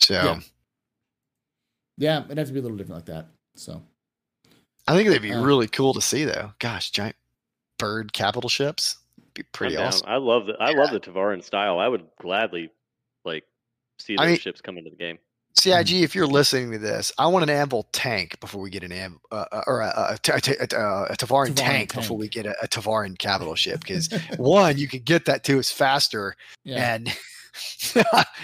[0.00, 0.40] So Yeah.
[1.96, 3.28] yeah, it'd have to be a little different like that.
[3.56, 3.82] So,
[4.86, 5.42] I think they'd be Uh.
[5.42, 6.52] really cool to see, though.
[6.58, 7.16] Gosh, giant
[7.78, 8.98] bird capital ships,
[9.34, 9.88] be pretty I'm down.
[9.88, 10.08] awesome.
[10.08, 11.78] I love the I love the Tevarin style.
[11.80, 12.70] I would gladly like
[13.98, 15.18] see I those mean- ships come into the game.
[15.60, 18.92] CIG, if you're listening to this, I want an Anvil tank before we get an
[18.92, 22.28] Am uh, uh, or a, a, a, a, a, a Tevarin Tevarin tank, before we
[22.28, 23.80] get a, a Tevarin capital ship.
[23.80, 26.94] Because one, you can get that to us faster, yeah.
[26.94, 27.08] and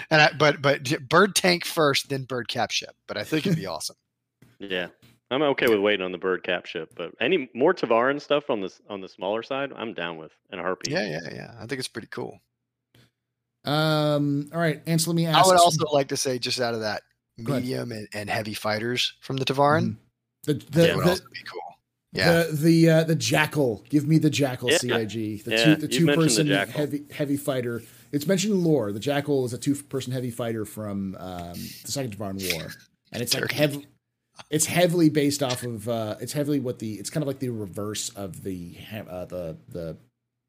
[0.09, 2.95] and I, but but bird tank first, then bird cap ship.
[3.07, 3.95] But I think it'd be awesome.
[4.59, 4.87] Yeah.
[5.31, 8.61] I'm okay with waiting on the bird cap ship, but any more Tevarin stuff on
[8.61, 10.93] this on the smaller side, I'm down with in a heartbeat.
[10.93, 11.51] Yeah, yeah, yeah.
[11.59, 12.39] I think it's pretty cool.
[13.65, 14.81] Um, all right.
[14.85, 15.37] Ansel, let me ask.
[15.37, 17.03] I would also like to say, just out of that,
[17.37, 19.83] medium and, and heavy fighters from the Tevarin.
[19.83, 19.95] Mhm.
[20.43, 21.61] The That would the, also be cool.
[22.13, 22.43] Yeah.
[22.43, 23.83] the the, uh, the jackal.
[23.89, 24.69] Give me the jackal.
[24.71, 24.77] Yeah.
[24.77, 25.43] CIG.
[25.43, 27.81] The Yeah, two the you've two mentioned the person heavy heavy fighter.
[28.11, 28.93] It's mentioned in lore.
[28.93, 32.71] The jackal is a two person heavy fighter from um, the Second Tevarin War,
[33.11, 33.87] and it's like heavy.
[34.49, 35.89] It's heavily based off of.
[35.89, 36.93] Uh, it's heavily what the.
[36.93, 38.77] It's kind of like the reverse of the
[39.09, 39.97] uh, the the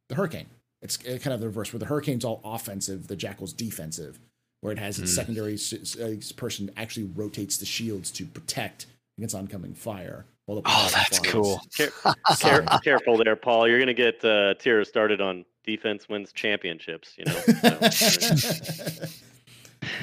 [0.09, 0.47] the hurricane.
[0.83, 4.19] It's kind of the reverse where the hurricane's all offensive, the jackal's defensive,
[4.61, 5.17] where it has its Hmm.
[5.17, 8.87] secondary s- s- uh, person actually rotates the shields to protect
[9.19, 10.27] against oncoming fire.
[10.45, 11.33] While the Oh, that's flies.
[11.33, 11.61] cool.
[11.77, 11.91] Care-
[12.41, 13.67] care- careful there, Paul.
[13.69, 17.15] You're gonna get uh, Tira started on defense wins championships.
[17.17, 17.89] You know.
[17.91, 19.07] So,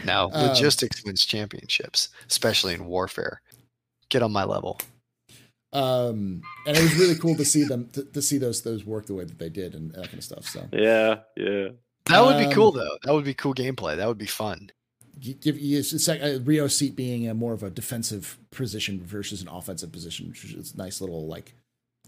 [0.05, 3.41] Now, Um, logistics wins championships, especially in warfare.
[4.09, 4.79] Get on my level.
[5.73, 9.05] Um, and it was really cool to see them to, to see those those work
[9.07, 10.45] the way that they did and that kind of stuff.
[10.45, 11.69] So yeah, yeah.
[12.05, 12.97] That would be Um, cool, though.
[13.03, 13.95] That would be cool gameplay.
[13.97, 14.69] That would be fun.
[15.19, 19.41] give you it's like uh, Rio seat being a more of a defensive position versus
[19.41, 21.53] an offensive position, which is a nice little like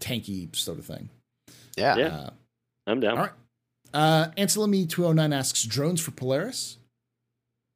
[0.00, 1.08] tanky sort of thing.
[1.76, 1.96] Yeah.
[1.96, 2.06] Yeah.
[2.06, 2.30] Uh,
[2.86, 3.16] I'm down.
[3.18, 3.32] all right.
[3.94, 6.76] Uh, Anselmi two hundred nine asks drones for Polaris.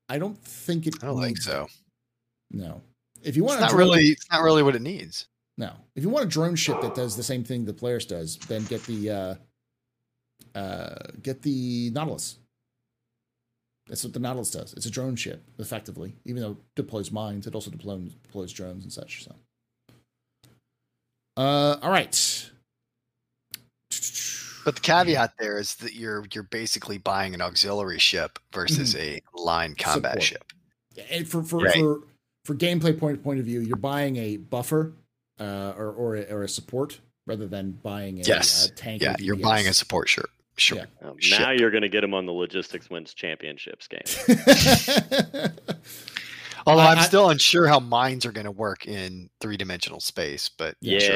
[0.09, 0.97] I don't think it.
[1.03, 1.65] I don't think so.
[1.65, 1.71] it.
[2.59, 2.83] No.
[3.23, 4.05] If you It's want not a drone, really.
[4.09, 5.27] It's not really what it needs.
[5.61, 5.73] No.
[5.95, 8.65] If you want a drone ship that does the same thing the Polaris does, then
[8.65, 9.35] get the uh,
[10.59, 12.39] uh, get the Nautilus.
[13.87, 14.73] That's what the Nautilus does.
[14.73, 16.15] It's a drone ship, effectively.
[16.24, 19.24] Even though it deploys mines, it also deploys, deploys drones and such.
[19.24, 19.35] So,
[21.37, 22.51] uh, all right.
[24.65, 29.20] But the caveat there is that you're you're basically buying an auxiliary ship versus a
[29.35, 30.23] line combat Support.
[30.23, 30.53] ship.
[31.11, 31.74] And for for Right.
[31.74, 32.01] for
[32.45, 34.93] for gameplay point point of view, you're buying a buffer
[35.41, 38.67] uh, or or a, or a support rather than buying a, Yes.
[38.69, 39.03] a tank.
[39.03, 40.31] or Yeah, you're buying a support shirt.
[40.57, 40.79] Sure.
[40.79, 41.12] Yeah.
[41.19, 41.41] Shit.
[41.41, 44.03] now you're gonna get him on the logistics wins championships game.
[46.67, 49.99] Although I- I'm I- still unsure how mines are going to work in three dimensional
[50.01, 51.09] space, but Yeah, Yeah,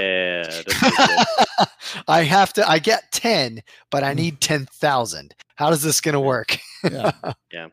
[0.51, 0.63] sure.
[0.63, 1.67] that's pretty good.
[2.09, 2.67] I have to.
[2.69, 3.61] I get ten,
[3.91, 4.07] but Mm.
[4.07, 5.35] I need ten thousand.
[5.57, 6.59] How is this going to work?
[6.91, 7.11] yeah.
[7.53, 7.69] Yeah.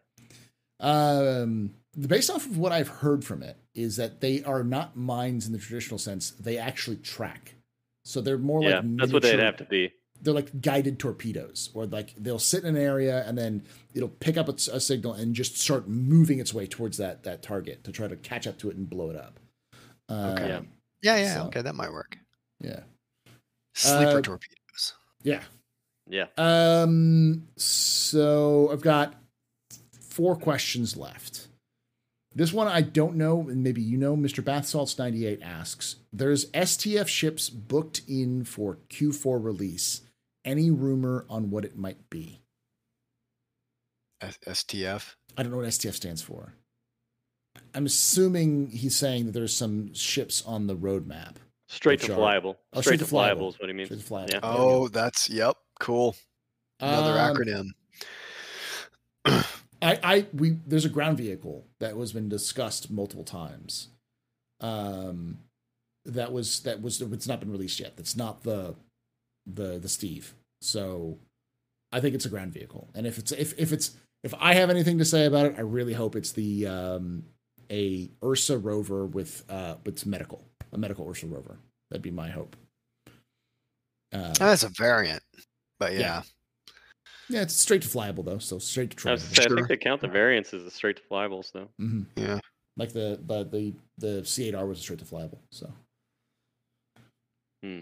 [0.81, 5.45] Um, based off of what I've heard from it, is that they are not mines
[5.47, 6.31] in the traditional sense.
[6.31, 7.55] They actually track.
[8.03, 9.91] So they're more yeah, like that's what they'd have to be.
[10.23, 13.63] They're like guided torpedoes, or like they'll sit in an area and then
[13.95, 17.41] it'll pick up a, a signal and just start moving its way towards that that
[17.41, 19.39] target to try to catch up to it and blow it up.
[20.09, 20.47] Okay.
[20.49, 20.57] Yeah.
[20.57, 20.67] Um,
[21.01, 21.33] Yeah, yeah.
[21.35, 22.17] So- Okay, that might work.
[22.59, 22.81] yeah,
[23.75, 24.93] Sleeper Uh, torpedoes.
[25.23, 25.41] yeah.
[26.09, 26.25] Yeah.
[26.37, 29.15] Um, so I've got
[29.99, 31.47] four questions left.
[32.33, 34.15] This one I don't know, and maybe you know.
[34.15, 34.43] Mr.
[34.43, 40.01] Bath Salts ninety eight asks: There's STF ships booked in for Q4 release.
[40.45, 42.41] Any rumor on what it might be?
[44.21, 45.15] STF.
[45.37, 46.53] I don't know what STF stands for.
[47.73, 51.35] I'm assuming he's saying that there's some ships on the roadmap.
[51.67, 52.55] Straight to are- flyable.
[52.73, 53.87] Oh, straight to flyable is what he means.
[53.89, 54.33] Straight to flyable.
[54.33, 54.39] Yeah.
[54.43, 55.55] Oh, that's yep.
[55.79, 56.15] Cool.
[56.79, 57.65] Another Um, acronym.
[59.81, 63.87] I, I, we, there's a ground vehicle that was been discussed multiple times.
[64.59, 65.39] Um,
[66.05, 67.97] that was that was it's not been released yet.
[67.97, 68.75] That's not the,
[69.45, 70.33] the the Steve.
[70.61, 71.17] So,
[71.91, 72.89] I think it's a ground vehicle.
[72.95, 73.91] And if it's if if it's
[74.23, 77.23] if I have anything to say about it, I really hope it's the um
[77.71, 81.57] a Ursa rover with uh with medical a medical Ursa rover.
[81.89, 82.55] That'd be my hope.
[84.13, 85.23] Uh, That's a variant,
[85.79, 85.99] but yeah.
[85.99, 86.21] yeah.
[87.31, 89.35] Yeah, it's straight to flyable though, so straight to I, was travel.
[89.35, 89.55] say, I Sure.
[89.57, 91.69] think they count the variants as the straight to flyables though.
[91.79, 92.39] hmm Yeah.
[92.77, 95.39] Like the the the the C8R was a straight to flyable.
[95.51, 95.71] So,
[97.63, 97.79] Hmm.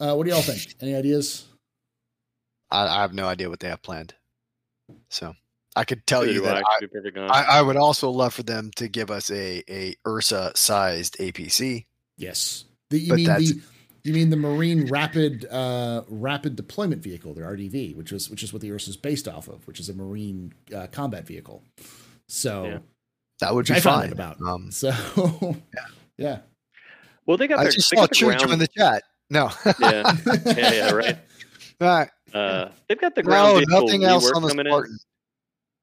[0.00, 0.74] uh, what do y'all think?
[0.80, 1.46] Any ideas?
[2.70, 4.14] I, I have no idea what they have planned.
[5.10, 5.34] So
[5.76, 7.34] I could tell Neither you that I, I, to be perfectly honest.
[7.48, 11.86] I, I would also love for them to give us a a Ursa sized APC.
[12.16, 12.64] Yes.
[12.90, 13.62] The, you But mean that's- the
[14.04, 18.52] you mean the Marine Rapid uh, Rapid Deployment Vehicle, the RDV, which is which is
[18.52, 21.62] what the Ursa is based off of, which is a Marine uh, combat vehicle.
[22.28, 22.78] So, Yeah.
[23.40, 24.12] That would which be I fine.
[24.12, 24.40] about.
[24.42, 24.90] Um, So,
[26.18, 26.40] yeah,
[27.26, 29.02] well, they got I their, just saw got the True join the chat.
[29.30, 29.50] No.
[29.80, 30.12] yeah,
[30.46, 31.18] yeah, yeah, right.
[31.80, 32.10] All right.
[32.34, 34.98] Uh, they've got the ground No, nothing else on the Spartan.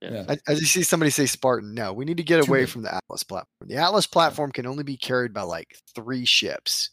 [0.01, 0.13] in.
[0.13, 0.25] Yeah.
[0.29, 1.73] I, I just see somebody say Spartan.
[1.73, 2.69] No, we need to get Too away big.
[2.69, 3.67] from the Atlas platform.
[3.67, 6.91] The Atlas platform can only be carried by like three ships,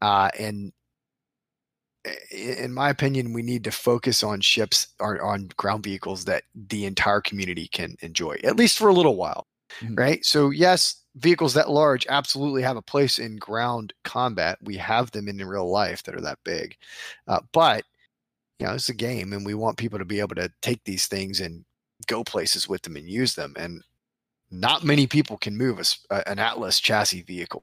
[0.00, 0.72] uh, and
[2.30, 6.84] in my opinion, we need to focus on ships or on ground vehicles that the
[6.86, 9.46] entire community can enjoy, at least for a little while,
[9.82, 9.98] Mhm.
[9.98, 10.24] right?
[10.24, 14.58] So yes, vehicles that large absolutely have a place in ground combat.
[14.62, 16.76] We have them in real life that are that big,
[17.26, 17.84] uh, but
[18.58, 21.06] you know, it's a game, and we want people to be able to take these
[21.06, 21.64] things and
[22.06, 23.54] go places with them and use them.
[23.58, 23.82] And
[24.50, 25.80] not many people can move
[26.10, 27.62] a an Atlas chassis vehicle.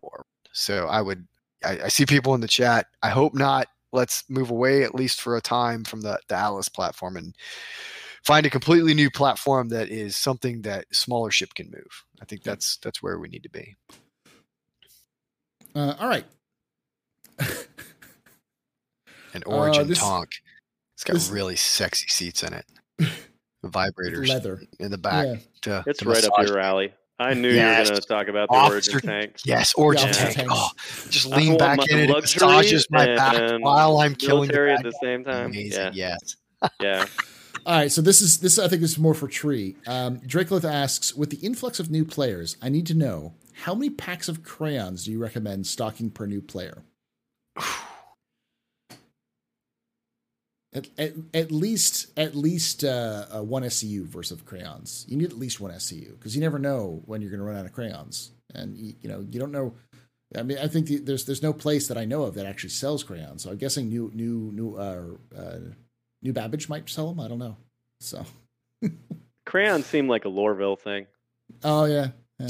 [0.54, 1.28] So I would,
[1.66, 2.88] I, I see people in the chat.
[3.02, 3.68] I hope not.
[3.92, 7.36] Let's move away at least for a time from the the Atlas platform and
[8.24, 12.04] find a completely new platform that is something that smaller ship can move.
[12.22, 13.76] I think that's that's where we need to be.
[15.76, 16.26] Uh, all right.
[17.40, 17.48] An
[19.46, 20.30] Uh, Origin this- Tonk.
[20.96, 22.66] It's got this- really sexy seats in it.
[22.98, 23.10] The
[23.70, 24.62] vibrators Leather.
[24.80, 25.26] in the back.
[25.26, 25.36] Yeah.
[25.64, 26.94] To, It's to right up your alley.
[27.18, 29.38] I knew you were going to talk about the Officer- Origin tank.
[29.46, 30.36] Yes, Origin Yeah, tank.
[30.36, 30.54] tanks.
[30.54, 30.70] Oh,
[31.10, 32.10] just lean back in it.
[32.10, 35.46] It massages my back while I'm killing the military at the same time.
[35.48, 35.94] Amazing.
[35.94, 36.36] Yeah, Yes.
[36.82, 37.06] yeah.
[37.66, 39.76] All right, so this is this I think is more for Tree.
[39.88, 43.90] Um, Drakelith asks, with the influx of new players, I need to know how many
[43.90, 46.84] packs of crayons do you recommend stocking per new player?
[50.76, 55.06] At, at, at least at least uh, uh, one SCU versus of crayons.
[55.08, 57.56] You need at least one SCU because you never know when you're going to run
[57.56, 59.74] out of crayons, and you, you know you don't know.
[60.38, 62.72] I mean, I think the, there's there's no place that I know of that actually
[62.72, 63.44] sells crayons.
[63.44, 65.04] So I'm guessing new new new uh,
[65.38, 65.60] uh,
[66.22, 67.20] New Babbage might sell them.
[67.24, 67.56] I don't know.
[68.02, 68.26] So,
[69.46, 71.06] Crayons seem like a Lorville thing.
[71.64, 72.48] oh yeah, yeah.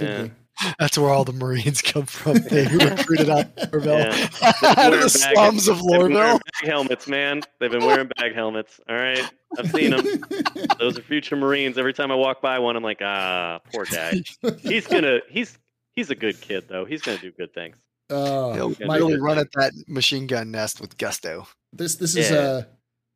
[0.00, 0.28] Yeah.
[0.68, 0.74] Be.
[0.78, 2.34] That's where all the Marines come from.
[2.50, 4.40] They recruited out of Lorville.
[4.42, 4.52] Yeah.
[4.82, 6.40] out of the bag- slums of They've been wearing Lorville.
[6.60, 7.42] bag helmets, man.
[7.60, 8.80] They've been wearing bag helmets.
[8.88, 9.22] All right,
[9.58, 10.04] I've seen them.
[10.78, 11.78] Those are future Marines.
[11.78, 14.22] Every time I walk by one, I'm like, ah, poor guy.
[14.60, 15.20] He's gonna.
[15.28, 15.58] He's
[15.94, 16.84] he's a good kid though.
[16.84, 17.76] He's gonna do good things.
[18.10, 19.46] Oh, He'll Yeah, my, really run thing.
[19.46, 21.46] at that machine gun nest with gusto.
[21.72, 22.36] this this is Yeah.
[22.38, 22.62] uh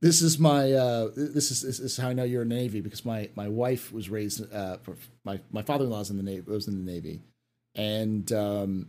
[0.01, 2.81] this is my uh this is this is how I know you're in the Navy
[2.81, 6.23] because my my wife was raised uh for, my my father in law's in the
[6.23, 7.20] Navy was in the Navy,
[7.77, 8.89] and um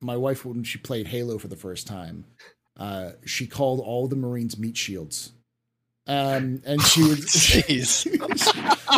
[0.00, 2.26] my wife when she played Halo for the first time,
[2.76, 5.32] uh she called all the Marines meat shields.
[6.06, 8.04] Um, and she would Jeez.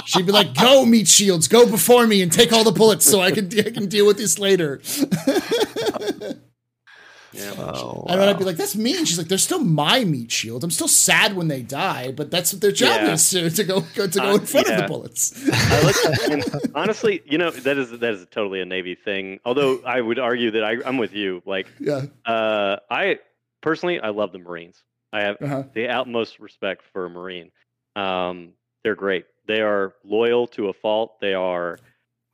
[0.07, 3.21] she'd be like, "Go, meat shields, go before me and take all the bullets, so
[3.21, 4.81] I can I can deal with this later."
[7.35, 7.53] Yeah.
[7.59, 10.63] Oh, And then I'd be like, "That's mean." She's like, "They're still my meat shield.
[10.65, 13.13] I'm still sad when they die, but that's what their job Yeah.
[13.15, 15.95] is to, to go, go to go Uh, in front of the bullets." I like.
[16.31, 16.45] And
[16.75, 19.41] honestly, you know, that is that is totally a Navy thing.
[19.45, 21.43] Although I would argue that I, I'm with you.
[21.45, 22.03] Like, yeah.
[22.27, 23.19] uh, I
[23.61, 24.83] personally, I love the Marines.
[25.13, 25.63] I have Uh-huh.
[25.75, 27.51] the utmost respect for a Marine.
[27.97, 28.53] Um,
[28.83, 29.27] they're great.
[29.47, 31.21] They are loyal to a fault.
[31.21, 31.79] They are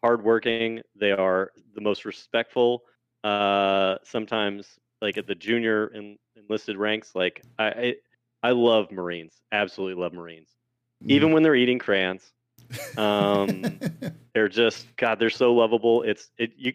[0.02, 0.81] hardworking.
[0.98, 2.85] They are the most respectful.
[3.22, 7.94] Uh, sometimes, like at the junior en- enlisted ranks, like I, I,
[8.43, 9.35] I love Marines.
[9.52, 10.48] Absolutely love Marines.
[11.02, 11.10] Mm-hmm.
[11.12, 12.32] Even when they're eating crayons,
[12.97, 13.78] um,
[14.35, 15.18] they're just God.
[15.18, 16.02] They're so lovable.
[16.02, 16.52] It's it.
[16.56, 16.72] You,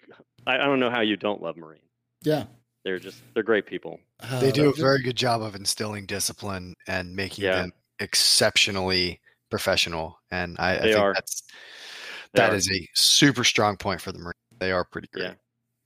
[0.47, 1.89] I, I don't know how you don't love Marines.
[2.23, 2.45] yeah.
[2.83, 3.99] They're just they're great people.
[4.19, 7.63] Uh, they do a very good job of instilling discipline and making Yeah.
[7.63, 9.19] them exceptionally
[9.49, 10.19] professional.
[10.29, 11.13] And I, I They think are.
[11.15, 11.41] that's
[12.33, 12.55] They that are.
[12.57, 14.35] a super strong point for the Marines.
[14.59, 15.23] They are pretty great.
[15.25, 15.33] Yeah.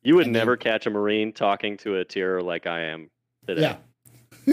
[0.03, 3.09] You would And never catch a Marine talking to a tier like I am
[3.47, 3.61] today.
[3.61, 3.77] Yeah.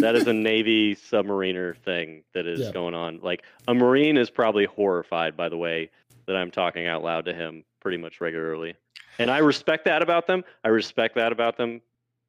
[0.01, 2.73] that is a Navy submariner thing that is Yeah.
[2.73, 3.21] going on.
[3.23, 5.91] Like a Marine is probably horrified by the way
[6.27, 8.75] that I'm talking out loud to him pretty much regularly.
[9.19, 10.45] And I respect that about them.
[10.65, 11.81] I respect that about them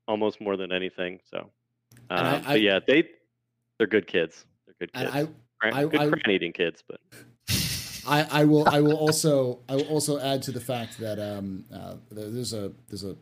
[0.07, 1.19] almost more than anything.
[1.30, 1.49] So,
[2.10, 3.10] um, I- I- but yeah, they
[3.77, 4.45] they're good kids.
[4.65, 5.11] They're good kids.
[5.11, 5.27] I,
[5.60, 6.99] Cran- I- good I- eating kids, but
[8.07, 11.65] I, I will I will also I will also add to the fact that um
[11.73, 13.15] uh, there's a there's a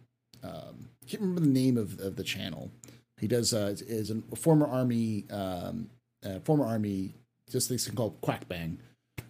[0.44, 2.72] um, I can't remember the name of, of the channel.
[3.20, 5.90] He does uh, is- a former army um,
[6.26, 7.14] uh, former army
[7.50, 8.80] just this thing called Quack Bang,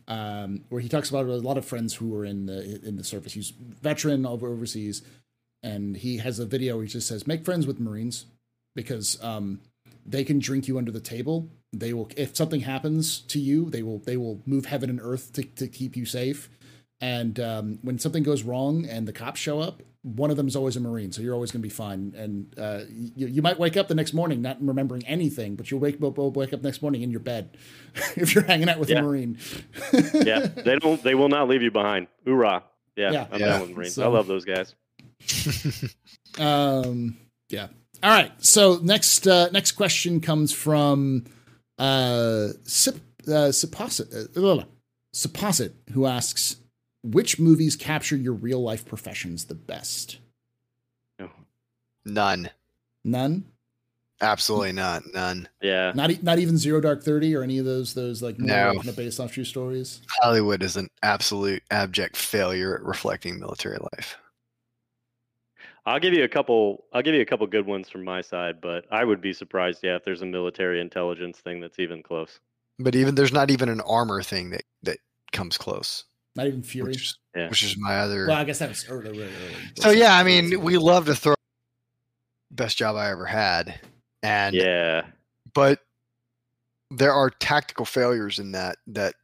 [0.08, 3.04] um, where he talks about a lot of friends who were in the in the
[3.04, 3.34] service.
[3.34, 5.02] He's veteran over overseas,
[5.64, 6.76] and he has a video.
[6.76, 8.26] Where he just says, "Make friends with Marines
[8.76, 9.62] because um,
[10.06, 11.50] they can drink you under the table.
[11.80, 15.34] They will if something happens to you, they will they will move heaven and earth
[15.34, 16.50] to to keep you safe.
[17.02, 20.56] And um, when something goes wrong and the cops show up, one of them is
[20.56, 22.14] always a Marine, so you're always going to be fine.
[22.16, 25.82] And uh, you, you might wake up the next morning not remembering anything, but you'll
[25.82, 27.58] wake up wake up next morning in your bed
[28.16, 29.00] if you're hanging out with Yeah.
[29.00, 29.38] a Marine.
[30.14, 32.08] yeah, they don't they will not leave you behind.
[32.26, 32.64] Hoorah.
[32.96, 33.28] Yeah, Yeah.
[33.30, 33.46] I'm Yeah.
[33.48, 34.00] down with Marines.
[34.00, 34.74] I love those guys.
[36.38, 37.18] Um,
[37.50, 37.68] yeah.
[38.04, 38.32] All right.
[38.44, 41.26] So next, uh, next question comes from
[41.78, 42.96] uh, Sip,
[43.28, 44.28] uh, Supposit, uh,
[45.94, 46.58] who asks,
[47.04, 50.18] "Which movies capture your real life professions the best?"
[52.08, 52.50] None.
[53.04, 53.46] None.
[54.22, 55.04] Absolutely not.
[55.14, 55.50] None.
[55.62, 55.92] Yeah.
[55.96, 58.74] Not e- not even Zero Dark Thirty or any of those those like No.
[58.76, 60.02] kind of based off true stories.
[60.22, 64.18] Hollywood is an absolute abject failure at reflecting military life.
[65.86, 66.86] I'll give you a couple.
[66.94, 69.82] I'll give you a couple good ones from my side, but I would be surprised,
[69.84, 72.40] yeah, if there's a military intelligence thing that's even close.
[72.80, 74.98] But even there's not even an armor thing that that
[75.32, 76.06] comes close,
[76.36, 76.90] Not even Fury.
[76.92, 77.50] which is, Yeah.
[77.50, 78.28] which is my other.
[78.28, 79.56] Well, I guess that was early, really early.
[79.78, 81.36] so yeah, I mean, we love to throw
[82.52, 83.80] best job I ever had.
[84.24, 85.06] And Yeah.
[85.54, 85.82] but
[86.92, 89.16] there are tactical failures in that that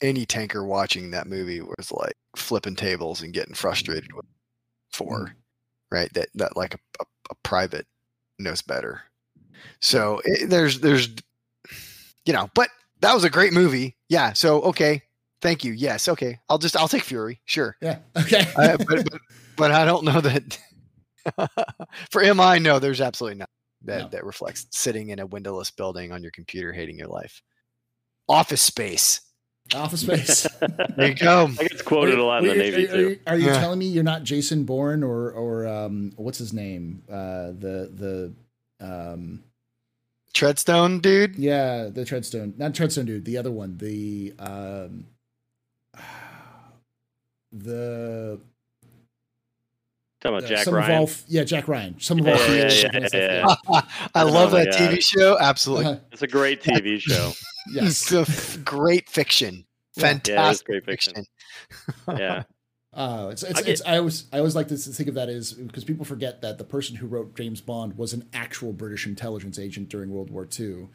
[0.00, 4.26] any tanker watching that movie was like flipping tables and getting frustrated with
[4.92, 5.34] for
[5.94, 6.12] right?
[6.14, 7.86] That that like a, a, a private
[8.38, 9.00] knows better.
[9.80, 11.08] So it, there's there's
[12.26, 12.68] you know but
[13.00, 13.96] that was a great movie.
[14.08, 15.02] Yeah so okay.
[15.40, 15.72] Thank you.
[15.72, 16.38] Yes okay.
[16.48, 17.40] I'll just i'll take fury.
[17.44, 17.76] Sure.
[17.80, 17.98] Yeah.
[18.16, 18.44] Okay.
[18.58, 19.20] I, but, but
[19.56, 20.58] but i don't know that
[22.10, 23.48] for mi no there's absolutely not
[23.82, 24.08] that No.
[24.08, 27.40] that reflects sitting in a windowless building on your computer hating your life.
[28.28, 29.20] Office space
[29.74, 30.46] Office Space.
[30.96, 33.08] there you go I get quoted a lot in the Are you- Navy are, too.
[33.10, 33.60] you- Are you Yeah.
[33.60, 37.02] telling me you're not Jason Bourne or or um what's his name?
[37.10, 38.32] Uh the the
[38.80, 39.42] um
[40.34, 42.58] treadstone dude yeah, the Treadstone.
[42.58, 43.78] Not Treadstone dude, the other one.
[43.78, 45.06] The um
[47.52, 48.40] the
[50.24, 51.02] Talking about uh, Jack some Ryan.
[51.02, 52.00] Of all, yeah, Jack Ryan.
[52.00, 53.80] Some of all Yeah, yeah, yeah, yeah, yeah.
[54.14, 54.90] i love Oh that God.
[54.90, 55.98] tv show absolutely Uh-huh.
[56.12, 57.32] It's a great TV show.
[57.72, 57.84] Yes.
[58.10, 59.66] it's a f- great fiction
[59.98, 62.16] fantastic Yeah, it's great fiction, fiction.
[62.18, 62.42] Yeah.
[62.94, 65.28] Uh, it's, it's, I get- it's, I always I always like to think of that
[65.28, 69.06] as because people forget that the person who wrote James Bond was an actual British
[69.06, 70.88] intelligence agent during World War II,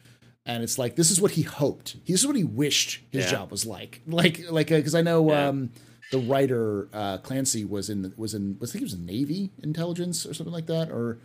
[0.46, 1.96] and it's like this is what he hoped.
[2.06, 3.30] This is what he wished his Yeah.
[3.32, 4.00] job was like.
[4.06, 5.48] Like like because I know Yeah.
[5.48, 5.70] um,
[6.10, 9.50] the writer uh, Clancy was in was in was I think he was in Navy
[9.62, 11.20] intelligence or something like that or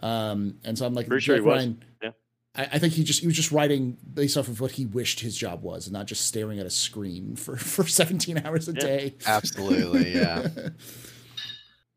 [0.00, 1.56] um, and so I'm like Pretty sure he Jack was.
[1.56, 2.10] Ryan- Yeah.
[2.56, 5.20] I, I think he just he was just writing based off of what he wished
[5.20, 8.72] his job was, and not just staring at a screen for for 17 hours a
[8.74, 8.80] Yeah.
[8.80, 9.14] day.
[9.26, 10.46] absolutely yeah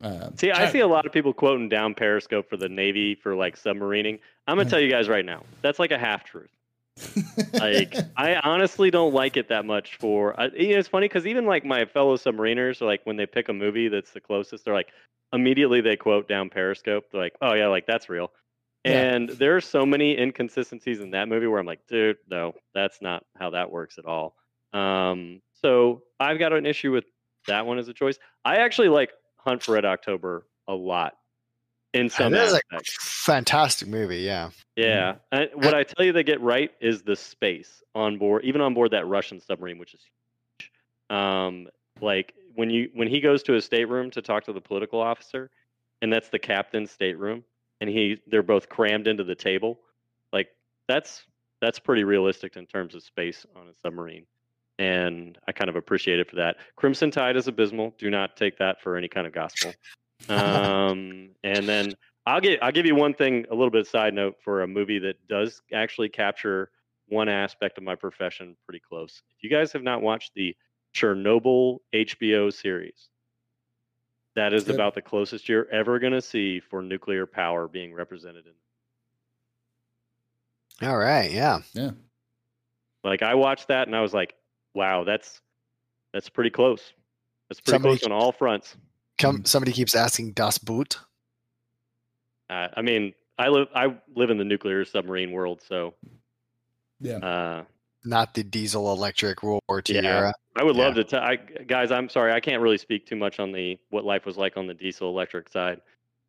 [0.01, 3.13] Uh, See, I Jack- see a lot of people quoting down Periscope for the Navy
[3.13, 4.19] for like submarining.
[4.47, 6.49] I'm gonna tell you guys right now, that's like a half truth.
[7.53, 9.97] Like, I honestly don't like it that much.
[9.97, 13.17] For I, you know, it's funny because even like my fellow submariners, are like when
[13.17, 14.89] they pick a movie that's the closest, they're like
[15.33, 17.05] immediately they quote down Periscope.
[17.11, 18.31] They're like, oh yeah, like that's real.
[18.83, 19.13] Yeah.
[19.13, 23.01] And there are so many inconsistencies in that movie where I'm like, dude, no, that's
[23.01, 24.35] not how that works at all.
[24.73, 27.05] Um, so I've got an issue with
[27.47, 28.17] that one as a choice.
[28.43, 31.13] I actually like Hunt for Red October a lot
[31.93, 35.15] in some That is a fantastic movie yeah Yeah.
[35.31, 38.73] And what I tell you they get right is the space on board, even on
[38.73, 40.01] board that Russian submarine, which is
[40.59, 40.71] huge.
[41.09, 41.67] Um,
[41.99, 45.49] like when you when he goes to his stateroom to talk to the political officer,
[46.01, 47.43] and that's the captain's stateroom,
[47.79, 49.79] and he they're both crammed into the table,
[50.33, 50.47] like
[50.87, 51.23] that's
[51.61, 54.25] that's pretty realistic in terms of space on a submarine.
[54.79, 56.57] And I kind of appreciate it for that.
[56.75, 57.93] Crimson Tide is abysmal.
[57.99, 59.73] Do not take that for any kind of gospel.
[60.29, 61.93] Um, and then
[62.25, 64.67] I'll get I'll give you one thing, a little bit of side note for a
[64.67, 66.69] movie that does actually capture
[67.07, 69.21] one aspect of my profession pretty close.
[69.37, 70.55] If you guys have not watched the
[70.95, 73.09] Chernobyl HBO series,
[74.35, 74.75] that is Good.
[74.75, 78.53] about the closest you're ever going to see for nuclear power being represented in.
[80.87, 81.91] all right yeah Yeah.
[83.03, 84.35] Like I watched that and I was like,
[84.75, 85.41] wow, that's
[86.13, 86.93] that's pretty close.
[87.49, 88.75] That's pretty Somebody- close on all fronts.
[89.21, 90.97] Come, somebody keeps asking Das Boot.
[92.49, 95.93] Uh, I mean, I live I live in the nuclear submarine world, so
[96.99, 97.17] yeah.
[97.17, 97.63] uh,
[98.03, 100.01] not the diesel electric World War II Yeah.
[100.01, 100.33] era.
[100.57, 101.03] I would love Yeah.
[101.03, 101.91] to tell I, guys.
[101.91, 104.67] I'm sorry, I can't really speak too much on the what life was like on
[104.67, 105.81] the diesel electric side.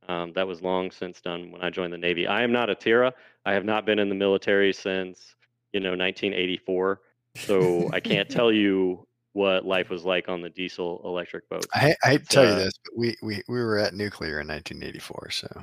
[0.08, 2.26] Um, that was long since done when I joined the Navy.
[2.26, 3.12] I am not a Tira.
[3.44, 5.34] I have not been in the military since
[5.72, 7.00] you know 1984,
[7.36, 11.66] so I can't tell you what life was like on the diesel electric boat.
[11.74, 14.40] I, I hate to tell you uh, this, but we, we, we were at nuclear
[14.40, 15.30] in 1984.
[15.30, 15.62] So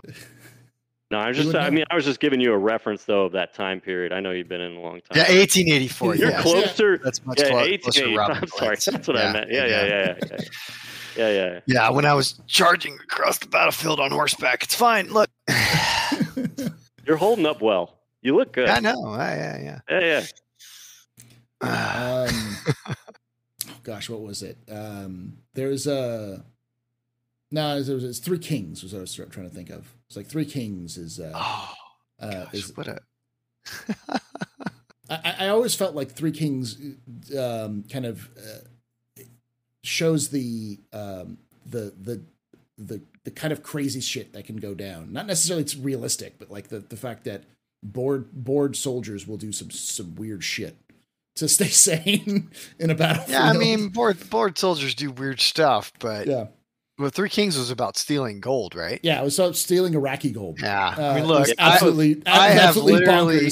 [1.11, 1.55] No, I'm just.
[1.55, 4.13] I mean, I was just giving you a reference though of that time period.
[4.13, 5.15] I know you've been in a long time.
[5.17, 6.15] yeah, 1884.
[6.15, 6.41] You're yes.
[6.43, 6.97] closer.
[6.99, 8.75] That's much Yeah, clo- closer to Robin I'm sorry.
[8.85, 9.51] That's what I meant.
[9.51, 10.37] Yeah, yeah, yeah, yeah, yeah,
[11.17, 11.29] yeah.
[11.29, 11.59] yeah.
[11.65, 15.09] Yeah, when I was charging across the battlefield on horseback, it's fine.
[15.09, 15.29] Look,
[17.05, 17.95] You're holding up well.
[18.21, 18.69] You look good.
[18.69, 19.05] I know.
[19.05, 19.99] I- yeah, yeah.
[19.99, 20.21] Yeah,
[21.61, 22.27] yeah.
[22.29, 22.55] um,
[23.83, 24.57] gosh, what was it?
[24.71, 26.43] Um, there's a
[27.51, 29.93] no, it was, it's Three Kings was what I was trying to think of.
[30.07, 31.73] It's like Three Kings is uh, Oh,
[32.19, 32.99] uh gosh, is what a
[35.09, 36.77] I, I always felt like Three Kings
[37.37, 39.23] um, kind of uh,
[39.83, 42.21] shows the um, the the
[42.77, 45.11] the the kind of crazy shit that can go down.
[45.11, 47.43] Not necessarily it's realistic, but like the the fact that
[47.81, 50.77] bored bored soldiers will do some some weird shit
[51.39, 52.49] to stay sane
[52.79, 53.29] in a battlefield.
[53.31, 53.49] yeah.
[53.49, 56.47] I mean, bored board soldiers do weird stuff, but yeah,
[56.97, 58.99] well, Three Kings was about stealing gold, right?
[59.03, 59.21] yeah.
[59.21, 60.59] It was about stealing Iraqi gold.
[60.61, 60.95] Yeah.
[60.97, 63.49] Uh, I mean, it look, was I- absolutely, I have absolutely literally-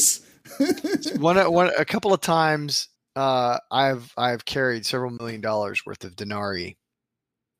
[1.18, 6.16] one, one, a couple of times, uh, I've I've carried several million dollars worth of
[6.16, 6.78] denarii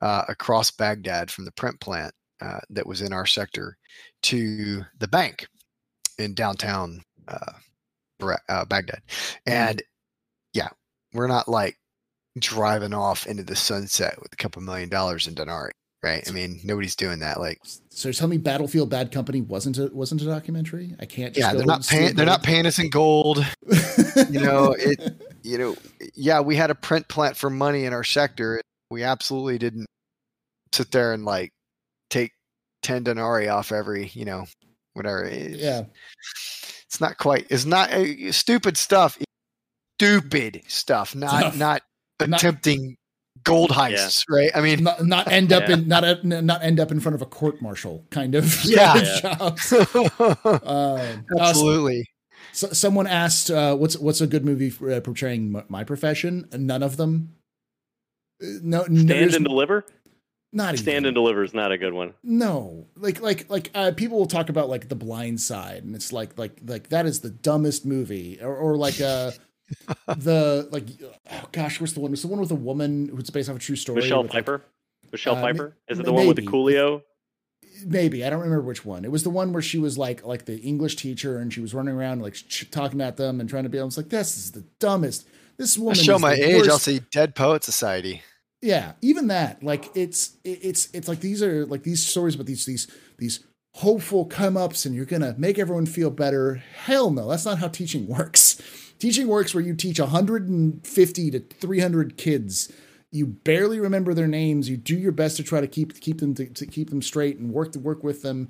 [0.00, 3.76] uh, across Baghdad from the print plant uh, that was in our sector
[4.24, 5.46] to the bank
[6.18, 7.52] in downtown uh,
[8.48, 9.02] uh, Baghdad,
[9.46, 9.82] and
[10.52, 10.68] yeah,
[11.12, 11.76] we're not like
[12.38, 15.70] driving off into the sunset with a couple million dollars in Denari,
[16.02, 16.26] right?
[16.28, 17.40] I mean, nobody's doing that.
[17.40, 17.58] Like,
[17.90, 20.94] So tell me, Battlefield Bad Company wasn't a wasn't a documentary.
[21.00, 21.34] I can't.
[21.34, 22.14] Just yeah, they're not paying.
[22.14, 23.44] They're not paying us in gold.
[24.30, 25.22] You know, it.
[25.42, 25.76] You know,
[26.14, 28.60] yeah, we had a print plant for money in our sector.
[28.90, 29.86] We absolutely didn't
[30.72, 31.52] sit there and like
[32.10, 32.32] take
[32.82, 34.08] ten denari off every.
[34.08, 34.46] You know,
[34.94, 35.28] whatever.
[35.30, 35.84] Yeah,
[36.84, 37.46] it's not quite.
[37.48, 39.18] It's not uh, stupid stuff.
[39.98, 41.14] Stupid stuff.
[41.14, 41.56] Not Stuff.
[41.56, 41.82] not
[42.26, 42.96] Not- attempting
[43.44, 44.50] gold heists, right?
[44.54, 45.74] I mean, not not end up Yeah.
[45.74, 48.92] in not a, not end up in front of a court martial kind of Yeah.
[48.94, 49.72] kind of jobs.
[50.44, 52.04] Uh, absolutely.
[52.52, 56.48] so- someone asked, uh, "What's what's a good movie for, uh, portraying m- my profession?"
[56.52, 57.34] None of them.
[58.42, 59.84] Uh, No, Stand there's and deliver.
[60.52, 60.76] not even.
[60.82, 62.14] Stand and deliver is not a good one.
[62.22, 66.12] No, like like like uh, people will talk about like The Blind Side, and it's
[66.12, 69.32] like like like that is the dumbest movie, or, or like uh
[70.06, 70.84] the like
[71.30, 72.12] oh gosh, what's the one?
[72.12, 74.00] It's the one with a woman who's based off a true story.
[74.02, 74.62] Michelle with, like, Piper.
[75.12, 75.76] Michelle uh, Piper.
[75.88, 76.42] Is it m- the one with the.
[76.42, 77.02] Coolio?
[77.86, 79.04] maybe I don't remember which one.
[79.04, 81.74] It was the one where she was like like the English teacher, and she was
[81.74, 83.78] running around like ch- talking at them and trying to be.
[83.78, 85.26] I was like, this is the dumbest.
[85.56, 85.94] This I woman.
[85.96, 86.62] show is my the age.
[86.64, 88.22] I'll worst say Dead Poet Society.
[88.60, 92.66] yeah even that like it's it's it's like these are like these stories about these
[92.66, 92.88] these
[93.18, 97.58] these hopeful come ups and you're gonna make everyone feel better hell no that's not
[97.58, 98.60] how teaching works
[98.98, 102.72] teaching works where you teach 150 to 300 kids.
[103.10, 104.68] You barely remember their names.
[104.68, 107.38] You do your best to try to keep keep them to, to keep them straight
[107.38, 108.48] and work to work with them.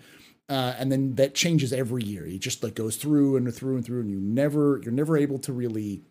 [0.49, 2.27] Uh, and then that changes every year.
[2.27, 5.39] It just like goes through and through and through and you never you're never able
[5.41, 6.03] to really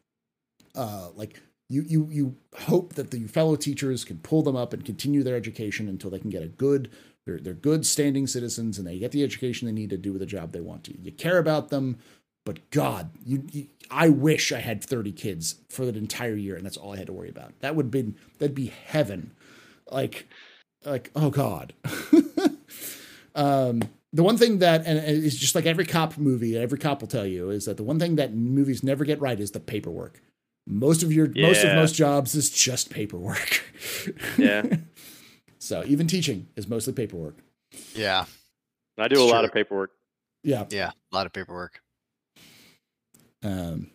[0.75, 4.85] uh, like you you you hope that the fellow teachers can pull them up and
[4.85, 6.89] continue their education until they can get a good
[7.25, 10.25] they're, they're good standing citizens and they get the education they need to do the
[10.25, 10.97] job they want to.
[10.97, 11.97] You care about them
[12.47, 16.65] but god you, you i wish i had 30 kids for that entire year and
[16.65, 17.51] that's all i had to worry about.
[17.59, 19.31] That would be that'd be heaven.
[19.91, 20.27] Like
[20.85, 21.73] like oh god.
[23.35, 23.81] Um
[24.13, 27.25] the one thing that and it's just like every cop movie every cop will tell
[27.25, 30.21] you is that the one thing that movies never get right is the paperwork.
[30.65, 33.63] Most of your most of most jobs is just paperwork.
[34.37, 34.63] Yeah.
[35.59, 37.35] so even teaching is mostly paperwork.
[37.93, 38.25] Yeah,
[38.97, 39.91] I do It's a lot of paperwork.
[40.43, 40.65] yeah.
[40.69, 41.79] Yeah, a lot of paperwork.
[43.43, 43.89] Um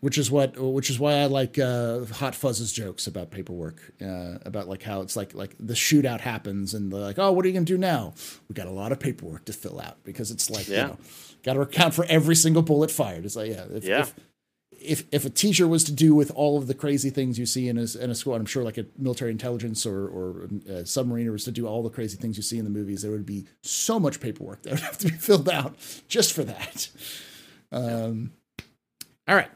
[0.00, 4.38] which is what which is why i like uh hot fuzz's jokes about paperwork uh
[4.44, 7.48] about like how it's like like the shootout happens and they're like oh what are
[7.48, 8.12] you gonna do now
[8.48, 10.86] we got a lot of paperwork to fill out because it's like you Yeah.
[10.88, 10.98] know
[11.44, 14.00] got to account for every single bullet fired it's like yeah if, Yeah.
[14.00, 14.14] if
[14.84, 17.68] if if a teacher was to do with all of the crazy things you see
[17.68, 20.30] in a, in a school, I'm sure like a military intelligence or or
[20.66, 23.12] a submariner was to do all the crazy things you see in the movies, there
[23.12, 25.76] would be so much paperwork that would have to be filled out
[26.08, 26.88] just for that.
[27.70, 28.32] Um,
[29.28, 29.50] all right.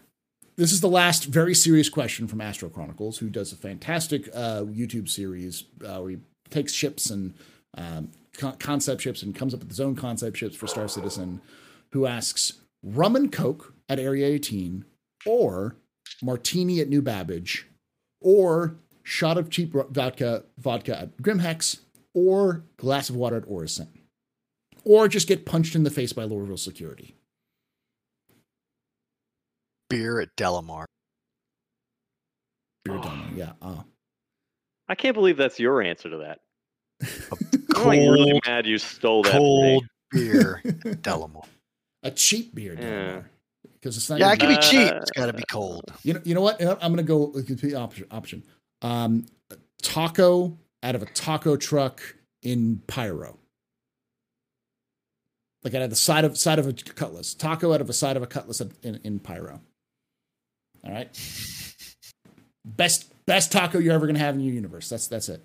[0.57, 4.63] This is the last very serious question from Astro Chronicles, who does a fantastic uh,
[4.63, 6.19] YouTube series uh, where he
[6.49, 7.35] takes ships and
[7.77, 11.43] um, con- concept ships and comes up with his own concept ships for Star Citizen,
[11.93, 14.85] who asks rum and coke at Area 18
[15.27, 15.77] or
[16.23, 17.67] martini at New Babbage
[18.23, 21.81] or shot of cheap vodka vodka at Grimhex
[22.15, 23.89] or glass of water at Orison
[24.85, 27.15] or just get punched in the face by Lorville security.
[29.89, 30.85] Beer at Delamar.
[32.85, 33.53] Beer demo, yeah.
[33.61, 33.83] Uh,
[34.89, 36.41] I can't believe that's your answer to that.
[37.03, 39.33] I'm Cold, really mad you stole that.
[39.33, 39.81] from me.
[39.81, 41.45] cold beer at Delamar.
[42.03, 43.23] a cheap beer Yeah.
[43.75, 44.93] Because it's not Yeah, it can be cheap.
[44.93, 45.85] Uh, It's got to be cold.
[46.03, 46.61] You know, you know what?
[46.61, 48.07] I'm going to go with the option.
[48.11, 48.43] option.
[48.83, 49.27] Um,
[49.83, 52.01] taco out of a taco truck
[52.43, 53.39] in Pyro,
[55.65, 57.35] like out of the side of side of a cutlass.
[57.35, 59.61] Taco out of a side of a cutlass in, in Pyro.
[60.87, 61.09] All right.
[62.65, 64.89] Best best taco you're ever going to have in your universe.
[64.89, 65.43] That's that's it.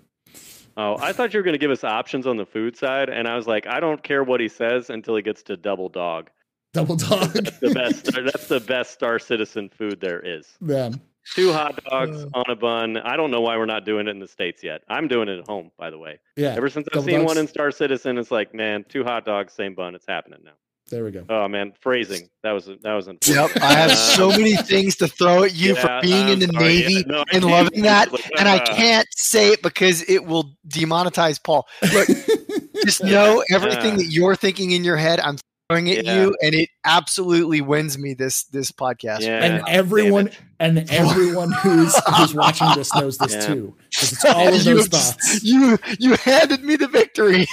[0.76, 3.28] Oh, I thought you were going to give us options on the food side, and
[3.28, 6.30] I was like, I don't care what he says until he gets to double dog.
[6.72, 7.32] Double dog.
[7.32, 8.04] that's The best.
[8.24, 10.46] that's the best Star Citizen food there is.
[10.62, 11.00] Them.
[11.34, 12.28] Two hot dogs Uh.
[12.34, 12.96] on a bun.
[12.96, 14.82] I don't know why we're not doing it in the states yet.
[14.88, 16.18] I'm doing it at home, by the way.
[16.36, 16.54] Yeah.
[16.56, 17.26] Ever since I've Double seen dogs?
[17.26, 19.94] one in Star Citizen, it's like, man, two hot dogs, same bun.
[19.94, 20.52] It's happening now.
[20.92, 21.24] There we go.
[21.30, 22.28] Oh man, phrasing.
[22.42, 23.08] That was that was.
[23.26, 26.38] Yep, I have so many things to throw at you Yeah, for being in I'm
[26.40, 26.74] the sorry.
[26.74, 28.74] Yeah, Navy no, and can't- loving that, like, and I ah.
[28.76, 31.66] can't say it because it will demonetize Paul.
[31.94, 32.08] Look,
[32.84, 33.96] just know everything Ah.
[33.96, 35.18] that you're thinking in your head.
[35.20, 35.38] I'm
[35.70, 36.24] throwing at Yeah.
[36.24, 39.20] you, and it absolutely wins me this this podcast.
[39.20, 39.42] Yeah.
[39.42, 43.46] and everyone and everyone who's who's watching this knows this Yeah.
[43.46, 45.42] too because it's all of you, those thoughts.
[45.42, 47.46] you you handed me the victory.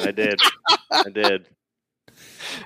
[0.00, 0.40] I did.
[0.90, 1.48] I did.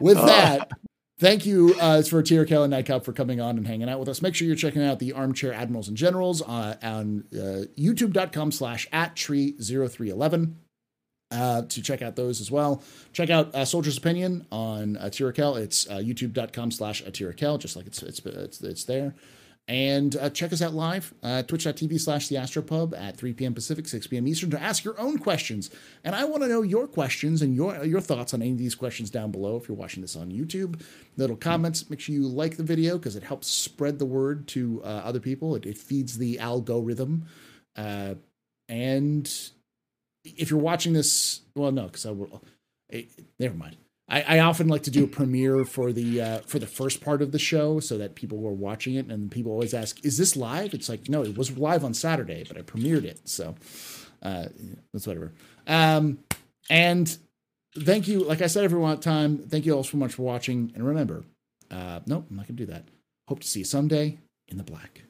[0.01, 0.27] With Oh.
[0.27, 0.71] that,
[1.19, 4.23] thank you uh, for Tirakel and Nightcap for coming on and hanging out with us.
[4.23, 8.89] Make sure you're checking out the Armchair Admirals and Generals uh, on uh, youtube.com slash
[8.93, 10.57] at tree 0311
[11.31, 12.83] uh, to check out those as well.
[13.13, 15.59] Check out uh, Soldier's Opinion on uh, Tirakel.
[15.59, 19.15] It's uh, youtube.com slash Tirakel, just like it's, it's, it's, it's there.
[19.69, 23.55] And uh, check us out live, uh, twitch.tv slash the Astropub at 3 p.m.
[23.55, 24.27] Pacific, 6 p.m.
[24.27, 25.71] Eastern to ask your own questions.
[26.03, 28.75] And I want to know your questions and your your thoughts on any of these
[28.75, 29.57] questions down below.
[29.57, 30.83] If you're watching this on YouTube,
[31.17, 31.89] little comments.
[31.89, 35.21] Make sure you like the video because it helps spread the word to uh, other
[35.21, 35.55] people.
[35.55, 37.27] It, it feeds the algorithm.
[37.77, 38.17] Uh,
[38.69, 39.33] and
[40.25, 42.43] if you're watching this, well, no, because I will.
[42.93, 43.05] eh,
[43.39, 43.77] never mind.
[44.09, 47.23] I, I often like to do a premiere for the uh, for the first part
[47.23, 50.19] of the show so that people who are watching it and people always ask, "Is
[50.19, 53.55] this live?" It's like, no, it was live on Saturday, but I premiered it, so
[54.23, 54.47] uh,
[54.93, 55.33] that's whatever.
[55.67, 56.19] Um,
[56.69, 57.17] and
[57.79, 59.39] thank you, like I said, everyone time.
[59.39, 61.25] Thank you all so much for watching, and remember,
[61.71, 62.89] uh, nope, I'm not gonna do that.
[63.29, 64.19] Hope to see you someday
[64.49, 65.03] in the black.